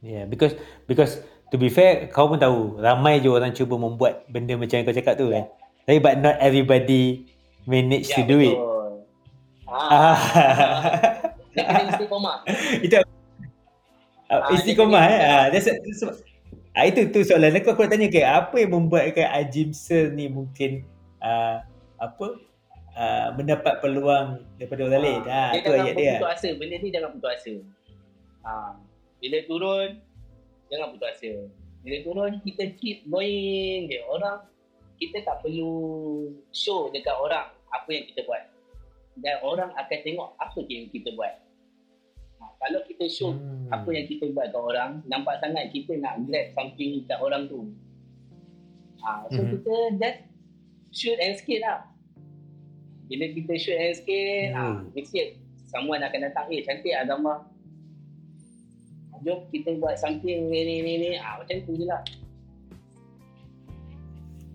Yeah, 0.00 0.24
because 0.24 0.56
because 0.88 1.20
to 1.52 1.56
be 1.60 1.68
fair, 1.68 2.08
kau 2.08 2.28
pun 2.28 2.40
tahu 2.40 2.80
ramai 2.80 3.20
je 3.20 3.28
orang 3.28 3.52
cuba 3.52 3.76
membuat 3.76 4.24
benda 4.32 4.56
macam 4.56 4.80
yang 4.80 4.86
kau 4.88 4.96
cakap 4.96 5.14
tu 5.20 5.28
kan. 5.28 5.44
Tapi 5.84 5.98
but 6.00 6.16
not 6.20 6.36
everybody 6.40 7.28
manage 7.68 8.08
ya, 8.08 8.16
to 8.16 8.22
do 8.24 8.38
betul. 8.40 8.48
it. 8.48 8.58
Ah. 9.70 10.18
Dia 11.54 11.62
kena 11.68 11.82
istiqomah. 11.94 12.36
Itu 12.80 12.96
uh, 14.30 14.54
istiqomah 14.56 15.04
eh. 15.04 15.20
Ah, 15.20 15.46
that's, 15.52 15.68
that's, 15.68 16.02
ah, 16.74 16.84
itu 16.88 17.10
tu 17.12 17.20
soalan 17.22 17.58
aku 17.60 17.74
aku 17.74 17.86
nak 17.86 17.92
tanya 17.92 18.08
ke 18.08 18.22
apa 18.24 18.56
yang 18.56 18.72
membuatkan 18.74 19.28
Ajim 19.30 19.70
Sir 19.76 20.10
ni 20.10 20.26
mungkin 20.30 20.86
uh, 21.22 21.62
apa 22.00 22.26
uh, 22.96 23.28
mendapat 23.36 23.78
peluang 23.84 24.42
daripada 24.56 24.80
orang 24.88 25.02
lain. 25.02 25.22
Ha, 25.28 25.42
dia 25.54 25.60
tu 25.62 25.72
ayat 25.74 25.94
dia. 25.94 26.14
Putus 26.18 26.30
asa. 26.34 26.48
Benda 26.56 26.76
ni 26.80 26.88
jangan 26.90 27.10
putus 27.14 27.30
asa. 27.30 27.54
Ha, 28.40 28.52
bila 29.20 29.38
turun, 29.44 29.88
jangan 30.72 30.96
putus 30.96 31.08
asa. 31.16 31.32
Bila 31.84 31.96
turun, 32.04 32.32
kita 32.44 32.74
keep 32.80 33.04
going 33.06 33.88
je. 33.92 34.00
Orang, 34.08 34.44
kita 35.00 35.24
tak 35.24 35.44
perlu 35.44 35.72
show 36.52 36.88
dekat 36.92 37.12
orang 37.16 37.52
apa 37.72 37.88
yang 37.88 38.04
kita 38.08 38.20
buat. 38.24 38.42
Dan 39.20 39.36
orang 39.44 39.70
akan 39.76 39.98
tengok 40.00 40.28
apa 40.40 40.58
yang 40.68 40.88
kita 40.88 41.12
buat. 41.12 41.34
Ha, 42.40 42.44
kalau 42.56 42.80
kita 42.88 43.04
show 43.08 43.36
hmm. 43.36 43.68
apa 43.68 43.88
yang 43.92 44.08
kita 44.08 44.32
buat 44.32 44.48
kat 44.48 44.60
orang, 44.60 45.04
nampak 45.04 45.40
sangat 45.44 45.68
kita 45.72 46.00
nak 46.00 46.24
grab 46.24 46.52
something 46.56 47.04
kat 47.04 47.20
orang 47.20 47.44
tu. 47.48 47.68
Ha, 49.04 49.28
so 49.28 49.40
hmm. 49.40 49.50
kita 49.56 49.74
just 50.00 50.18
shoot 50.90 51.20
and 51.20 51.36
skate 51.36 51.64
lah 51.64 51.90
bila 53.10 53.26
kita 53.34 53.52
shoot 53.58 53.74
hand 53.74 53.98
sikit, 53.98 54.54
hmm. 54.54 54.56
ha, 54.56 54.86
mesti 54.94 55.34
someone 55.66 55.98
akan 55.98 56.30
datang, 56.30 56.46
eh 56.54 56.62
cantik 56.62 56.94
gambar. 56.94 57.42
Jom 59.20 59.44
kita 59.52 59.76
buat 59.76 60.00
something 60.00 60.48
ni 60.48 60.60
ni 60.64 60.76
ni 60.80 60.92
ni. 60.96 61.10
Ah 61.20 61.40
macam 61.40 61.56
tu 61.68 61.76
je 61.76 61.84
lah. 61.84 62.00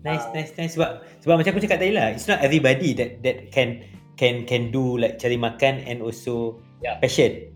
Nice, 0.06 0.26
uh, 0.26 0.32
nice, 0.34 0.52
nice. 0.54 0.72
Sebab 0.78 1.02
sebab 1.22 1.34
macam 1.42 1.50
aku 1.54 1.62
cakap 1.66 1.82
tadi 1.82 1.94
lah, 1.94 2.14
it's 2.14 2.30
not 2.30 2.38
everybody 2.42 2.94
that 2.94 3.22
that 3.26 3.50
can 3.50 3.82
can 4.14 4.46
can 4.46 4.70
do 4.70 4.98
like 4.98 5.18
cari 5.18 5.34
makan 5.34 5.82
and 5.82 5.98
also 6.02 6.58
yeah. 6.82 6.98
passion. 7.02 7.50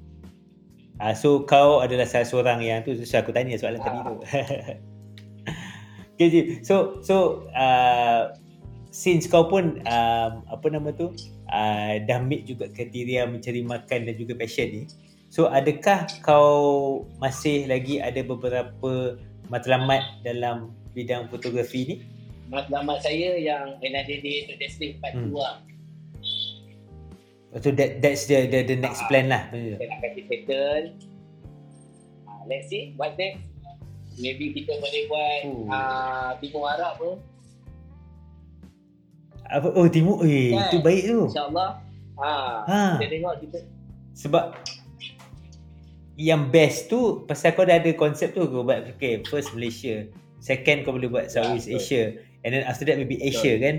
Ah 0.98 1.10
uh, 1.10 1.14
so 1.14 1.46
kau 1.46 1.80
adalah 1.80 2.04
salah 2.04 2.26
seorang 2.26 2.58
yang 2.60 2.82
tu 2.82 2.92
so 2.92 3.16
aku 3.18 3.30
tanya 3.30 3.54
soalan 3.58 3.80
uh. 3.80 3.86
tadi 3.86 3.98
tu. 4.02 4.16
okay, 6.14 6.60
so 6.66 7.00
so 7.00 7.46
uh, 7.54 8.34
since 8.90 9.30
kau 9.30 9.46
pun 9.46 9.78
um, 9.86 10.32
apa 10.50 10.66
nama 10.70 10.90
tu 10.90 11.14
uh, 11.50 11.94
dah 12.02 12.18
meet 12.22 12.46
juga 12.50 12.66
kriteria 12.70 13.30
mencari 13.30 13.62
makan 13.62 14.10
dan 14.10 14.14
juga 14.18 14.34
passion 14.34 14.68
ni 14.70 14.82
so 15.30 15.46
adakah 15.46 16.10
kau 16.26 17.06
masih 17.22 17.70
lagi 17.70 18.02
ada 18.02 18.20
beberapa 18.26 19.16
matlamat 19.46 20.02
dalam 20.26 20.74
bidang 20.92 21.30
fotografi 21.30 21.86
ni 21.86 21.96
matlamat 22.50 22.98
saya 23.00 23.38
yang 23.38 23.78
NADD 23.78 24.50
to 24.50 24.58
Destiny 24.58 24.98
part 24.98 25.14
hmm. 25.14 25.30
2 25.32 25.70
So 27.58 27.74
that 27.74 27.98
that's 27.98 28.30
the 28.30 28.46
the, 28.46 28.62
the 28.62 28.76
next 28.78 29.02
uh, 29.02 29.10
plan 29.10 29.26
lah. 29.26 29.50
Saya 29.50 29.74
nak 29.74 29.98
kasi 30.06 30.22
settle. 30.30 30.94
Uh, 32.22 32.42
let's 32.46 32.70
see 32.70 32.94
what 32.94 33.18
next. 33.18 33.42
Maybe 34.22 34.54
kita 34.54 34.78
boleh 34.78 35.02
buat 35.10 35.40
uh, 35.66 36.30
Timur 36.38 36.70
Arab 36.70 36.94
pun. 37.02 37.16
Apa 39.50 39.66
oh 39.74 39.90
timur 39.90 40.22
eh 40.22 40.54
kan? 40.54 40.70
tu 40.70 40.78
baik 40.78 41.02
tu. 41.10 41.26
Insya-Allah. 41.26 41.82
Ha. 42.22 42.30
ha. 42.70 42.82
Kita 43.02 43.18
tengok 43.18 43.34
kita 43.42 43.58
sebab 44.14 44.54
yang 46.20 46.52
best 46.52 46.92
tu 46.92 47.24
pasal 47.24 47.56
kau 47.56 47.64
dah 47.64 47.80
ada 47.80 47.88
konsep 47.96 48.36
tu 48.36 48.44
kau 48.44 48.60
buat 48.60 48.92
okay 48.92 49.24
first 49.24 49.56
Malaysia 49.56 50.04
second 50.36 50.84
kau 50.84 50.92
boleh 50.92 51.08
buat 51.08 51.32
ya, 51.32 51.40
Southeast 51.40 51.72
ya, 51.72 51.80
Asia 51.80 52.02
and 52.44 52.50
then 52.52 52.62
after 52.68 52.84
that 52.84 53.00
maybe 53.00 53.16
Asia 53.24 53.56
betul. 53.56 53.64
kan 53.64 53.76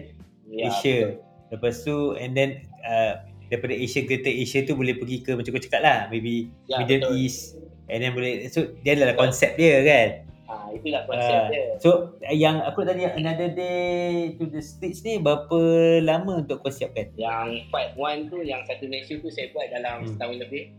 ya, 0.49 0.63
Asia 0.73 0.97
betul. 0.97 1.53
lepas 1.53 1.73
tu 1.85 1.95
and 2.17 2.33
then 2.33 2.65
uh, 2.81 3.21
daripada 3.53 3.77
Asia 3.77 4.01
ke 4.09 4.17
Asia 4.25 4.65
tu 4.65 4.73
boleh 4.73 4.97
pergi 4.97 5.21
ke 5.21 5.37
macam 5.37 5.53
kau 5.53 5.61
cakap 5.61 5.85
lah 5.85 5.99
maybe 6.09 6.49
ya, 6.65 6.81
Middle 6.81 7.13
betul. 7.13 7.21
East 7.21 7.61
and 7.93 8.01
then 8.01 8.17
boleh 8.17 8.49
so 8.49 8.73
dia 8.81 8.97
adalah 8.97 9.13
konsep 9.13 9.53
dia 9.53 9.85
kan 9.85 10.09
Ha, 10.51 10.67
itulah 10.75 11.07
konsep 11.07 11.31
uh, 11.31 11.47
dia. 11.47 11.63
So 11.79 12.19
yang 12.27 12.59
aku 12.59 12.83
tadi 12.83 13.07
another 13.07 13.55
day 13.55 14.35
to 14.35 14.51
the 14.51 14.59
stage 14.59 14.99
ni 15.07 15.15
berapa 15.15 15.55
lama 16.03 16.43
untuk 16.43 16.59
kau 16.59 16.67
siapkan? 16.67 17.07
Yang 17.15 17.71
part 17.71 17.95
one 17.95 18.27
tu 18.27 18.43
yang 18.43 18.59
satu 18.67 18.83
Malaysia 18.91 19.15
tu 19.23 19.31
saya 19.31 19.47
buat 19.55 19.71
dalam 19.71 20.03
hmm. 20.03 20.11
setahun 20.11 20.43
lebih. 20.43 20.75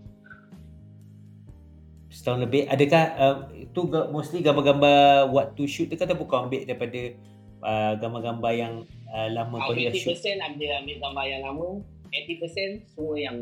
Setahun 2.12 2.44
lebih. 2.44 2.68
Adakah 2.68 3.04
uh, 3.16 3.36
tu 3.72 3.88
mostly 4.12 4.44
gambar-gambar 4.44 5.32
what 5.32 5.56
to 5.56 5.64
shoot 5.64 5.88
dekat 5.88 6.12
ataupun 6.12 6.28
kau 6.28 6.44
ambil 6.44 6.68
daripada 6.68 7.16
uh, 7.64 7.96
gambar-gambar 7.96 8.52
yang 8.52 8.74
uh, 9.08 9.28
lama 9.32 9.56
kau 9.64 9.72
dah 9.72 9.88
shoot? 9.96 10.20
80% 10.20 10.48
ambil 10.52 10.68
ambil 10.84 10.96
gambar 11.00 11.24
yang 11.24 11.40
lama, 11.48 11.68
80% 12.12 12.92
semua 12.92 13.16
yang 13.16 13.36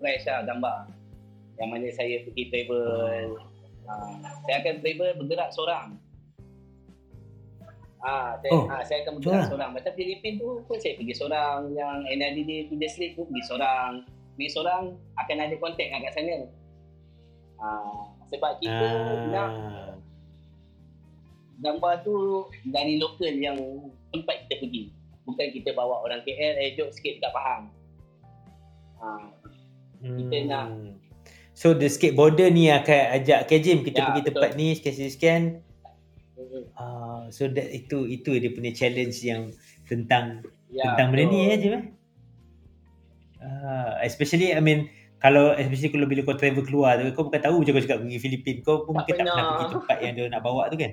fresh 0.00 0.24
lah 0.24 0.48
gambar. 0.48 0.78
Yang 1.60 1.68
mana 1.68 1.86
saya 1.92 2.14
pergi 2.24 2.44
travel, 2.50 3.38
Ha, 3.84 3.92
saya 4.48 4.64
akan 4.64 4.74
travel 4.80 5.08
bergerak 5.20 5.52
seorang. 5.52 6.00
Ah, 8.00 8.36
saya, 8.40 8.52
oh, 8.52 8.64
ha, 8.68 8.84
saya 8.84 9.04
akan 9.04 9.20
bergerak 9.20 9.44
seorang. 9.48 9.70
Macam 9.76 9.92
Filipin 9.96 10.40
tu 10.40 10.60
pun 10.64 10.76
saya 10.80 10.96
pergi 10.96 11.14
seorang. 11.16 11.72
Yang 11.72 11.96
NIDD 12.16 12.50
Pindah 12.72 12.90
Sleep 12.92 13.12
tu 13.16 13.28
pergi 13.28 13.44
seorang. 13.44 14.08
pergi 14.34 14.50
seorang 14.50 14.82
akan 15.20 15.36
ada 15.36 15.54
kontak 15.60 15.86
kat 15.92 16.12
sana. 16.16 16.48
Ah, 17.64 17.96
sebab 18.28 18.60
kita 18.60 18.88
nak 19.30 19.48
Ah. 19.48 19.92
gambar 21.56 22.04
tu 22.04 22.44
dari 22.66 23.00
lokal 23.00 23.32
yang 23.32 23.56
tempat 24.10 24.44
kita 24.44 24.54
pergi. 24.60 24.82
Bukan 25.24 25.46
kita 25.50 25.72
bawa 25.72 26.04
orang 26.04 26.20
KL, 26.20 26.60
eh 26.60 26.76
jom 26.76 26.92
sikit 26.92 27.16
tak 27.18 27.32
faham. 27.32 27.72
Ah, 28.98 29.32
kita 29.98 30.36
Hmm. 30.38 30.46
nak- 30.46 30.76
So 31.54 31.70
the 31.70 31.86
skateboarder 31.86 32.50
ni 32.50 32.66
akan 32.66 33.14
ajak 33.14 33.46
okay 33.46 33.62
Jim 33.62 33.80
kita 33.80 33.96
Ya, 33.96 34.04
pergi 34.04 34.20
betul. 34.20 34.32
tempat 34.34 34.50
ni 34.54 34.66
sekian-sekian. 34.74 35.42
mm, 36.34 36.64
Ah, 36.74 37.30
so 37.30 37.46
that 37.46 37.70
itu 37.70 38.04
itu 38.04 38.36
dia 38.36 38.50
punya 38.50 38.74
challenge 38.74 39.22
yang 39.22 39.54
tentang 39.84 40.42
ya, 40.68 40.82
tentang 40.84 41.14
benda 41.14 41.24
betul. 41.24 41.32
ni 41.32 41.46
ya 41.46 41.56
Jim 41.56 41.72
eh. 41.72 41.84
Ah, 43.38 44.02
especially 44.02 44.50
I 44.50 44.58
mean 44.58 44.90
kalau 45.24 45.56
especially 45.56 45.88
kalau 45.88 46.04
bila 46.04 46.20
kau 46.20 46.36
travel 46.36 46.60
keluar 46.60 47.00
tu 47.00 47.08
kau 47.16 47.24
bukan 47.24 47.40
tahu 47.40 47.64
je 47.64 47.72
kau 47.72 47.80
cakap 47.80 48.04
pergi 48.04 48.18
Filipin 48.20 48.56
kau 48.60 48.84
pun 48.84 48.92
Tak 48.92 49.08
mungkin 49.08 49.08
tak 49.08 49.16
pernah 49.16 49.32
pernah. 49.32 49.48
pergi 49.48 49.72
tempat 49.72 49.96
yang 49.96 50.12
dia 50.12 50.24
nak 50.28 50.42
bawa 50.44 50.62
tu 50.68 50.76
kan. 50.76 50.92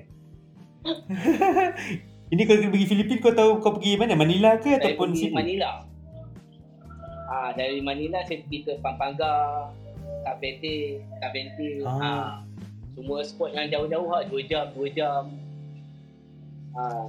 Ini 2.32 2.42
kau 2.48 2.56
pergi 2.56 2.86
Filipin 2.88 3.18
kau 3.20 3.36
tahu 3.36 3.60
kau 3.60 3.76
pergi 3.76 4.00
mana 4.00 4.16
Manila 4.16 4.56
ke 4.56 4.72
Saya 4.72 4.80
ataupun 4.80 5.12
pergi 5.12 5.28
Cebu? 5.28 5.36
Manila. 5.36 5.70
Ah, 7.28 7.52
dari 7.52 7.84
Manila 7.84 8.24
saya 8.24 8.40
pergi 8.40 8.58
ke 8.64 8.72
Pampanga, 8.80 9.68
Kapete, 10.24 11.04
Kapente. 11.20 11.84
Ah. 11.84 12.00
Ah. 12.00 12.28
semua 12.92 13.24
spot 13.24 13.52
yang 13.52 13.68
jauh-jauh 13.68 14.04
lah, 14.04 14.20
2 14.28 14.36
jam, 14.44 14.68
2 14.72 14.84
jam. 14.92 15.28
Ah, 16.72 17.08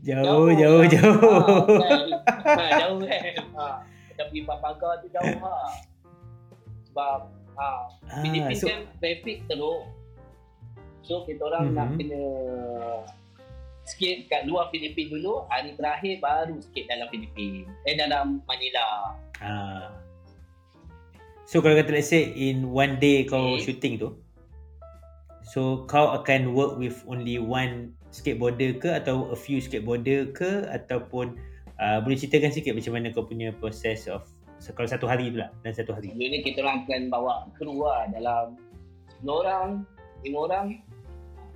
Jauh 0.00 0.52
jauh 0.54 0.84
jauh. 0.86 1.20
Ah, 1.20 1.84
kan. 1.84 2.08
ah, 2.64 2.70
jauh 2.80 2.98
kan. 3.04 3.22
Ah, 3.52 3.76
kita 4.08 4.22
pergi 4.24 4.40
Pampanga 4.44 4.90
tu 5.00 5.08
jauh 5.12 5.36
lah. 5.36 5.68
Sebab 6.96 7.20
ah, 7.60 7.92
Ah, 8.08 8.24
Filipin 8.24 8.56
so 8.56 8.72
kan 8.72 8.88
traffic 9.04 9.44
teruk. 9.44 9.84
So 11.04 11.28
kita 11.28 11.44
orang 11.44 11.76
nak 11.76 11.92
Mhm. 11.92 11.96
kena 12.00 12.22
sikit 13.84 14.32
kat 14.32 14.48
luar 14.48 14.72
Filipin 14.72 15.12
dulu, 15.12 15.44
hari 15.52 15.76
terakhir 15.76 16.18
baru 16.24 16.56
sikit 16.56 16.88
dalam 16.88 17.06
Filipin. 17.12 17.68
Eh 17.84 18.00
dalam 18.00 18.40
Manila. 18.48 19.12
Ah. 19.44 19.92
So 21.44 21.60
kalau 21.60 21.76
kata 21.76 21.92
let's 21.94 22.08
say 22.08 22.32
in 22.32 22.72
one 22.72 22.96
day 22.96 23.28
kau 23.28 23.54
Okay. 23.54 23.68
shooting 23.70 24.00
tu 24.00 24.16
So 25.46 25.86
kau 25.86 26.10
akan 26.10 26.58
work 26.58 26.74
with 26.74 27.06
only 27.06 27.38
one 27.38 27.94
skateboarder 28.10 28.82
ke 28.82 28.90
atau 28.90 29.30
a 29.30 29.38
few 29.38 29.62
skateboarder 29.62 30.34
ke 30.34 30.66
ataupun 30.66 31.38
uh, 31.78 32.02
boleh 32.02 32.18
ceritakan 32.18 32.50
sikit 32.50 32.74
macam 32.74 32.98
mana 32.98 33.14
kau 33.14 33.22
punya 33.22 33.54
process 33.54 34.10
of 34.10 34.26
kalau 34.72 34.88
satu 34.88 35.06
hari 35.06 35.30
tu 35.30 35.38
lah 35.38 35.50
dan 35.60 35.70
satu 35.70 35.92
hari. 35.92 36.10
Sebelum 36.10 36.28
ni 36.28 36.38
kita 36.40 36.58
orang 36.62 36.82
akan 36.82 37.00
bawa 37.06 37.34
kru 37.54 37.74
lah 37.78 38.08
dalam 38.10 38.56
10 39.20 39.28
orang, 39.28 39.68
5 40.22 40.32
orang 40.34 40.66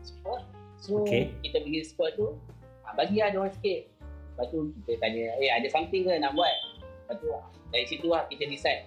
spot. 0.01 0.41
So 0.79 1.03
Okay. 1.03 1.35
kita 1.41 1.61
pergi 1.61 1.81
spot 1.85 2.11
tu, 2.15 2.37
ah, 2.83 2.93
bagi 2.95 3.19
lah 3.19 3.29
diorang 3.29 3.53
sikit. 3.53 3.89
Lepas 4.33 4.47
tu 4.49 4.59
kita 4.81 4.93
tanya, 4.99 5.25
eh 5.37 5.51
ada 5.51 5.67
something 5.69 6.03
ke 6.03 6.13
nak 6.17 6.33
buat? 6.33 6.55
Lepas 6.81 7.17
tu 7.19 7.29
ah, 7.31 7.45
dari 7.69 7.85
situ 7.85 8.07
lah 8.07 8.25
kita 8.27 8.45
decide. 8.45 8.85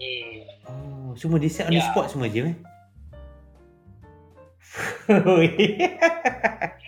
Hmm. 0.00 0.40
Oh, 0.64 1.12
semua 1.12 1.36
decide 1.36 1.68
on 1.68 1.72
the 1.72 1.80
Ya. 1.80 1.86
spot 1.86 2.08
semua 2.08 2.26
je 2.26 2.40
eh? 2.46 2.56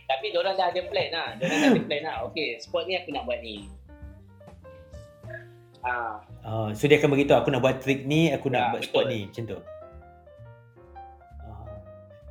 Tapi 0.06 0.26
diorang 0.30 0.54
dah 0.54 0.70
ada 0.70 0.80
plan 0.86 1.08
lah. 1.10 1.28
Diorang 1.36 1.58
dah 1.58 1.68
ada 1.70 1.82
plan 1.82 2.02
lah. 2.02 2.16
Okay, 2.30 2.56
spot 2.56 2.86
ni 2.86 2.94
aku 2.94 3.10
nak 3.10 3.24
buat 3.24 3.40
ni. 3.40 3.66
Ah, 5.82 6.22
oh, 6.42 6.70
so 6.70 6.86
dia 6.86 6.96
akan 6.96 7.10
beritahu 7.10 7.34
aku 7.36 7.50
nak 7.50 7.58
buat 7.58 7.82
trick 7.82 8.06
ni, 8.06 8.30
aku 8.30 8.46
nak 8.46 8.62
Ya, 8.62 8.70
buat 8.70 8.82
spot 8.84 9.04
ni 9.06 9.26
macam 9.26 9.44
tu. 9.44 9.58
Ah. 11.42 11.66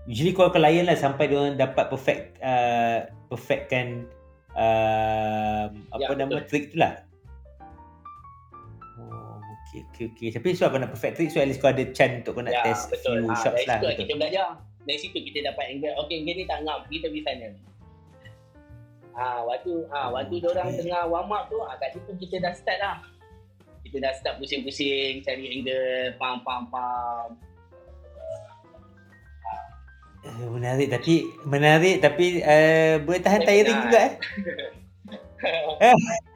Usually 0.05 0.31
kau 0.31 0.47
akan 0.47 0.61
layan 0.61 0.87
lah 0.87 0.95
sampai 0.95 1.27
dia 1.27 1.35
orang 1.35 1.55
dapat 1.55 1.85
perfect 1.87 2.39
uh, 2.39 3.11
perfectkan 3.27 4.07
uh, 4.53 5.67
apa 5.67 5.99
Ya, 6.01 6.15
nama 6.15 6.39
betul. 6.39 6.47
trick 6.47 6.71
tu 6.71 6.79
lah. 6.79 7.03
Oh, 8.95 9.35
okay, 9.67 9.83
okay, 9.85 10.05
okay. 10.09 10.29
Tapi 10.31 10.55
so 10.55 10.65
kau 10.65 10.79
nak 10.79 10.91
perfect 10.91 11.19
trick, 11.19 11.27
so 11.27 11.37
at 11.37 11.47
least 11.47 11.59
kau 11.59 11.67
ada 11.67 11.83
chance 11.91 12.23
untuk 12.23 12.39
kau 12.39 12.43
nak 12.43 12.55
ya, 12.55 12.63
test 12.65 12.87
betul. 12.87 13.19
few 13.19 13.27
Ah, 13.27 13.35
shots 13.35 13.55
dari 13.57 13.67
lah. 13.67 13.75
situ 13.75 13.83
Betul. 13.83 13.99
kita 13.99 14.13
belajar. 14.15 14.47
Dari 14.81 14.97
situ 14.97 15.17
kita 15.21 15.39
dapat 15.45 15.65
angle. 15.69 15.93
Okay, 15.99 16.15
angle 16.19 16.35
ni 16.35 16.45
tak 16.45 16.59
ngap. 16.63 16.79
Kita 16.87 17.05
pergi 17.05 17.21
sana. 17.21 17.47
Ah, 19.11 19.43
waktu 19.43 19.71
ah, 19.91 20.07
waktu 20.09 20.33
Okay. 20.33 20.41
okay. 20.41 20.55
orang 20.55 20.69
tengah 20.73 21.01
warm 21.05 21.29
up 21.29 21.43
tu, 21.45 21.59
ah, 21.59 21.75
kat 21.75 21.91
situ 21.93 22.11
kita 22.17 22.39
dah 22.39 22.55
start 22.55 22.79
lah. 22.79 22.97
Kita 23.91 24.07
dah 24.07 24.13
start 24.15 24.39
pusing-pusing, 24.39 25.19
cari 25.19 25.51
angle, 25.51 26.15
pam 26.15 26.39
pam 26.47 26.71
pam. 26.71 27.35
Eh, 30.21 30.47
menarik 30.53 30.87
tapi 30.93 31.25
menarik 31.49 31.97
tapi 31.97 32.45
uh, 32.45 33.01
boleh 33.01 33.19
tahan 33.25 33.41
Saya 33.41 33.65
tiring 33.65 33.79
juga 33.89 33.99
eh. 33.99 34.13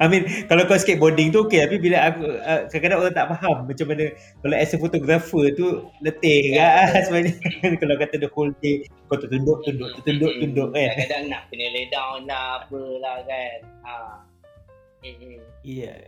I 0.00 0.06
mean 0.08 0.24
kalau 0.48 0.64
kau 0.64 0.80
skateboarding 0.80 1.28
tu 1.28 1.44
okey 1.44 1.60
tapi 1.60 1.76
bila 1.76 2.08
aku 2.08 2.24
uh, 2.24 2.64
kadang-kadang 2.72 2.98
orang 3.04 3.16
tak 3.16 3.28
faham 3.36 3.56
macam 3.68 3.86
mana 3.92 4.04
kalau 4.40 4.56
as 4.56 4.72
a 4.72 4.78
photographer 4.80 5.44
tu 5.52 5.84
letih 6.00 6.56
Ya, 6.56 6.88
kan 6.88 7.02
sebenarnya 7.06 7.76
kalau 7.84 7.94
kata 8.00 8.16
the 8.16 8.30
whole 8.32 8.52
day 8.64 8.88
kau 9.12 9.20
tertunduk 9.20 9.60
tunduk 9.68 9.92
tertunduk 10.00 10.32
tunduk 10.40 10.68
kan. 10.72 10.88
Kadang-kadang 10.96 11.22
nak 11.28 11.42
kena 11.52 11.66
lay 11.68 11.86
down 11.92 12.24
lah, 12.24 12.64
apalah 12.64 13.18
kan. 13.28 13.58
Ah. 13.84 14.24
Hmm. 15.14 15.38
Ya. 15.62 15.94
Yeah. 15.94 15.98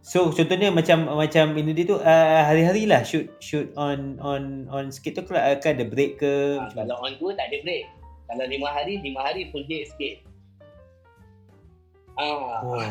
So 0.00 0.32
contohnya 0.32 0.72
macam 0.72 1.12
macam 1.12 1.60
ini 1.60 1.76
dia 1.76 1.84
tu 1.84 2.00
uh, 2.00 2.40
hari-hari 2.48 2.88
lah 2.88 3.04
shoot 3.04 3.28
shoot 3.36 3.68
on 3.76 4.16
on 4.24 4.64
on 4.72 4.88
skate 4.88 5.12
tu 5.12 5.22
kalau 5.28 5.44
akan 5.44 5.70
ada 5.76 5.84
break 5.84 6.16
ke 6.16 6.56
macam 6.56 6.88
kalau 6.88 6.96
on 7.04 7.12
tour 7.20 7.36
tak 7.36 7.52
ada 7.52 7.60
break. 7.60 7.84
Kalau 8.30 8.44
lima 8.46 8.70
hari, 8.70 9.02
lima 9.02 9.20
hari 9.26 9.50
full 9.50 9.66
day 9.66 9.82
sikit. 9.84 10.22
Ah, 12.14 12.62
Wah. 12.62 12.86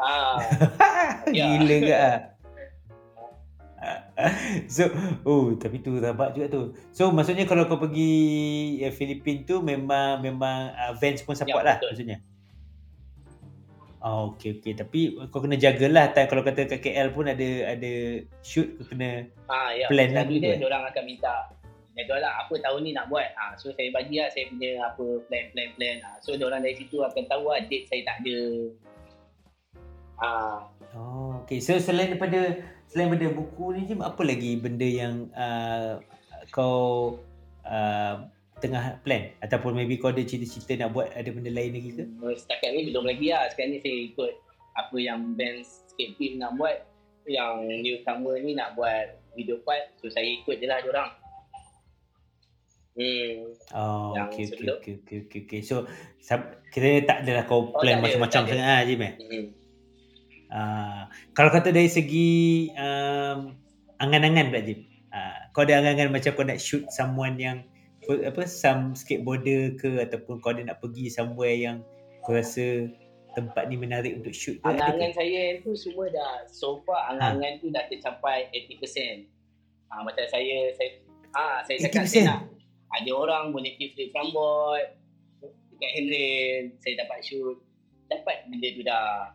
ah, 0.00 0.36
Ya. 1.36 1.60
Gila 1.60 1.76
ke 1.84 1.94
ah. 1.94 2.18
So, 4.74 4.88
oh 5.28 5.52
tapi 5.58 5.84
tu 5.84 5.98
rabak 5.98 6.32
juga 6.38 6.46
tu. 6.48 6.62
So 6.94 7.12
maksudnya 7.12 7.44
kalau 7.44 7.68
kau 7.68 7.78
pergi 7.78 8.12
eh, 8.80 8.94
Filipin 8.94 9.44
tu 9.44 9.60
memang 9.60 10.22
memang 10.24 10.72
uh, 10.72 10.92
Vans 10.96 11.20
pun 11.20 11.36
support 11.36 11.66
Ya, 11.66 11.74
lah 11.74 11.76
maksudnya. 11.82 12.18
Oh, 14.02 14.34
okey 14.34 14.58
okey 14.58 14.74
tapi 14.74 15.14
kau 15.30 15.38
kena 15.38 15.54
jagalah 15.54 16.10
time 16.10 16.26
kalau 16.26 16.42
kata 16.42 16.66
kat 16.66 16.82
KL 16.82 17.14
pun 17.14 17.30
ada 17.30 17.70
ada 17.70 17.92
shoot 18.42 18.74
kau 18.74 18.86
kena 18.90 19.30
ah, 19.46 19.70
ya. 19.70 19.86
Plan 19.86 20.10
lah 20.10 20.26
Selalu 20.26 20.34
dulu, 20.34 20.42
dia, 20.42 20.50
eh? 20.50 20.58
dia 20.58 20.66
orang 20.66 20.84
akan 20.90 21.04
minta 21.06 21.34
jaga 21.92 22.14
lah 22.24 22.32
apa 22.42 22.54
tahun 22.56 22.80
ni 22.82 22.90
nak 22.96 23.06
buat. 23.12 23.30
Ah, 23.38 23.52
so 23.54 23.70
saya 23.76 23.94
bagi 23.94 24.18
lah 24.18 24.26
saya 24.34 24.50
punya 24.50 24.70
apa 24.82 25.04
plan 25.30 25.44
plan 25.54 25.70
plan. 25.78 25.96
Ah, 26.02 26.16
so 26.18 26.34
dia 26.34 26.48
orang 26.50 26.66
dari 26.66 26.74
situ 26.74 26.98
akan 26.98 27.24
tahu 27.30 27.44
lah 27.46 27.62
date 27.70 27.86
saya 27.86 28.02
tak 28.02 28.16
ada. 28.26 28.38
Ah, 30.18 30.58
Oh, 30.92 31.40
okay. 31.40 31.56
So 31.64 31.80
selain 31.80 32.12
daripada 32.12 32.60
selain 32.84 33.08
daripada 33.08 33.32
buku 33.32 33.72
ni 33.72 33.88
Jim, 33.88 34.04
apa 34.04 34.20
lagi 34.20 34.60
benda 34.60 34.84
yang 34.84 35.32
uh, 35.32 36.04
kau 36.52 37.16
uh, 37.64 38.14
tengah 38.62 39.02
plan 39.02 39.34
ataupun 39.42 39.74
maybe 39.74 39.98
kau 39.98 40.14
ada 40.14 40.22
cita-cita 40.22 40.78
nak 40.78 40.94
buat 40.94 41.10
ada 41.10 41.26
benda 41.34 41.50
lain 41.50 41.74
lagi 41.74 41.90
ke? 41.98 42.04
Setakat 42.38 42.70
ni 42.70 42.94
belum 42.94 43.04
lagi 43.10 43.34
lah. 43.34 43.50
Sekarang 43.50 43.74
ni 43.74 43.78
saya 43.82 43.96
ikut 44.06 44.32
apa 44.78 44.96
yang 45.02 45.34
band 45.34 45.66
skate 45.66 46.14
team 46.16 46.38
nak 46.38 46.54
buat. 46.54 46.86
Yang 47.22 47.82
newcomer 47.86 48.34
ni 48.42 48.54
nak 48.54 48.74
buat 48.78 49.18
video 49.34 49.58
part. 49.66 49.90
So 49.98 50.06
saya 50.10 50.26
ikut 50.26 50.62
je 50.62 50.66
lah 50.70 50.78
diorang. 50.82 51.10
Hmm. 52.92 53.56
Oh, 53.72 54.12
Yang 54.12 54.28
okay, 54.28 54.44
okay, 54.44 54.46
sebelum. 54.52 54.74
okay, 54.76 54.94
okay, 55.00 55.18
okay, 55.24 55.40
okay. 55.48 55.60
So, 55.64 55.88
sab- 56.20 56.60
kira 56.68 57.00
tak 57.08 57.24
adalah 57.24 57.48
kau 57.48 57.72
Oh, 57.72 57.80
plan 57.80 57.98
ada, 57.98 58.04
macam-macam 58.04 58.42
sangat 58.44 58.60
lah 58.60 58.80
Jim 58.84 59.00
eh? 59.00 59.14
hmm. 59.16 59.46
Uh, 60.52 61.08
kalau 61.32 61.48
kata 61.48 61.72
dari 61.72 61.88
segi 61.88 62.68
um, 62.76 63.56
angan-angan 63.96 64.52
pula 64.52 64.60
Jim, 64.60 64.84
uh, 65.08 65.48
kau 65.56 65.64
ada 65.64 65.80
angan-angan 65.80 66.12
macam 66.12 66.30
kau 66.36 66.44
nak 66.44 66.60
shoot 66.60 66.84
someone 66.92 67.40
yang 67.40 67.64
apa 68.20 68.44
some 68.44 68.92
skateboarder 68.92 69.76
ke 69.80 70.02
ataupun 70.02 70.42
kau 70.42 70.52
ada 70.52 70.62
nak 70.66 70.78
pergi 70.84 71.08
somewhere 71.08 71.56
yang 71.56 71.80
kau 72.20 72.36
rasa 72.36 72.86
tempat 73.32 73.72
ni 73.72 73.80
menarik 73.80 74.12
untuk 74.20 74.36
shoot 74.36 74.60
ke? 74.60 74.66
Angan-angan 74.68 75.12
saya 75.16 75.56
tu 75.64 75.72
semua 75.72 76.12
dah 76.12 76.44
so 76.52 76.84
far 76.84 77.08
angan-angan 77.08 77.64
tu 77.64 77.72
dah 77.72 77.88
tercapai 77.88 78.52
80%. 78.52 79.24
Ah 79.88 80.04
macam 80.04 80.24
saya 80.28 80.72
saya 80.76 80.90
ah 81.32 81.64
saya 81.64 81.76
cakap 81.80 82.04
80%? 82.04 82.12
saya 82.12 82.22
nak 82.28 82.40
ada 82.92 83.10
orang 83.16 83.44
boleh 83.56 83.72
keep 83.80 83.96
flip 83.96 84.12
from 84.12 84.28
board 84.36 84.84
dekat 85.72 85.90
handrail 85.96 86.62
saya 86.84 86.94
dapat 87.00 87.18
shoot 87.24 87.56
dapat 88.06 88.44
benda 88.52 88.68
tu 88.68 88.82
dah 88.84 89.32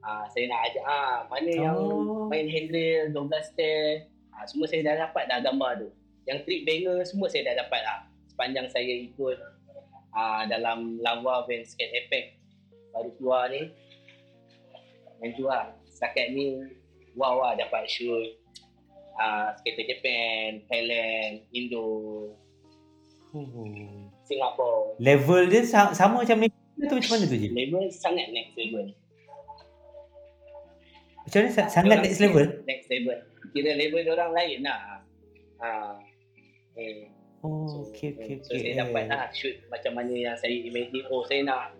ah 0.00 0.24
saya 0.32 0.48
nak 0.48 0.60
ajak 0.68 0.84
ah 0.88 1.16
mana 1.28 1.52
yang 1.52 1.76
Oh. 1.76 2.28
main 2.32 2.48
handrail 2.48 3.12
12 3.12 3.28
stair 3.44 4.08
ah 4.32 4.44
semua 4.48 4.64
saya 4.64 4.80
dah 4.88 5.04
dapat 5.04 5.24
dah 5.28 5.38
gambar 5.44 5.72
tu 5.84 5.88
yang 6.28 6.44
trick 6.44 6.62
banger 6.62 7.00
semua 7.02 7.26
saya 7.26 7.48
dah 7.48 7.64
dapat 7.64 7.80
lah 7.80 7.98
sepanjang 8.28 8.68
saya 8.68 8.92
ikut 9.02 9.36
ah 10.10 10.44
dalam 10.44 11.00
Lava 11.00 11.42
Van 11.42 11.62
Skate 11.62 11.94
Effect 11.98 12.36
baru 12.90 13.10
keluar 13.14 13.48
ni 13.48 13.72
Yang 15.18 15.30
tu 15.34 15.44
lah. 15.44 15.74
Setakat 15.84 16.30
ni, 16.30 16.62
wow 17.12 17.42
lah 17.42 17.58
dapat 17.58 17.90
shoot. 17.90 18.38
Uh, 19.18 19.50
skater 19.58 19.82
Japan, 19.84 20.62
Thailand, 20.64 21.42
Indo, 21.50 21.82
Oh. 23.28 24.06
Singapore. 24.22 24.94
Level 24.96 25.50
dia 25.50 25.60
sa- 25.62 25.90
sama 25.90 26.22
macam 26.22 26.38
Malaysia 26.38 26.54
tu 26.80 26.94
macam 26.94 27.10
mana 27.12 27.24
tu 27.26 27.34
je? 27.34 27.48
Level 27.50 27.84
sangat 27.90 28.30
next 28.30 28.54
level. 28.54 28.86
Macam 31.18 31.38
mana 31.42 31.50
sa- 31.50 31.68
sangat 31.68 31.98
next 31.98 32.20
level? 32.20 32.46
Next 32.64 32.86
level. 32.86 33.18
Kira 33.50 33.70
level 33.74 34.04
orang 34.08 34.32
lain 34.32 34.58
lah. 34.62 34.80
Ha. 35.58 35.68
Eh. 36.78 37.10
Oh, 37.38 37.86
okey 37.86 38.14
okey 38.14 38.34
So 38.40 38.50
okey. 38.50 38.70
saya 38.70 38.82
dapat 38.82 39.04
lah 39.06 39.30
shoot 39.30 39.54
macam 39.66 39.92
mana 39.94 40.10
yang 40.10 40.34
saya 40.34 40.54
imagine. 40.54 41.06
Oh 41.06 41.22
saya 41.22 41.42
nak 41.42 41.74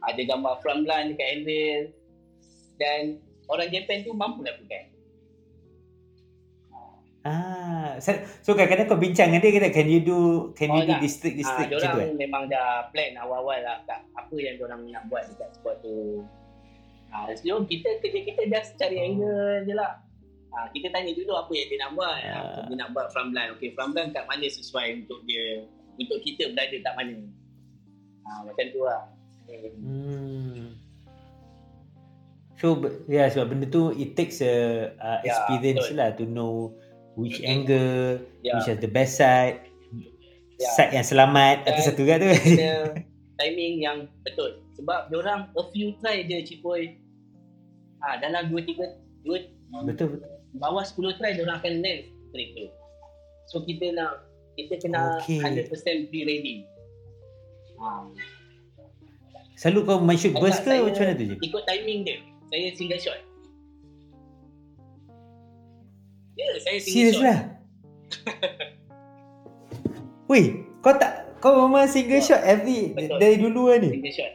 ada 0.00 0.20
gambar 0.20 0.58
front 0.58 0.84
line 0.84 1.14
dekat 1.14 1.28
handle. 1.32 1.82
Dan 2.76 3.00
orang 3.46 3.68
Japan 3.68 4.02
tu 4.02 4.12
mampu 4.12 4.42
lakukan. 4.42 4.90
Ah, 7.22 7.98
so, 7.98 8.14
so 8.40 8.54
kadang-kadang 8.54 8.86
kau 8.86 8.96
bincang 8.96 9.28
dengan 9.28 9.42
dia 9.42 9.52
kata 9.52 9.68
can 9.68 9.90
you 9.90 10.00
do 10.00 10.18
can 10.54 10.70
you 10.70 10.80
Oh, 10.80 10.86
do 10.86 10.94
tak. 10.96 11.02
district 11.02 11.34
Ah, 11.34 11.40
district 11.42 11.68
macam 11.68 11.76
tu 11.76 11.86
orang 11.90 11.98
eh? 12.06 12.16
memang 12.16 12.42
dah 12.46 12.68
plan 12.88 13.12
awal-awal 13.18 13.58
lah 13.58 13.76
kat 13.84 14.00
apa 14.14 14.34
yang 14.38 14.56
orang 14.62 14.80
nak 14.88 15.02
buat 15.10 15.26
dekat 15.26 15.50
spot 15.52 15.76
tu. 15.82 16.22
Ah, 17.10 17.28
so 17.34 17.66
kita 17.66 17.98
kerja 17.98 18.20
kita 18.22 18.42
just 18.48 18.78
cari 18.78 18.96
Oh. 18.96 19.04
angle 19.04 19.66
je 19.66 19.74
lah. 19.74 19.92
Ah, 20.48 20.66
kita 20.72 20.88
tanya 20.88 21.12
dulu 21.12 21.36
apa 21.36 21.52
yang 21.52 21.68
dia 21.68 21.78
nak 21.84 21.92
buat. 21.92 22.18
Ah. 22.24 22.32
Ah. 22.32 22.64
Dia 22.66 22.76
nak 22.80 22.90
buat 22.96 23.06
front 23.12 23.30
line. 23.36 23.52
Okay, 23.56 23.76
front 23.76 23.92
line 23.92 24.10
kat 24.16 24.24
mana 24.24 24.46
sesuai 24.48 25.04
untuk 25.04 25.20
dia 25.28 25.68
untuk 26.00 26.18
kita 26.24 26.50
berada 26.56 26.76
kat 26.80 26.94
mana. 26.96 27.16
Ah, 28.24 28.40
macam 28.48 28.66
tu 28.72 28.80
lah. 28.84 29.02
Hmm. 29.48 30.76
So 32.58 32.76
ya 33.06 33.24
yeah, 33.24 33.26
sebab 33.30 33.54
benda 33.54 33.70
tu 33.70 33.94
it 33.94 34.18
takes 34.18 34.42
a 34.42 34.90
uh, 34.98 35.22
Ya, 35.22 35.30
experience 35.30 35.88
betul. 35.88 35.96
lah 35.96 36.08
to 36.18 36.24
know 36.26 36.74
which 37.14 37.38
angle, 37.40 38.18
Ya. 38.42 38.58
which 38.58 38.68
has 38.68 38.82
the 38.82 38.90
best 38.90 39.16
side, 39.16 39.62
Ya. 40.58 40.68
side 40.74 40.92
yang 40.92 41.06
selamat 41.06 41.64
Dan 41.64 41.70
atau 41.70 41.82
satu 41.86 42.02
kat 42.02 42.18
tu. 42.18 42.30
Timing 43.38 43.74
yang 43.78 43.98
betul. 44.26 44.58
Sebab 44.74 45.14
orang 45.14 45.54
a 45.54 45.62
few 45.70 45.94
try 46.02 46.26
je 46.26 46.42
cipoy. 46.42 46.98
Ah, 48.02 48.18
dalam 48.18 48.50
2 48.50 48.62
3 48.66 48.98
2 49.22 49.86
betul 49.86 50.18
betul. 50.18 50.37
Bawah 50.58 50.82
10 50.82 51.16
try 51.16 51.32
dia 51.32 51.46
orang 51.46 51.58
akan 51.62 51.74
land 51.80 52.00
straight 52.28 52.50
tu. 52.54 52.66
So 53.48 53.64
kita 53.64 53.94
nak 53.96 54.28
kita 54.58 54.74
kena 54.82 55.22
Okey. 55.22 55.40
100% 55.70 56.10
be 56.10 56.26
ready. 56.26 56.54
Ha. 57.78 58.10
Selalu 59.58 59.78
kau 59.86 59.98
main 60.02 60.18
shoot 60.18 60.34
burst 60.34 60.62
ke 60.62 60.70
macam 60.70 61.02
mana 61.02 61.18
tu 61.18 61.24
je? 61.34 61.36
Ikut 61.42 61.62
timing 61.66 62.06
dia. 62.06 62.18
Saya 62.50 62.70
single 62.74 63.00
shot. 63.02 63.18
Ya, 66.38 66.46
yeah, 66.46 66.54
saya 66.62 66.78
single 66.78 66.94
Serius 66.94 67.16
shot. 67.18 67.26
lah. 67.26 67.38
Weh, 70.30 70.46
kau 70.82 70.94
tak 70.94 71.34
kau 71.42 71.66
memang 71.66 71.90
single 71.90 72.22
shot 72.22 72.42
every 72.46 72.94
Betul. 72.94 73.18
dari 73.18 73.36
dulu 73.38 73.70
lah 73.70 73.78
ni. 73.82 73.90
Single 73.98 74.14
shot. 74.14 74.32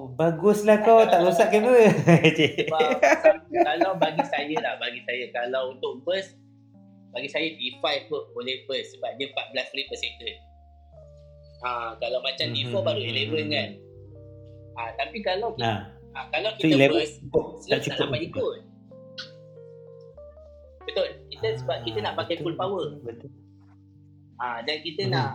Ha. 0.00 0.02
Oh, 0.02 0.08
baguslah 0.16 0.80
kau 0.80 1.04
tak 1.04 1.20
rosak 1.20 1.52
kamera. 1.52 1.92
Sebab 2.56 2.88
kalau 3.68 3.92
bagi 4.00 4.24
saya 4.24 4.56
lah, 4.64 4.80
bagi 4.80 5.04
saya 5.04 5.28
kalau 5.28 5.76
untuk 5.76 6.00
burst 6.02 6.40
bagi 7.10 7.28
saya 7.28 7.52
D5 7.52 7.84
pun 8.08 8.22
boleh 8.32 8.64
burst 8.64 8.96
sebab 8.96 9.10
dia 9.18 9.28
14 9.28 9.70
frame 9.74 9.88
per 9.90 9.98
second. 9.98 10.36
Ha, 11.60 11.70
kalau 12.00 12.18
macam 12.24 12.46
D4 12.48 12.70
Mhm, 12.70 12.80
baru 12.80 13.00
mhm, 13.02 13.12
11 13.28 13.52
kan. 13.52 13.70
Ha, 14.72 14.82
tapi 14.96 15.18
kalau 15.20 15.48
kita, 15.52 15.60
Nah, 15.60 15.78
ha, 16.16 16.18
kalau 16.32 16.50
so 16.56 16.64
kita 16.64 16.74
11 16.80 17.28
burst 17.28 17.66
tak 17.68 17.68
tak 17.68 17.80
cukup. 17.84 18.00
dapat 18.08 18.20
ikut. 18.24 18.56
Betul. 20.80 21.08
Kita 21.28 21.48
sebab 21.60 21.76
kita 21.84 21.98
nak 22.00 22.14
pakai 22.16 22.34
betul, 22.40 22.44
full 22.46 22.56
power. 22.56 22.86
Betul. 23.04 23.30
Ha, 24.40 24.64
dan 24.64 24.76
kita 24.80 25.02
Mhm. 25.04 25.12
nak 25.12 25.30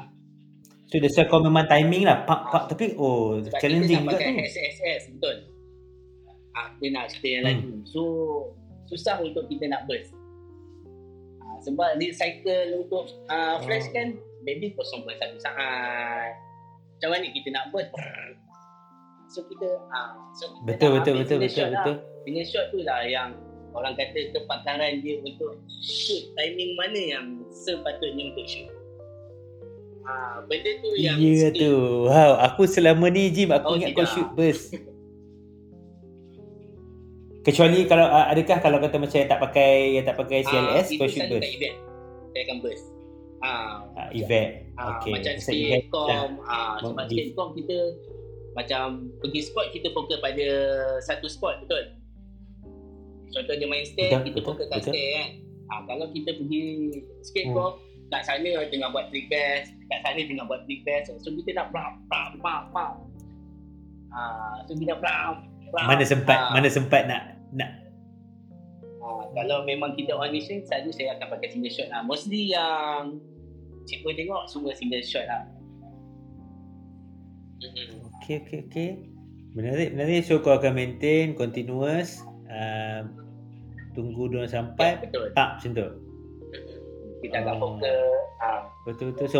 So 0.86 1.02
that's 1.02 1.16
why 1.16 1.26
kau 1.26 1.42
memang 1.42 1.66
timing 1.66 2.06
lah. 2.06 2.24
Pak 2.24 2.40
pak 2.50 2.64
tapi 2.70 2.94
oh 2.96 3.42
sebab 3.42 3.58
challenging 3.58 4.06
juga 4.06 4.16
tu. 4.16 4.32
SSS 4.38 5.02
betul. 5.12 5.36
Ah, 6.52 6.72
kita 6.74 6.88
nak 6.90 7.06
cerita 7.10 7.28
yang 7.28 7.42
Hmm. 7.42 7.50
laju. 7.52 7.70
So 7.84 8.02
susah 8.86 9.18
untuk 9.20 9.50
kita 9.50 9.66
nak 9.66 9.84
burst. 9.86 10.14
Ah, 11.40 11.58
sebab 11.60 11.98
lead 11.98 12.14
cycle 12.14 12.70
untuk 12.78 13.10
ah, 13.28 13.58
flash 13.60 13.90
Oh. 13.90 13.94
kan 13.94 14.08
maybe 14.42 14.72
0.1 14.72 15.10
saat. 15.36 16.32
Macam 16.96 17.10
mana 17.12 17.26
kita 17.28 17.50
nak 17.50 17.66
burst? 17.70 17.92
So 19.28 19.42
kita 19.44 19.68
ah 19.90 20.14
so 20.32 20.54
kita 20.54 20.64
Betul 20.70 20.90
betul 20.96 21.14
betul 21.20 21.38
betul 21.42 21.50
shot 21.52 21.70
lah. 21.70 21.82
betul. 21.82 21.96
Single 22.24 22.46
shot 22.46 22.66
tu 22.70 22.80
lah 22.82 23.02
yang 23.04 23.30
orang 23.74 23.94
kata 23.94 24.32
kepakaran 24.32 25.02
dia 25.02 25.18
untuk 25.20 25.58
shoot 25.76 26.30
timing 26.34 26.72
mana 26.76 27.02
yang 27.02 27.26
sepatutnya 27.50 28.32
untuk 28.32 28.46
shoot. 28.46 28.70
Ah, 30.06 30.38
benda 30.41 30.70
tu 30.80 30.89
yang 30.95 31.18
Ya 31.18 31.49
tu. 31.49 32.06
Wow, 32.06 32.38
aku 32.39 32.64
selama 32.66 33.10
ni 33.10 33.30
Jim 33.30 33.49
aku 33.49 33.66
Oh, 33.66 33.76
ingat 33.76 33.91
kau 33.91 33.99
tidak. 33.99 34.12
shoot 34.12 34.30
burst. 34.32 34.66
Kecuali 37.41 37.86
kalau 37.86 38.06
ah, 38.06 38.26
adakah 38.28 38.58
kalau 38.60 38.78
kata 38.80 38.97
macam 38.97 39.18
yang 39.18 39.30
tak 39.30 39.38
pakai 39.39 39.72
yang 39.93 40.06
tak 40.06 40.14
pakai 40.16 40.41
CLS 40.41 40.88
Ah, 40.88 40.95
kau 40.95 41.08
shoot 41.08 41.26
burst. 41.28 41.45
event. 41.47 41.76
Saya 42.28 42.41
akan 42.43 42.58
burst. 42.60 42.86
Ah, 43.39 43.74
Ah, 43.95 44.10
event. 44.12 44.49
ah, 44.76 44.97
Okey. 44.97 45.12
macam 45.12 45.34
So, 45.38 45.51
event 45.51 45.84
skatecom, 45.84 46.30
lah. 46.39 46.49
ah, 46.49 46.74
sebab 46.80 46.93
Mem- 46.95 47.10
skatecom 47.12 47.49
kita 47.53 47.78
macam 48.56 48.84
pergi 49.20 49.41
spot 49.43 49.66
kita 49.72 49.88
fokus 49.91 50.18
pada 50.18 50.47
satu 51.03 51.28
spot 51.28 51.62
betul. 51.62 51.84
Contohnya 53.28 53.66
main 53.68 53.84
stair 53.84 54.10
Betul, 54.12 54.24
kita 54.24 54.38
betul, 54.38 54.47
fokus 54.47 54.66
kat 54.66 54.78
betul. 54.80 54.91
stair 54.91 55.10
kan. 55.12 55.30
Ah, 55.68 55.82
kalau 55.84 56.08
kita 56.10 56.30
pergi 56.32 56.64
skatecom 57.22 57.74
kat 58.10 58.22
sana 58.22 58.51
tengah 58.70 58.89
buat 58.89 59.10
trick 59.10 59.28
bash, 59.28 59.70
kat 59.89 59.99
sana 60.01 60.22
tengah 60.22 60.45
buat 60.45 60.62
trick 60.66 60.82
bash. 60.84 61.10
So 61.10 61.30
kita 61.32 61.58
nak 61.58 61.74
pram 61.74 62.01
pram 62.06 62.38
pram 62.39 62.62
pram. 62.70 62.93
Ah, 64.10 64.62
so 64.64 64.74
kita 64.74 64.95
pram 64.95 65.41
pram. 65.70 65.86
Mana 65.86 66.03
sempat 66.03 66.38
Ah. 66.38 66.51
mana 66.53 66.68
sempat 66.70 67.03
nak 67.06 67.24
nak 67.51 67.72
Ha, 69.06 69.08
kalau 69.38 69.62
memang 69.70 69.93
kita 69.93 70.18
on 70.18 70.34
mission, 70.34 70.66
selalu 70.66 70.89
saya 70.89 71.14
akan 71.14 71.38
pakai 71.38 71.53
single 71.53 71.70
shot 71.70 71.93
lah. 71.93 72.01
Mostly 72.01 72.49
yang 72.49 73.22
Cikgu 73.86 74.18
tengok 74.18 74.49
semua 74.49 74.74
single 74.74 75.06
shot 75.06 75.30
lah. 75.30 75.45
Mm-hmm. 77.62 78.01
Okey 78.18 78.36
okey 78.41 78.60
okey. 78.66 78.89
Menarik 79.53 79.93
menarik 79.93 80.26
so 80.26 80.41
kau 80.41 80.58
akan 80.58 80.74
maintain 80.74 81.32
continuous 81.32 82.20
uh, 82.49 83.06
tunggu 83.93 84.28
dia 84.28 84.41
orang 84.41 84.49
Ya, 84.49 84.56
sampai 84.58 84.89
betul. 84.99 85.26
tak 85.32 85.49
macam 85.62 85.72
tu. 85.72 85.88
Kita 87.20 87.36
akan 87.39 87.53
Oh. 87.55 87.59
fokus. 87.78 87.84
Ha, 88.36 88.47
Betul 88.84 89.05
betul 89.11 89.28
so 89.28 89.39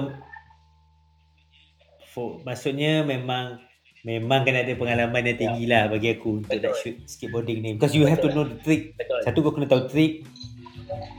for, 2.10 2.40
maksudnya 2.42 3.04
memang 3.04 3.60
memang 4.02 4.46
kena 4.46 4.62
ada 4.62 4.74
pengalaman 4.74 5.22
yang 5.22 5.38
tinggi 5.38 5.66
lah 5.66 5.90
bagi 5.90 6.14
aku 6.14 6.40
untuk 6.40 6.50
Betul. 6.50 6.64
nak 6.64 6.74
shoot 6.78 6.96
skateboarding 7.06 7.60
ni 7.60 7.70
because 7.74 7.92
you 7.92 8.06
have 8.06 8.18
to 8.18 8.30
Betul 8.30 8.38
know 8.38 8.46
the 8.48 8.58
trick. 8.62 8.94
betul. 8.96 9.20
Satu 9.22 9.38
kau 9.42 9.52
kena 9.52 9.68
tahu 9.68 9.84
trick. 9.90 10.24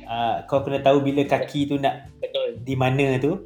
Uh, 0.07 0.47
kau 0.47 0.63
kena 0.63 0.79
tahu 0.79 1.03
bila 1.03 1.27
kaki 1.27 1.67
tu 1.67 1.77
nak 1.77 2.07
Betul. 2.19 2.63
di 2.63 2.75
mana 2.75 3.19
tu. 3.19 3.43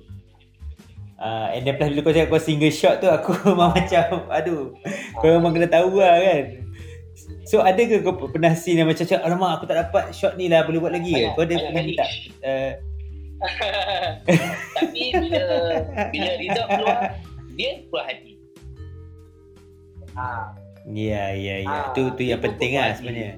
Uh, 1.20 1.52
and 1.52 1.64
then 1.64 1.76
plus 1.76 1.92
bila 1.92 2.00
kau 2.00 2.12
cakap 2.12 2.28
kau 2.30 2.40
single 2.40 2.72
shot 2.72 2.96
tu 2.96 3.08
aku 3.08 3.32
memang 3.48 3.72
macam 3.72 4.24
aduh 4.28 4.72
kau 5.16 5.28
memang 5.30 5.52
kena 5.52 5.68
tahu 5.68 6.00
lah 6.00 6.16
kan. 6.16 6.44
So 7.44 7.60
ada 7.60 7.80
ke 7.80 8.00
kau 8.00 8.16
pernah 8.28 8.52
scene 8.52 8.80
yang 8.80 8.88
macam 8.88 9.04
alamak 9.20 9.50
aku 9.58 9.64
tak 9.66 9.76
dapat 9.80 10.12
shot 10.12 10.36
ni 10.36 10.46
lah 10.46 10.64
boleh 10.64 10.78
buat 10.78 10.92
lagi 10.92 11.12
ke? 11.12 11.28
Kau 11.34 11.42
ada 11.42 11.54
pernah 11.56 11.82
minta 11.82 12.04
uh, 12.40 12.72
Tapi 14.76 15.02
bila 15.16 15.42
bila 16.12 16.30
result 16.36 16.68
keluar, 16.68 17.00
dia 17.56 17.70
puas 17.88 18.04
hati. 18.08 18.32
Ha, 20.16 20.52
Ya 20.90 21.36
ya 21.36 21.56
ya. 21.62 21.68
Ah, 21.70 21.84
tu 21.92 22.08
tu 22.16 22.24
yang 22.24 22.40
penting 22.40 22.74
lah 22.76 22.96
sebenarnya. 22.96 23.36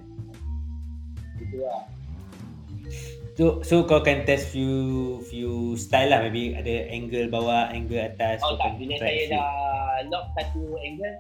itu 1.42 1.59
lah. 1.59 1.82
So 3.32 3.64
so 3.64 3.82
kau 3.88 3.98
akan 4.00 4.28
test 4.28 4.53
few 4.53 5.18
few 5.26 5.74
style 5.80 6.12
lah 6.12 6.20
maybe 6.22 6.55
ada 6.55 6.86
angle 6.88 7.28
bawah, 7.28 7.68
angle 7.72 7.98
atas. 7.98 8.40
Oh 8.46 8.55
kau 8.57 8.72
tak, 8.72 8.78
bila 8.78 8.94
saya 9.00 9.22
few. 9.26 9.32
dah 9.34 9.48
lock 10.09 10.24
satu 10.38 10.62
angle, 10.80 11.16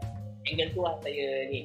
angle 0.46 0.68
tu 0.72 0.80
lah 0.84 0.94
saya 1.02 1.26
ni. 1.50 1.60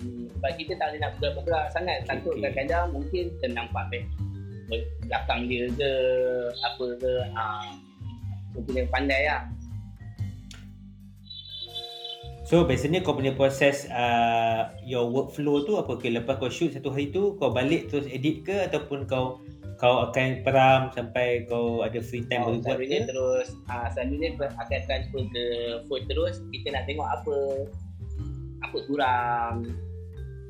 Hmm, 0.00 0.24
sebab 0.32 0.50
kita 0.56 0.72
tak 0.80 0.86
boleh 0.92 1.00
nak 1.04 1.10
bergerak-bergerak 1.16 1.64
sangat. 1.76 1.98
Okay, 2.04 2.08
Takut 2.08 2.32
okay. 2.36 2.40
kadang-kadang 2.48 2.84
mungkin 2.96 3.24
kena 3.40 3.52
nampak 3.64 3.84
back 3.92 4.04
belakang 4.70 5.50
dia 5.50 5.66
ke, 5.74 5.92
apa 6.62 6.84
ke. 6.96 7.12
Ha. 7.34 7.44
So 8.54 8.58
kena 8.66 8.86
pandai 8.90 9.22
lah. 9.26 9.42
So 12.50 12.66
biasanya 12.66 13.06
kau 13.06 13.14
punya 13.14 13.30
proses 13.30 13.86
uh, 13.94 14.74
your 14.82 15.06
workflow 15.06 15.62
tu 15.62 15.78
apa 15.78 15.94
ke 15.94 16.10
lepas 16.10 16.34
kau 16.34 16.50
shoot 16.50 16.74
satu 16.74 16.90
hari 16.90 17.14
tu 17.14 17.38
kau 17.38 17.54
balik 17.54 17.86
terus 17.86 18.10
edit 18.10 18.42
ke 18.42 18.66
ataupun 18.66 19.06
kau 19.06 19.38
kau 19.78 20.10
akan 20.10 20.42
peram 20.42 20.90
sampai 20.90 21.46
kau 21.46 21.86
ada 21.86 22.02
free 22.02 22.26
time 22.26 22.42
Oh, 22.42 22.58
buat 22.58 22.82
ke? 22.82 23.06
terus, 23.06 23.54
ha, 23.70 23.88
selalunya 23.94 24.34
akan 24.36 24.80
transfer 24.84 25.22
ke 25.30 25.44
phone 25.86 26.04
terus. 26.10 26.42
Kita 26.50 26.74
nak 26.74 26.84
tengok 26.90 27.08
apa 27.08 27.36
apa 28.60 28.76
kurang, 28.84 29.70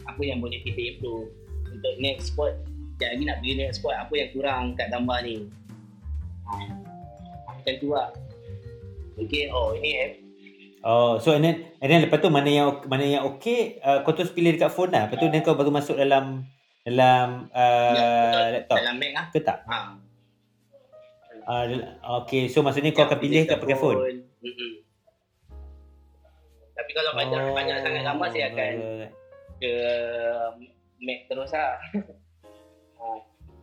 apa 0.08 0.20
yang 0.24 0.42
boleh 0.42 0.58
kita 0.66 0.96
improve 0.96 1.30
untuk 1.68 1.94
next 2.02 2.34
spot. 2.34 2.56
Sekejap 3.00 3.16
lagi 3.16 3.24
nak 3.24 3.38
pergi 3.40 3.52
next 3.56 3.76
spot, 3.80 3.96
apa 3.96 4.12
yang 4.12 4.28
kurang 4.36 4.62
kat 4.76 4.92
gambar 4.92 5.18
ni. 5.24 5.48
Ha, 6.44 6.52
macam 7.48 7.74
tu 7.80 7.88
lah. 7.96 8.12
Mungkin, 9.16 9.44
oh 9.56 9.72
ini 9.72 9.90
eh, 9.96 10.10
Oh, 10.84 11.16
so 11.16 11.32
and 11.32 11.40
then, 11.40 11.64
and 11.80 11.88
then 11.88 12.04
lepas 12.04 12.20
tu 12.20 12.28
mana 12.28 12.52
yang 12.52 12.76
mana 12.84 13.00
yang 13.00 13.24
okey, 13.24 13.80
uh, 13.80 14.04
kau 14.04 14.12
terus 14.12 14.28
pilih 14.28 14.52
dekat 14.52 14.68
phone 14.68 14.92
lah. 14.92 15.08
Lepas 15.08 15.16
tu 15.16 15.32
then 15.32 15.40
kau 15.40 15.56
baru 15.56 15.72
masuk 15.72 15.96
dalam 15.96 16.44
dalam 16.84 17.48
uh, 17.56 17.92
Ya, 17.96 18.04
betul. 18.04 18.48
laptop 18.52 18.76
dalam 18.84 18.96
Mac 19.00 19.12
lah. 19.16 19.24
ke 19.32 19.38
tak? 19.40 19.58
Ha. 19.64 19.76
Uh, 21.48 21.64
okay, 22.20 22.52
so 22.52 22.60
maksudnya 22.60 22.92
kau 22.92 23.00
Ya, 23.00 23.08
akan 23.08 23.16
pilih 23.16 23.48
kat 23.48 23.56
pakai 23.64 23.80
phone? 23.80 23.96
Mm-mm. 24.44 24.72
Tapi 26.76 26.90
kalau 26.92 27.16
banyak 27.16 27.48
banyak 27.56 27.76
sangat 27.80 28.02
gambar 28.04 28.28
saya 28.28 28.44
akan 28.52 28.72
ke 29.56 29.72
Mac 31.00 31.18
terus 31.32 31.48
lah. 31.56 31.80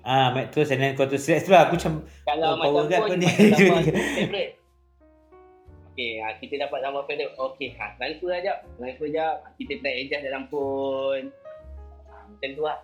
ha. 0.08 0.16
Ah, 0.24 0.28
Mac 0.32 0.50
terus 0.50 0.72
and 0.72 0.80
then 0.80 0.96
kau 0.96 1.04
terus 1.04 1.28
select 1.28 1.46
tu 1.46 1.52
lah. 1.52 1.68
Aku 1.68 1.76
macam 1.76 1.94
Kalau 2.24 2.48
Oh, 2.48 2.56
power 2.56 2.72
macam 2.72 2.88
guard 2.88 3.04
pun 3.06 3.18
ni. 3.20 3.28
macam 3.28 3.94
favorite. 4.16 4.54
Okay, 5.92 6.22
ha, 6.22 6.30
kita 6.38 6.56
dapat 6.62 6.80
gambar 6.80 7.04
favorite. 7.04 7.34
Okay, 7.36 7.70
ha, 7.76 7.92
transfer 7.94 8.32
aja. 8.32 8.54
Transfer 8.78 9.08
je. 9.10 9.28
Kita 9.60 9.74
try 9.82 9.94
adjust 10.00 10.24
dalam 10.24 10.44
phone. 10.48 11.26
Ha, 12.08 12.14
macam 12.24 12.50
tu 12.54 12.64
lah. 12.64 12.80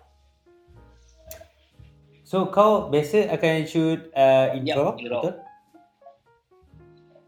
So 2.24 2.48
kau 2.48 2.88
biasa 2.88 3.30
akan 3.30 3.54
shoot 3.64 4.10
uh, 4.12 4.52
in 4.52 4.64
Ya, 4.64 4.74
RAW, 4.74 4.96
in 4.96 5.06
RAW. 5.06 5.22
betul? 5.22 5.34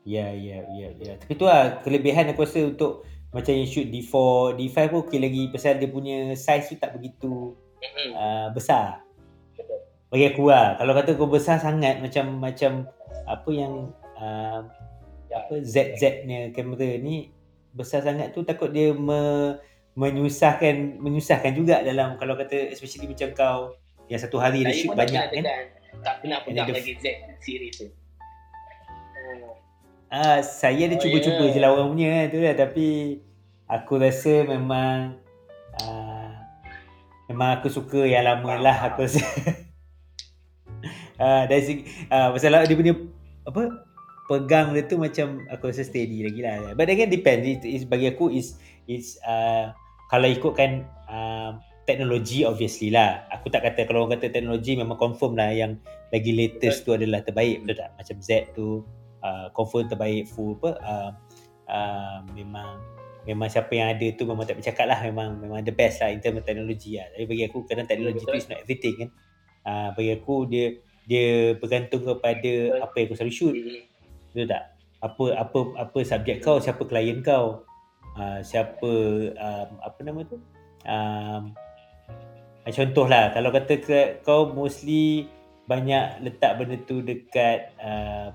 Ya, 0.03 0.31
ya, 0.31 0.63
ya, 0.73 0.89
ya. 0.97 1.13
Tapi 1.17 1.33
tu 1.35 1.45
lah 1.45 1.81
kelebihan 1.81 2.29
aku 2.29 2.43
rasa 2.43 2.63
untuk 2.63 3.05
macam 3.31 3.53
yang 3.53 3.67
shoot 3.67 3.87
D4, 3.87 4.15
D5 4.57 4.77
pun 4.89 4.99
okey 5.05 5.19
lagi 5.19 5.43
pasal 5.51 5.77
dia 5.77 5.87
punya 5.87 6.33
size 6.33 6.73
tu 6.73 6.77
tak 6.77 6.97
begitu 6.97 7.55
uh, 8.15 8.49
besar. 8.51 9.06
Bagi 10.07 10.25
aku 10.31 10.47
lah. 10.47 10.79
Kalau 10.79 10.93
kata 10.95 11.19
kau 11.19 11.27
besar 11.27 11.59
sangat 11.59 11.99
macam 11.99 12.39
macam 12.39 12.87
apa 13.27 13.51
yang 13.51 13.91
uh, 14.19 14.63
apa 15.35 15.55
ZZ-nya 15.61 16.55
kamera 16.55 16.97
ni 17.03 17.35
besar 17.75 18.01
sangat 18.07 18.33
tu 18.33 18.47
takut 18.47 18.71
dia 18.71 18.95
me, 18.95 19.53
menyusahkan 19.99 21.03
menyusahkan 21.03 21.53
juga 21.53 21.83
dalam 21.83 22.15
kalau 22.17 22.39
kata 22.39 22.71
especially 22.73 23.11
macam 23.11 23.35
kau 23.35 23.59
yang 24.07 24.23
satu 24.23 24.39
hari 24.39 24.63
dia 24.63 24.73
shoot 24.73 24.95
banyak 24.95 25.27
kan. 25.43 25.45
Tak 26.05 26.23
pernah 26.23 26.39
pegang 26.47 26.71
lagi 26.71 26.95
Z 27.03 27.07
series 27.43 27.75
tu. 27.83 27.89
Ah, 30.07 30.39
saya 30.39 30.87
ada 30.87 30.95
Oh, 30.95 31.03
cuba-cuba 31.03 31.51
ya. 31.51 31.53
je 31.53 31.59
lah 31.59 31.71
orang 31.75 31.91
punya 31.91 32.31
tu 32.31 32.39
lah 32.39 32.55
tapi 32.55 33.19
aku 33.67 33.99
rasa 33.99 34.47
memang 34.47 35.19
ah, 35.83 36.47
memang 37.27 37.59
aku 37.59 37.67
suka 37.67 38.07
yang 38.07 38.23
lama 38.23 38.55
lah 38.63 38.77
aku 38.87 39.03
rasa. 39.03 39.19
ah, 41.21 41.45
dari 41.49 41.63
segi 41.63 41.83
ah, 42.13 42.33
pasal 42.33 42.65
dia 42.65 42.77
punya 42.77 42.95
apa 43.47 43.87
pegang 44.27 44.75
dia 44.75 44.83
tu 44.85 44.99
macam 44.99 45.47
aku 45.49 45.71
rasa 45.71 45.87
steady 45.87 46.27
lagi 46.27 46.41
lah. 46.43 46.75
But 46.75 46.91
again 46.91 47.09
depends. 47.09 47.47
It, 47.47 47.63
is 47.63 47.87
bagi 47.87 48.11
aku 48.11 48.29
is 48.35 48.59
is 48.91 49.19
uh, 49.23 49.71
kalau 50.11 50.27
ikutkan 50.27 50.83
uh, 51.07 51.59
teknologi 51.87 52.43
obviously 52.43 52.91
lah. 52.91 53.25
Aku 53.31 53.49
tak 53.49 53.63
kata 53.63 53.87
kalau 53.87 54.05
orang 54.05 54.19
kata 54.19 54.35
teknologi 54.35 54.75
memang 54.75 54.99
confirm 54.99 55.39
lah 55.39 55.55
yang 55.55 55.79
lagi 56.11 56.35
latest 56.35 56.83
tu 56.83 56.95
adalah 56.95 57.23
terbaik 57.23 57.63
betul 57.63 57.87
tak? 57.87 57.91
Macam 57.95 58.17
Z 58.19 58.29
tu 58.59 58.83
uh, 59.23 59.47
confirm 59.55 59.87
terbaik 59.87 60.27
full 60.27 60.59
apa 60.59 60.71
uh, 60.83 61.11
uh, 61.71 62.19
memang 62.35 62.83
memang 63.27 63.51
siapa 63.51 63.75
yang 63.75 63.95
ada 63.95 64.07
tu 64.15 64.23
memang 64.27 64.47
tak 64.47 64.59
bercakap 64.59 64.87
lah 64.87 65.03
memang 65.03 65.39
memang 65.39 65.63
the 65.67 65.75
best 65.75 66.03
lah 66.03 66.11
in 66.11 66.19
term 66.19 66.39
of 66.39 66.47
teknologi 66.47 66.99
lah. 66.99 67.07
Tapi 67.15 67.25
bagi 67.31 67.43
aku 67.47 67.63
kadang 67.67 67.87
teknologi 67.87 68.23
tu 68.23 68.31
Betul. 68.31 68.43
is 68.43 68.51
not 68.51 68.59
everything 68.63 68.95
kan. 68.99 69.11
Uh, 69.67 69.89
bagi 69.99 70.11
aku 70.15 70.47
dia 70.47 70.79
dia 71.07 71.55
bergantung 71.57 72.03
kepada 72.03 72.83
apa 72.83 72.95
yang 72.99 73.07
kau 73.11 73.17
selalu 73.17 73.35
shoot. 73.35 73.55
Betul 74.35 74.51
tak? 74.51 74.75
Apa 75.01 75.25
apa 75.39 75.59
apa 75.79 75.99
subjek 76.03 76.43
kau, 76.43 76.59
siapa 76.59 76.83
klien 76.83 77.23
kau? 77.23 77.63
Uh, 78.17 78.41
siapa 78.43 78.91
um, 79.39 79.71
apa 79.81 79.99
nama 80.03 80.21
tu? 80.27 80.37
Um, 80.87 81.55
contohlah 82.67 83.31
kalau 83.31 83.55
kata 83.55 83.75
kau 84.27 84.51
mostly 84.51 85.31
banyak 85.67 86.23
letak 86.23 86.59
benda 86.59 86.79
tu 86.87 87.03
dekat 87.03 87.75
uh, 87.83 88.31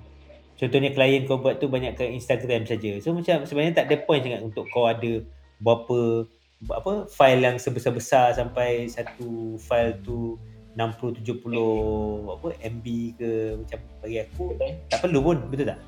contohnya 0.60 0.92
klien 0.92 1.28
kau 1.28 1.40
buat 1.40 1.60
tu 1.60 1.68
banyak 1.68 2.00
ke 2.00 2.08
Instagram 2.08 2.64
saja. 2.64 3.00
So 3.04 3.12
macam 3.12 3.44
sebenarnya 3.44 3.84
tak 3.84 3.88
ada 3.92 4.06
point 4.08 4.24
sangat 4.24 4.42
untuk 4.44 4.68
kau 4.72 4.88
ada 4.88 5.24
berapa 5.60 6.28
apa 6.70 7.10
file 7.10 7.42
yang 7.42 7.58
sebesar-besar 7.58 8.38
sampai 8.38 8.86
satu 8.86 9.58
file 9.58 9.98
tu 10.06 10.38
60 10.72 11.20
70 11.20 12.32
apa 12.32 12.48
MB 12.64 12.86
ke 13.20 13.30
macam 13.60 13.80
bagi 14.00 14.18
aku 14.24 14.44
tak 14.88 15.00
perlu 15.04 15.20
pun 15.20 15.38
betul 15.52 15.68
tak? 15.68 15.80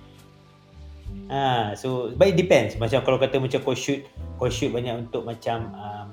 Ah 1.31 1.71
so 1.77 2.11
but 2.19 2.27
it 2.27 2.35
depends. 2.35 2.75
Macam 2.75 2.99
kalau 3.05 3.15
kata 3.15 3.39
macam 3.39 3.63
kau 3.63 3.77
shoot 3.77 4.03
kau 4.35 4.51
shoot 4.51 4.75
banyak 4.75 5.07
untuk 5.07 5.23
macam 5.23 5.71
um, 5.71 6.07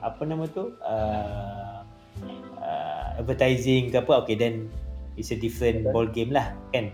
apa 0.00 0.22
nama 0.24 0.44
tu? 0.48 0.72
Uh, 0.80 1.84
uh, 2.64 3.06
advertising 3.20 3.92
ke 3.92 4.00
apa 4.00 4.24
okay 4.24 4.38
then 4.38 4.72
it's 5.20 5.28
a 5.28 5.36
different 5.36 5.84
ball 5.92 6.08
game 6.08 6.32
lah 6.32 6.56
kan? 6.72 6.88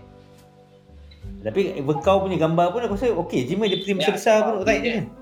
Tapi 1.41 1.79
even 1.79 1.97
kau 2.03 2.21
punya 2.21 2.37
gambar 2.37 2.75
pun 2.75 2.83
aku 2.83 2.93
rasa 2.99 3.13
okay. 3.15 3.47
Je 3.47 3.55
dia 3.55 3.79
print 3.81 3.97
Ya, 3.97 4.13
besar-besar 4.13 4.37
pun 4.45 4.53
right? 4.67 4.83
dia- 4.83 4.95
kan 4.99 5.20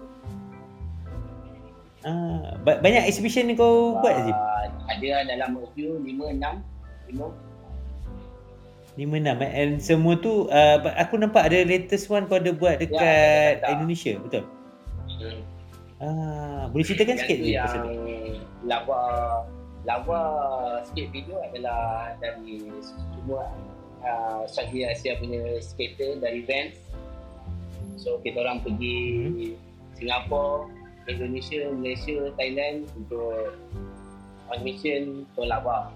Ah, 2.01 2.55
ba- 2.57 2.79
banyak 2.79 3.03
exhibition 3.05 3.43
ni 3.43 3.53
kau 3.53 3.97
buat 3.97 4.13
Azim? 4.13 4.31
Ah, 4.31 4.65
ada 4.87 5.27
dalam 5.27 5.57
a 5.57 5.67
few 5.73 5.99
5 5.99 6.07
6 6.07 6.39
5 7.11 7.27
5 8.95 9.03
6 9.17 9.27
eh? 9.37 9.51
And 9.53 9.71
semua 9.79 10.15
tu 10.15 10.47
uh, 10.47 10.77
aku 10.93 11.15
nampak 11.15 11.47
ada 11.47 11.59
latest 11.61 12.07
one 12.07 12.23
kau 12.25 12.35
ada 12.35 12.51
buat 12.51 12.77
dekat 12.77 12.95
Ya, 12.95 13.11
ada, 13.53 13.59
ada. 13.61 13.73
Indonesia, 13.75 14.15
betul? 14.17 14.43
hmm. 15.17 15.41
Ah, 15.99 16.63
boleh 16.67 16.85
ceritakan 16.85 17.11
Yang 17.13 17.21
sikit 17.21 17.37
yang 17.41 17.63
pasal 17.65 17.79
tu? 17.83 17.91
lava 18.61 19.01
lava 19.81 20.19
skate 20.85 21.11
video 21.11 21.35
adalah 21.41 22.15
dari 22.17 22.63
semua 22.79 23.51
uh, 23.99 24.43
Southeast 24.45 24.95
Asia 24.95 25.15
punya 25.15 25.39
skater 25.59 26.15
dari 26.17 26.43
Vans 26.43 26.75
so 27.95 28.15
kita 28.21 28.39
orang 28.39 28.59
pergi 28.59 28.95
Hmm. 29.19 29.55
Singapura 29.93 30.71
Indonesia, 31.09 31.67
Malaysia, 31.73 32.29
Thailand 32.37 32.85
untuk 32.93 33.57
on 34.49 34.59
mission 34.65 35.25
ke 35.37 35.41
lava 35.45 35.89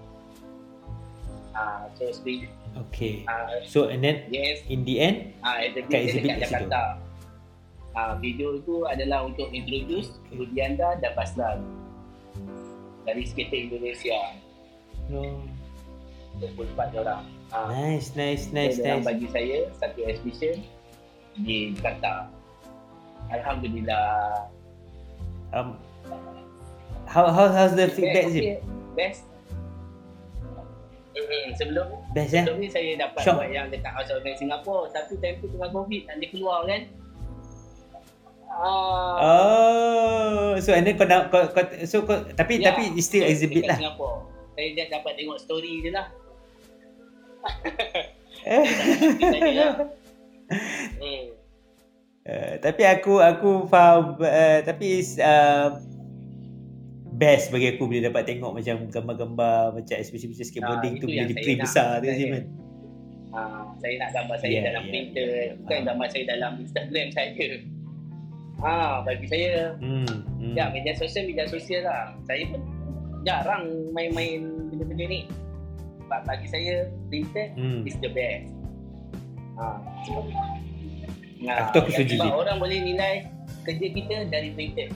uh, 1.54 1.86
so 1.94 2.10
speed 2.10 2.46
Okay. 2.74 3.22
uh, 3.30 3.62
So 3.62 3.86
and 3.86 4.02
then 4.02 4.26
yes 4.34 4.66
in 4.66 4.82
the 4.82 4.98
end, 4.98 5.16
Ah, 5.46 5.62
uh, 5.62 5.70
Kat 5.86 6.02
exhibit 6.02 6.26
exhibit 6.26 6.26
dekat 6.26 6.38
kat 6.42 6.48
situ. 6.50 6.66
Jakarta. 6.66 6.82
Ah, 7.94 8.12
video 8.18 8.58
itu 8.58 8.82
adalah 8.90 9.30
untuk 9.30 9.46
introduce 9.54 10.10
Okay. 10.26 10.42
Rudianda 10.42 10.98
dan 10.98 11.14
Baslan 11.14 11.62
dari 13.06 13.22
skater 13.22 13.70
Indonesia 13.70 14.18
oh, 15.14 15.38
24 16.42 16.98
orang. 16.98 17.22
Ah, 17.54 17.70
nice, 17.70 18.10
nice, 18.18 18.50
nice, 18.50 18.82
diorang 18.82 19.06
nice. 19.06 19.06
bagi 19.06 19.26
saya 19.30 19.58
satu 19.78 20.02
exhibition 20.02 20.58
di 21.38 21.70
Jakarta. 21.78 22.26
Alhamdulillah. 23.30 24.50
Um, 25.54 25.78
how 27.06 27.30
how 27.30 27.46
how's 27.46 27.78
the 27.78 27.86
feedback 27.86 28.26
Best, 28.26 28.34
Zim? 28.34 28.42
okay. 28.42 28.58
Best. 28.98 29.22
Mm-hmm. 31.14 31.54
Sebelum 31.54 31.86
Best 32.10 32.34
eh? 32.34 32.42
sebelum 32.42 32.58
ni 32.58 32.66
saya 32.66 32.90
dapat 32.98 33.22
Shock. 33.22 33.38
buat 33.38 33.50
yang 33.54 33.70
dekat 33.70 33.92
House 33.94 34.10
of 34.10 34.18
Fame 34.26 34.34
Singapore 34.34 34.90
tapi 34.90 35.14
time 35.22 35.38
tu 35.38 35.46
tengah 35.46 35.70
COVID 35.70 36.00
tak 36.10 36.14
boleh 36.18 36.30
keluar 36.34 36.58
kan. 36.66 36.82
Ah, 38.54 39.14
Oh, 39.18 40.50
so 40.62 40.70
and 40.74 40.86
then 40.86 40.94
kau 40.94 41.06
nak 41.06 41.30
kau, 41.30 41.42
kau 41.50 41.62
so 41.86 42.02
kau 42.02 42.18
tapi 42.34 42.58
Ya, 42.62 42.70
tapi 42.74 42.90
it's 42.98 43.06
still 43.06 43.22
exhibit 43.22 43.66
lah. 43.66 43.78
Singapore. 43.78 44.26
Saya 44.54 44.74
just 44.74 44.90
dapat 44.90 45.12
tengok 45.18 45.38
story 45.38 45.82
je 45.86 45.90
lah. 45.94 46.06
Eh. 48.44 48.60
Lah. 49.56 49.88
Hmm. 51.00 51.24
Uh, 52.24 52.56
tapi 52.56 52.88
aku 52.88 53.20
aku 53.20 53.68
faham 53.68 54.16
uh, 54.16 54.58
tapi 54.64 55.04
uh, 55.20 55.76
best 57.14 57.52
bagi 57.52 57.76
aku 57.76 57.84
bila 57.84 58.08
dapat 58.08 58.24
tengok 58.24 58.56
macam 58.56 58.88
gambar-gambar 58.88 59.76
macam 59.76 59.96
especially 60.00 60.32
macam 60.32 60.46
skateboarding 60.48 60.94
Ah, 60.96 61.00
tu 61.00 61.06
bila 61.06 61.22
di 61.28 61.30
saya 61.30 61.44
print 61.44 61.60
besar 61.60 61.88
tu 62.00 62.06
kan. 62.08 62.44
Ah, 63.34 63.62
saya 63.76 63.94
nak 64.00 64.10
gambar 64.14 64.36
saya 64.40 64.50
Ya, 64.50 64.60
dalam 64.64 64.82
ya, 64.82 64.88
printer, 64.88 65.26
ya, 65.26 65.36
ya. 65.36 65.52
bukan 65.52 65.68
Faham. 65.68 65.84
gambar 65.84 66.06
saya 66.08 66.24
dalam 66.24 66.52
Instagram 66.58 67.06
saja. 67.12 67.46
Ah, 68.56 68.94
bagi 69.04 69.26
saya, 69.28 69.54
Hmm. 69.76 70.08
hmm. 70.40 70.54
ya 70.56 70.64
media 70.72 70.94
sosial 70.96 71.28
media 71.28 71.44
sosial 71.44 71.84
lah. 71.84 72.16
Saya 72.24 72.48
pun 72.48 72.60
jarang 73.22 73.68
main-main 73.92 74.48
benda-benda 74.72 75.04
ni. 75.04 75.20
But 76.08 76.24
bagi 76.24 76.48
saya, 76.48 76.88
printer 77.12 77.52
Hmm. 77.52 77.84
is 77.84 78.00
the 78.00 78.08
best. 78.08 78.48
Ah. 79.60 79.76
Nah, 81.44 81.56
Aku 81.60 81.68
tu 81.70 81.78
aku 81.78 81.90
yang 81.92 81.98
setuju, 82.00 82.16
sebab 82.18 82.34
orang 82.34 82.56
boleh 82.56 82.78
nilai 82.80 83.14
kerja 83.62 83.86
kita 83.92 84.14
dari 84.32 84.48
printer. 84.52 84.88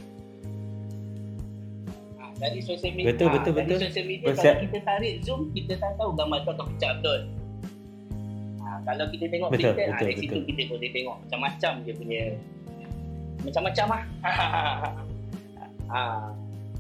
dari 2.39 2.63
sosial 2.63 2.95
media. 2.95 3.11
Betul, 3.11 3.27
ah, 3.27 3.35
betul, 3.35 3.51
dari 3.51 3.67
betul. 3.67 3.79
sosial 3.83 4.07
media 4.07 4.27
Konsep- 4.31 4.47
kalau 4.47 4.63
kita 4.63 4.79
tarik 4.87 5.15
zoom, 5.27 5.41
kita 5.51 5.73
tak 5.75 5.93
tahu 5.99 6.11
gambar 6.15 6.39
tu 6.39 6.51
akan 6.55 6.67
pecah 6.71 6.91
betul. 6.95 7.21
Ah, 8.63 8.79
kalau 8.87 9.05
kita 9.11 9.25
tengok 9.27 9.49
Betul, 9.51 9.71
ah, 9.71 9.75
betul, 9.75 9.99
dari 9.99 10.15
situ 10.15 10.31
betul. 10.31 10.43
kita 10.47 10.61
boleh 10.71 10.91
tengok 10.95 11.17
macam-macam 11.19 11.73
dia 11.83 11.95
punya 11.99 12.23
macam-macam 13.43 13.87
ah. 13.91 14.03
ah, 15.99 16.31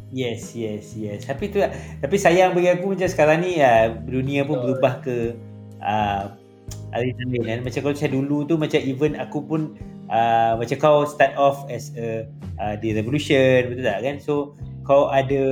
Yes, 0.08 0.54
yes, 0.56 0.94
yes. 0.94 1.26
Tapi 1.26 1.50
tu 1.50 1.58
tapi 1.98 2.16
sayang 2.16 2.54
bagi 2.54 2.70
aku 2.70 2.96
macam 2.96 3.08
sekarang 3.10 3.44
ni 3.44 3.60
uh, 3.60 3.92
dunia 4.06 4.46
pun 4.46 4.56
Betul. 4.56 4.78
berubah 4.78 4.94
ke 5.02 5.16
uh, 5.82 6.37
hari 6.92 7.12
lain 7.16 7.44
kan. 7.44 7.58
Macam 7.64 7.80
kalau 7.84 7.94
macam 7.94 8.10
dulu 8.12 8.36
tu 8.48 8.54
macam 8.56 8.80
even 8.80 9.12
aku 9.18 9.38
pun 9.44 9.60
uh, 10.08 10.56
macam 10.56 10.76
kau 10.80 11.04
start 11.04 11.36
off 11.36 11.64
as 11.68 11.92
a 11.96 12.24
uh, 12.60 12.74
di 12.80 12.96
revolution 12.96 13.72
betul 13.72 13.84
tak 13.84 14.00
kan? 14.04 14.16
So 14.20 14.56
kau 14.88 15.12
ada 15.12 15.42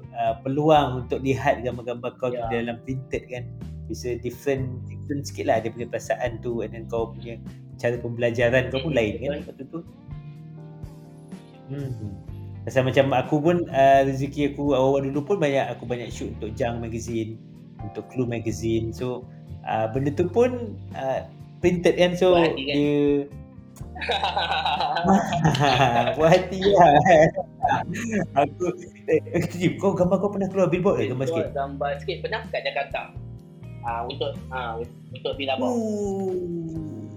uh, 0.00 0.34
peluang 0.40 1.04
untuk 1.04 1.20
lihat 1.20 1.60
gambar-gambar 1.60 2.16
kau 2.16 2.32
Ya. 2.32 2.48
dalam 2.48 2.80
printed 2.84 3.28
kan. 3.28 3.44
It's 3.88 4.04
a 4.04 4.20
different 4.20 4.84
different 4.88 5.28
sikit 5.28 5.48
lah 5.48 5.64
dia 5.64 5.72
punya 5.72 5.88
perasaan 5.88 6.44
tu 6.44 6.60
and 6.60 6.76
then 6.76 6.84
kau 6.88 7.12
punya 7.12 7.40
cara 7.80 7.96
pembelajaran 7.96 8.68
kau 8.68 8.84
pun 8.84 8.92
lain 8.92 9.16
kan 9.20 9.44
waktu 9.48 9.64
tu. 9.68 9.80
Hmm. 11.68 12.16
Pasal 12.64 12.84
macam 12.84 13.16
aku 13.16 13.40
pun 13.40 13.56
uh, 13.72 14.04
rezeki 14.04 14.52
aku 14.52 14.76
awal 14.76 15.00
dulu 15.04 15.24
pun 15.24 15.36
banyak 15.40 15.72
aku 15.72 15.88
banyak 15.88 16.12
shoot 16.12 16.36
untuk 16.36 16.52
Jang 16.52 16.84
magazine, 16.84 17.40
untuk 17.80 18.04
Clue 18.12 18.28
magazine. 18.28 18.92
So 18.92 19.24
uh, 19.66 19.86
benda 19.90 20.10
tu 20.14 20.28
pun 20.28 20.76
uh, 20.94 21.26
printed 21.58 21.98
kan 21.98 22.14
so 22.14 22.34
Buat 22.34 22.54
hati 22.54 22.64
kan? 22.66 22.76
dia 22.76 23.26
buat 26.16 26.30
hati 26.30 26.60
lah. 26.62 26.94
aku 28.38 28.66
eh, 29.10 29.20
eh, 29.34 29.70
kau 29.78 29.94
gambar 29.94 30.16
kau 30.22 30.30
pernah 30.30 30.48
keluar 30.50 30.68
billboard 30.70 31.02
ke 31.02 31.10
gambar 31.10 31.26
sikit? 31.26 31.46
Gambar 31.54 31.90
sikit 32.02 32.16
pernah 32.22 32.40
kat 32.50 32.62
Jakarta. 32.62 33.00
Ah 33.82 34.02
untuk 34.06 34.34
ah 34.50 34.78
untuk 35.14 35.32
Billabong. 35.38 35.74
Ooh. 35.74 36.34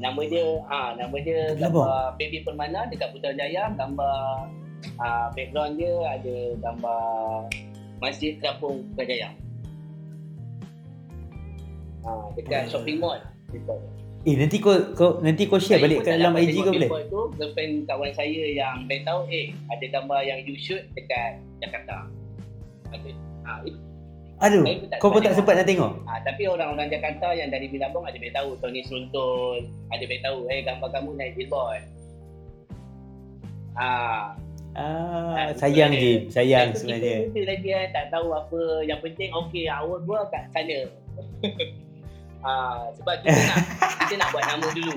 Nama 0.02 0.22
dia 0.26 0.46
ah 0.70 0.90
nama 0.98 1.16
dia 1.22 1.54
gambar 1.58 2.18
Baby 2.18 2.42
Permana 2.42 2.90
dekat 2.90 3.14
Putrajaya, 3.14 3.74
gambar 3.78 4.50
ah 4.98 5.30
background 5.38 5.78
dia 5.78 5.94
ada 6.06 6.36
gambar 6.62 7.46
Masjid 8.02 8.38
Kampung 8.42 8.86
Putrajaya. 8.94 9.30
Ah 12.02 12.26
dekat 12.34 12.66
Hmm. 12.66 12.72
shopping 12.72 12.98
mall. 12.98 13.18
Eh 14.22 14.38
nanti 14.38 14.58
kau 14.58 14.74
kau 14.94 15.18
nanti 15.20 15.46
kau 15.46 15.58
share 15.58 15.82
balik 15.82 16.02
kat 16.02 16.16
dalam 16.16 16.38
IG 16.38 16.54
kau 16.56 16.70
boleh? 16.70 16.90
tu 17.10 17.22
girlfriend 17.36 17.90
kawan 17.90 18.14
saya 18.14 18.44
yang 18.48 18.86
band 18.86 19.02
tahu 19.02 19.26
eh 19.28 19.50
ada 19.68 19.86
gambar 19.88 20.20
yang 20.22 20.40
you 20.42 20.54
shoot 20.56 20.82
dekat 20.94 21.42
Jakarta. 21.58 22.06
Ada. 22.92 23.10
Ah, 23.44 23.60
it- 23.64 23.82
Aduh, 24.42 24.66
Saya 24.66 24.74
pun 24.76 24.88
tak 24.90 24.98
kau 24.98 25.10
pun 25.10 25.22
tak 25.22 25.34
sempat 25.34 25.54
nak 25.54 25.66
tengok. 25.66 25.92
Ah, 26.04 26.18
tapi 26.20 26.46
orang-orang 26.46 26.90
Jakarta 26.90 27.30
yang 27.32 27.50
dari 27.50 27.70
Bilabong 27.70 28.02
ada 28.02 28.18
baik 28.18 28.34
tahu 28.34 28.58
Tony 28.58 28.82
Suntul, 28.82 29.70
ada 29.90 30.02
baik 30.02 30.22
tahu 30.22 30.50
eh 30.50 30.66
gambar 30.66 30.90
kamu 30.92 31.10
naik 31.14 31.34
billboard. 31.36 31.82
Ah, 33.74 34.34
Ah, 34.72 35.36
Ah, 35.36 35.50
sayang. 35.54 35.92
Jim, 35.92 36.32
sayang 36.32 36.72
itu 36.72 36.80
sebenarnya. 36.80 37.28
Kita, 37.28 37.42
lagi 37.44 37.70
kan 37.70 37.88
tak 37.92 38.06
tahu 38.10 38.28
apa 38.32 38.60
yang 38.82 39.04
penting 39.04 39.28
okey 39.36 39.68
awal 39.68 40.00
gua 40.00 40.24
kat 40.32 40.48
sana. 40.56 40.80
ah, 42.42 42.90
sebab 42.96 43.16
kita 43.22 43.40
nak 43.48 43.58
kita 44.00 44.14
nak 44.18 44.30
buat 44.30 44.44
nama 44.46 44.68
dulu. 44.72 44.96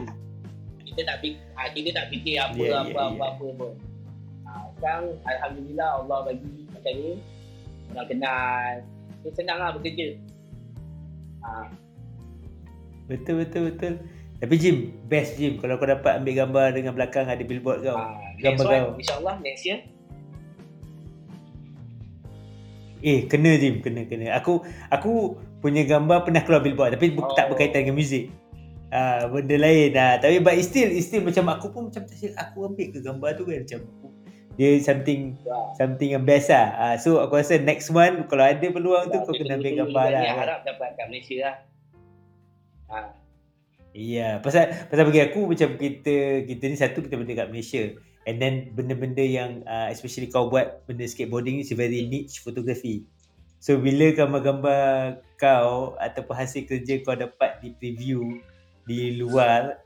Kita 0.85 1.01
tak 1.05 1.17
fikir, 1.21 1.41
ah, 1.55 1.69
kita 1.71 1.89
tak 1.91 2.07
fikir 2.09 2.35
apa 2.39 2.55
Ya, 2.55 2.67
ya, 2.71 2.77
apa, 2.83 2.91
ya. 2.95 3.03
apa 3.11 3.25
apa 3.35 3.47
pun. 3.57 3.73
Ah, 4.45 4.65
sekarang 4.77 5.05
alhamdulillah 5.25 5.91
Allah 6.01 6.19
bagi 6.25 6.55
macam 6.69 6.93
ni. 6.95 7.13
Orang 7.91 8.07
kenal. 8.09 8.73
Dia 9.21 9.31
senang 9.33 9.59
lah 9.59 9.71
bekerja. 9.73 10.09
Ah, 11.41 11.69
Betul 13.05 13.45
betul 13.45 13.69
betul. 13.69 13.95
Tapi 14.41 14.55
Jim, 14.57 14.77
best 15.07 15.37
Jim 15.37 15.57
kalau 15.57 15.77
kau 15.77 15.85
dapat 15.85 16.21
ambil 16.21 16.35
gambar 16.45 16.67
dengan 16.73 16.93
belakang 16.93 17.29
ada 17.29 17.41
billboard 17.41 17.85
kau. 17.85 17.97
ah, 17.97 18.17
gambar 18.41 18.65
one, 18.65 18.73
kau. 18.73 18.93
InsyaAllah 18.99 19.37
next 19.41 19.65
year. 19.65 19.81
Eh, 23.05 23.29
kena 23.29 23.61
Jim, 23.61 23.85
kena 23.85 24.09
kena. 24.09 24.33
Aku 24.41 24.65
aku 24.89 25.37
punya 25.65 25.89
gambar 25.89 26.29
pernah 26.29 26.45
keluar 26.45 26.61
billboard 26.61 26.93
tapi 27.01 27.17
oh. 27.17 27.33
tak 27.33 27.49
berkaitan 27.49 27.89
dengan 27.89 27.97
muzik. 27.97 28.29
Ah, 28.93 29.25
benda 29.33 29.57
lain 29.57 29.97
ah. 29.97 30.21
Tapi 30.21 30.45
but 30.45 30.61
it's 30.61 30.69
still 30.69 30.87
it's 30.87 31.09
still 31.09 31.25
macam 31.25 31.49
aku 31.49 31.73
pun 31.73 31.89
macam 31.89 32.05
tak 32.05 32.21
silap 32.21 32.37
aku 32.53 32.69
ambil 32.69 32.93
ke 32.93 32.99
gambar 33.01 33.31
tu 33.41 33.43
kan 33.49 33.65
macam 33.65 33.81
aku 33.81 34.09
dia 34.55 34.79
something 34.79 35.35
Wah. 35.43 35.75
something 35.75 36.15
yang 36.15 36.23
best 36.23 36.53
lah. 36.53 36.69
Ah, 36.79 36.95
so 37.01 37.19
aku 37.19 37.41
rasa 37.41 37.59
next 37.59 37.91
one 37.91 38.29
kalau 38.31 38.47
ada 38.47 38.63
peluang 38.63 39.11
tu 39.11 39.19
Sebab 39.19 39.27
kau 39.27 39.35
kena 39.35 39.59
ambil 39.59 39.73
gambar 39.83 40.07
lah. 40.15 40.21
kan. 40.23 40.37
Harap 40.39 40.59
dapat 40.63 40.89
kat 40.95 41.07
Malaysia 41.11 41.37
lah. 41.43 41.57
Ah, 42.87 43.07
Iya, 43.95 44.43
pasal 44.43 44.75
pasal 44.91 45.07
bagi 45.07 45.23
aku 45.23 45.47
macam 45.55 45.79
kita 45.79 46.43
kita 46.51 46.65
ni 46.67 46.75
satu 46.75 46.99
kita 47.07 47.15
benda 47.15 47.35
kat 47.39 47.49
Malaysia. 47.51 47.95
And 48.27 48.43
then 48.43 48.75
benda-benda 48.75 49.23
yang 49.23 49.63
uh, 49.71 49.87
especially 49.87 50.27
kau 50.27 50.51
buat 50.51 50.83
benda 50.91 51.07
skateboarding 51.07 51.63
ni 51.63 51.65
very 51.79 52.03
niche 52.11 52.43
photography. 52.43 53.07
So 53.65 53.81
bila 53.81 54.13
gambar-gambar 54.13 54.85
kau 55.41 55.97
ataupun 55.97 56.35
hasil 56.37 56.69
kerja 56.69 57.01
kau 57.01 57.17
dapat 57.17 57.65
di 57.65 57.73
preview 57.73 58.37
di 58.85 59.17
luar 59.17 59.81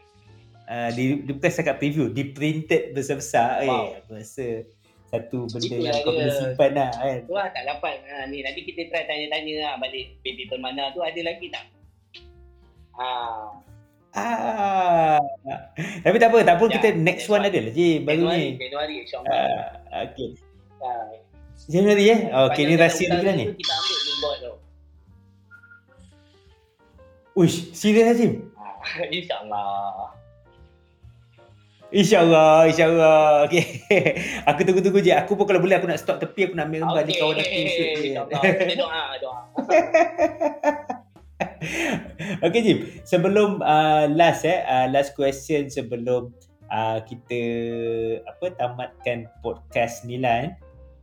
uh, 0.67 0.91
di, 0.91 1.23
di 1.23 1.31
bukan 1.31 1.47
setakat 1.47 1.79
preview, 1.79 2.11
di 2.11 2.35
printed 2.35 2.91
besar-besar 2.91 3.63
Wow. 3.63 3.71
eh 3.71 4.03
aku 4.03 4.11
rasa 4.19 4.47
satu 5.09 5.47
benda 5.47 5.79
Itulah 5.79 5.95
yang 5.95 6.03
kau 6.03 6.11
boleh 6.11 6.35
simpan 6.35 6.71
lah 6.75 6.91
kan. 6.91 7.19
tu 7.23 7.33
lah 7.33 7.49
tak 7.49 7.65
dapat. 7.65 7.95
Ah, 8.05 8.27
ni 8.27 8.43
nanti 8.43 8.61
kita 8.61 8.91
try 8.91 9.07
tanya-tanya 9.07 9.55
lah 9.63 9.73
balik 9.79 10.19
baby 10.21 10.45
permana 10.45 10.91
tu 10.91 11.01
ada 11.01 11.21
lagi 11.23 11.47
tak? 11.49 11.65
Ah, 12.99 13.47
Ah. 14.11 15.23
Tapi 16.03 16.17
tak 16.19 16.35
apa, 16.35 16.39
tak 16.43 16.57
apa 16.59 16.65
Ya, 16.67 16.75
kita 16.75 16.89
next 16.99 17.31
one 17.31 17.39
one. 17.39 17.47
ada 17.47 17.59
lah 17.63 17.71
je 17.71 18.03
baru 18.03 18.27
Januari, 18.27 18.43
ni. 18.43 18.59
Januari 18.59 18.95
insyaAllah. 19.07 19.31
Ah, 19.87 20.03
okay. 20.03 20.29
Ah, 20.83 21.07
Januari 21.69 22.05
eh? 22.09 22.21
Okay, 22.49 22.65
ni 22.65 22.81
rahsia 22.81 23.13
dia 23.21 23.33
ni. 23.37 23.53
Kita 23.53 23.73
ambil 23.77 23.99
billboard 24.01 24.37
tu. 24.41 24.53
Uish, 27.37 27.77
serius 27.77 28.05
lah 28.09 28.17
Jim? 28.17 28.33
Ah, 28.57 28.81
InsyaAllah. 29.13 30.17
InsyaAllah, 31.93 32.73
insyaAllah. 32.73 33.45
Okay. 33.49 33.85
aku 34.49 34.65
tunggu-tunggu 34.65 35.05
je. 35.05 35.13
Aku 35.13 35.37
pun 35.37 35.45
kalau 35.45 35.61
boleh 35.61 35.77
aku 35.77 35.93
nak 35.93 36.01
stop 36.01 36.17
tepi, 36.25 36.49
aku 36.49 36.57
nak 36.57 36.73
ambil 36.73 36.89
gambar 36.89 37.05
ni 37.05 37.13
kawan 37.21 37.37
aku. 37.37 37.61
Kita 38.01 38.75
doa, 38.81 39.03
doa. 39.21 39.41
okay 42.49 42.61
Jim, 42.65 42.79
sebelum 43.05 43.61
uh, 43.61 44.09
last 44.17 44.49
eh, 44.49 44.65
uh, 44.65 44.89
last 44.89 45.13
question 45.13 45.69
sebelum 45.69 46.33
uh, 46.73 47.05
kita 47.05 47.41
apa 48.25 48.57
tamatkan 48.57 49.29
podcast 49.45 50.09
ni 50.09 50.17
lah 50.17 50.49
eh. 50.49 50.51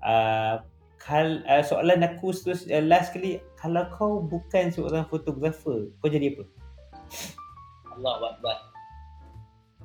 Uh, 0.06 0.62
kal, 1.02 1.42
uh, 1.50 1.66
soalan 1.66 2.06
aku 2.06 2.30
terus 2.30 2.70
uh, 2.70 2.82
last 2.86 3.10
kali 3.10 3.42
kalau 3.58 3.90
kau 3.90 4.22
bukan 4.22 4.70
seorang 4.70 5.02
fotografer 5.10 5.90
kau 5.98 6.10
jadi 6.10 6.38
apa? 6.38 6.44
Allah 7.98 8.38
Akbar. 8.38 8.58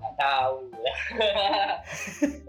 Tak 0.00 0.12
tahu 0.16 0.56
lah. 0.80 0.98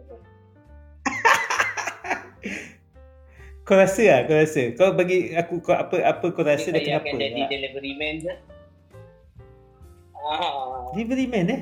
Kau 3.62 3.78
rasa 3.78 4.04
lah, 4.04 4.20
kau 4.26 4.36
rasa. 4.36 4.74
Kau 4.76 4.92
bagi 4.98 5.32
aku 5.38 5.62
kau 5.62 5.72
apa 5.78 6.02
apa 6.04 6.26
kau 6.34 6.44
rasa 6.44 6.74
dan 6.74 6.82
saya 6.82 6.98
kenapa? 7.00 7.08
akan 7.08 7.22
jadi 7.24 7.40
Ah, 7.40 7.48
delivery 7.48 7.94
man 7.96 8.16
je. 8.20 8.34
Ah, 10.18 10.92
Delivery 10.92 11.26
man 11.30 11.48
eh? 11.48 11.62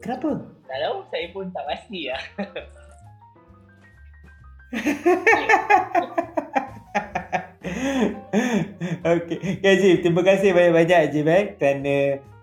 Kenapa? 0.00 0.40
tak 0.64 0.78
tahu, 0.80 0.96
saya 1.12 1.26
pun 1.36 1.52
tak 1.52 1.64
pasti 1.68 2.08
lah. 2.08 2.22
okay. 9.14 9.38
Ya 9.62 9.72
Jim, 9.78 10.02
terima 10.02 10.22
kasih 10.26 10.50
banyak-banyak 10.50 11.14
Jim 11.14 11.26
eh 11.30 11.44
kerana 11.58 11.96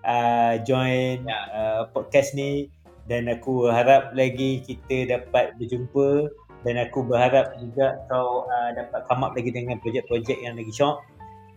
uh, 0.06 0.54
join 0.64 1.28
Ya. 1.28 1.40
uh, 1.52 1.82
podcast 1.92 2.36
ni. 2.36 2.72
Dan 3.10 3.28
aku 3.28 3.68
harap 3.68 4.16
lagi 4.16 4.64
kita 4.64 5.20
dapat 5.20 5.58
berjumpa. 5.60 6.32
Dan 6.62 6.78
aku 6.78 7.02
berharap 7.04 7.58
juga 7.58 7.98
kau 8.08 8.46
uh, 8.46 8.70
dapat 8.78 9.02
come 9.10 9.26
up 9.26 9.34
lagi 9.34 9.50
dengan 9.50 9.82
projek-projek 9.82 10.38
yang 10.40 10.56
lagi 10.56 10.72
syok. 10.72 11.02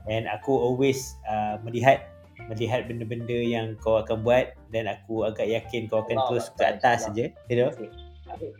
And 0.08 0.26
aku 0.28 0.56
always 0.56 1.16
uh, 1.28 1.60
melihat 1.62 2.10
melihat 2.50 2.90
benda-benda 2.90 3.38
yang 3.38 3.78
kau 3.78 4.00
akan 4.00 4.24
buat. 4.24 4.56
Dan 4.74 4.90
aku 4.90 5.28
agak 5.28 5.46
yakin 5.46 5.86
kau 5.86 6.02
akan 6.02 6.18
Allah 6.18 6.28
terus 6.34 6.46
ke 6.56 6.64
atas 6.66 7.06
saja 7.06 7.30
you 7.46 7.56
know 7.60 7.70
Okay. 8.34 8.50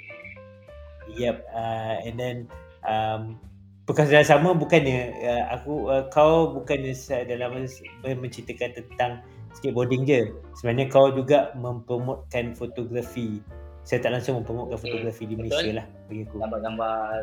Yep, 1.12 1.36
uh, 1.52 2.00
and 2.00 2.16
then 2.16 2.36
um, 2.82 3.36
perkara 3.84 4.24
sama 4.24 4.56
bukannya 4.56 5.12
uh, 5.20 5.44
aku 5.52 5.92
uh, 5.92 6.08
kau 6.08 6.56
bukannya 6.56 6.96
dalam 7.28 7.60
men- 7.60 8.20
menceritakan 8.24 8.72
tentang 8.72 9.12
skateboarding 9.52 10.08
je. 10.08 10.32
Sebenarnya 10.56 10.88
kau 10.88 11.12
juga 11.12 11.52
mempromotkan 11.54 12.56
fotografi. 12.56 13.44
Saya 13.84 14.00
tak 14.00 14.16
langsung 14.16 14.40
mempromotkan 14.40 14.80
Hmm, 14.80 14.84
fotografi 14.88 15.28
di 15.28 15.36
betul. 15.36 15.52
Malaysia 15.52 15.72
lah 15.76 15.86
bagi 16.08 16.22
aku. 16.24 16.36
Gambar-gambar. 16.40 17.18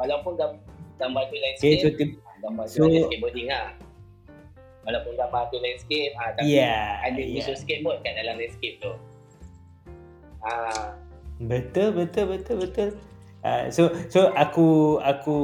Walaupun 0.00 0.32
gam- 0.40 0.62
gambar 0.96 1.22
tu 1.28 1.28
Okay, 1.30 1.40
landscape, 1.44 1.78
so 1.78 1.88
tim- 1.92 2.16
gambar 2.40 2.64
tu 2.64 2.74
so- 2.80 2.88
skateboarding 2.88 3.46
lah. 3.52 3.76
Walaupun 4.80 5.12
gambar 5.12 5.42
tu 5.52 5.60
landscape, 5.60 6.16
ah, 6.16 6.32
tapi 6.32 6.56
yeah, 6.56 7.04
ada 7.04 7.20
yeah. 7.20 7.36
unsur 7.36 7.52
skateboard 7.52 8.00
kat 8.00 8.16
dalam 8.16 8.40
landscape 8.40 8.80
tu. 8.80 8.92
Ah, 10.40 10.96
Betul, 11.40 11.92
betul, 11.92 12.32
betul, 12.32 12.56
betul. 12.60 12.88
Uh, 13.40 13.72
so 13.72 13.88
so 14.12 14.28
aku 14.36 15.00
aku 15.00 15.36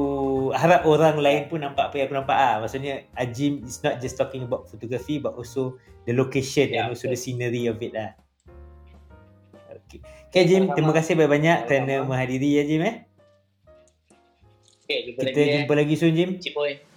harap 0.53 0.85
orang 0.85 1.17
lain 1.17 1.49
pun 1.49 1.65
nampak 1.65 1.89
apa 1.89 1.95
yang 1.97 2.07
aku 2.13 2.17
nampak 2.21 2.37
ah. 2.37 2.55
Maksudnya 2.61 3.09
Ajim 3.17 3.65
is 3.65 3.81
not 3.81 4.05
just 4.05 4.21
talking 4.21 4.45
about 4.45 4.69
photography 4.69 5.17
but 5.17 5.33
also 5.33 5.81
the 6.05 6.13
location 6.13 6.69
Ya, 6.69 6.85
and 6.85 6.93
also 6.93 7.09
the 7.09 7.17
scenery 7.17 7.65
of 7.73 7.81
it 7.81 7.97
lah. 7.97 8.13
Okay. 9.89 10.05
Okay 10.29 10.45
Jim, 10.45 10.69
terima 10.77 10.93
kasih 10.93 11.17
banyak-banyak 11.17 11.59
kerana 11.65 12.05
menghadiri 12.05 12.61
ya 12.61 12.65
Jim 12.69 12.83
eh. 12.85 12.97
okay, 14.85 14.99
jumpa 15.09 15.21
Kita 15.25 15.31
lagi 15.33 15.41
eh. 15.41 15.55
jumpa 15.65 15.75
lagi 15.75 15.95
soon 15.97 16.13
Jim. 16.13 16.31
Cipoy. 16.37 16.96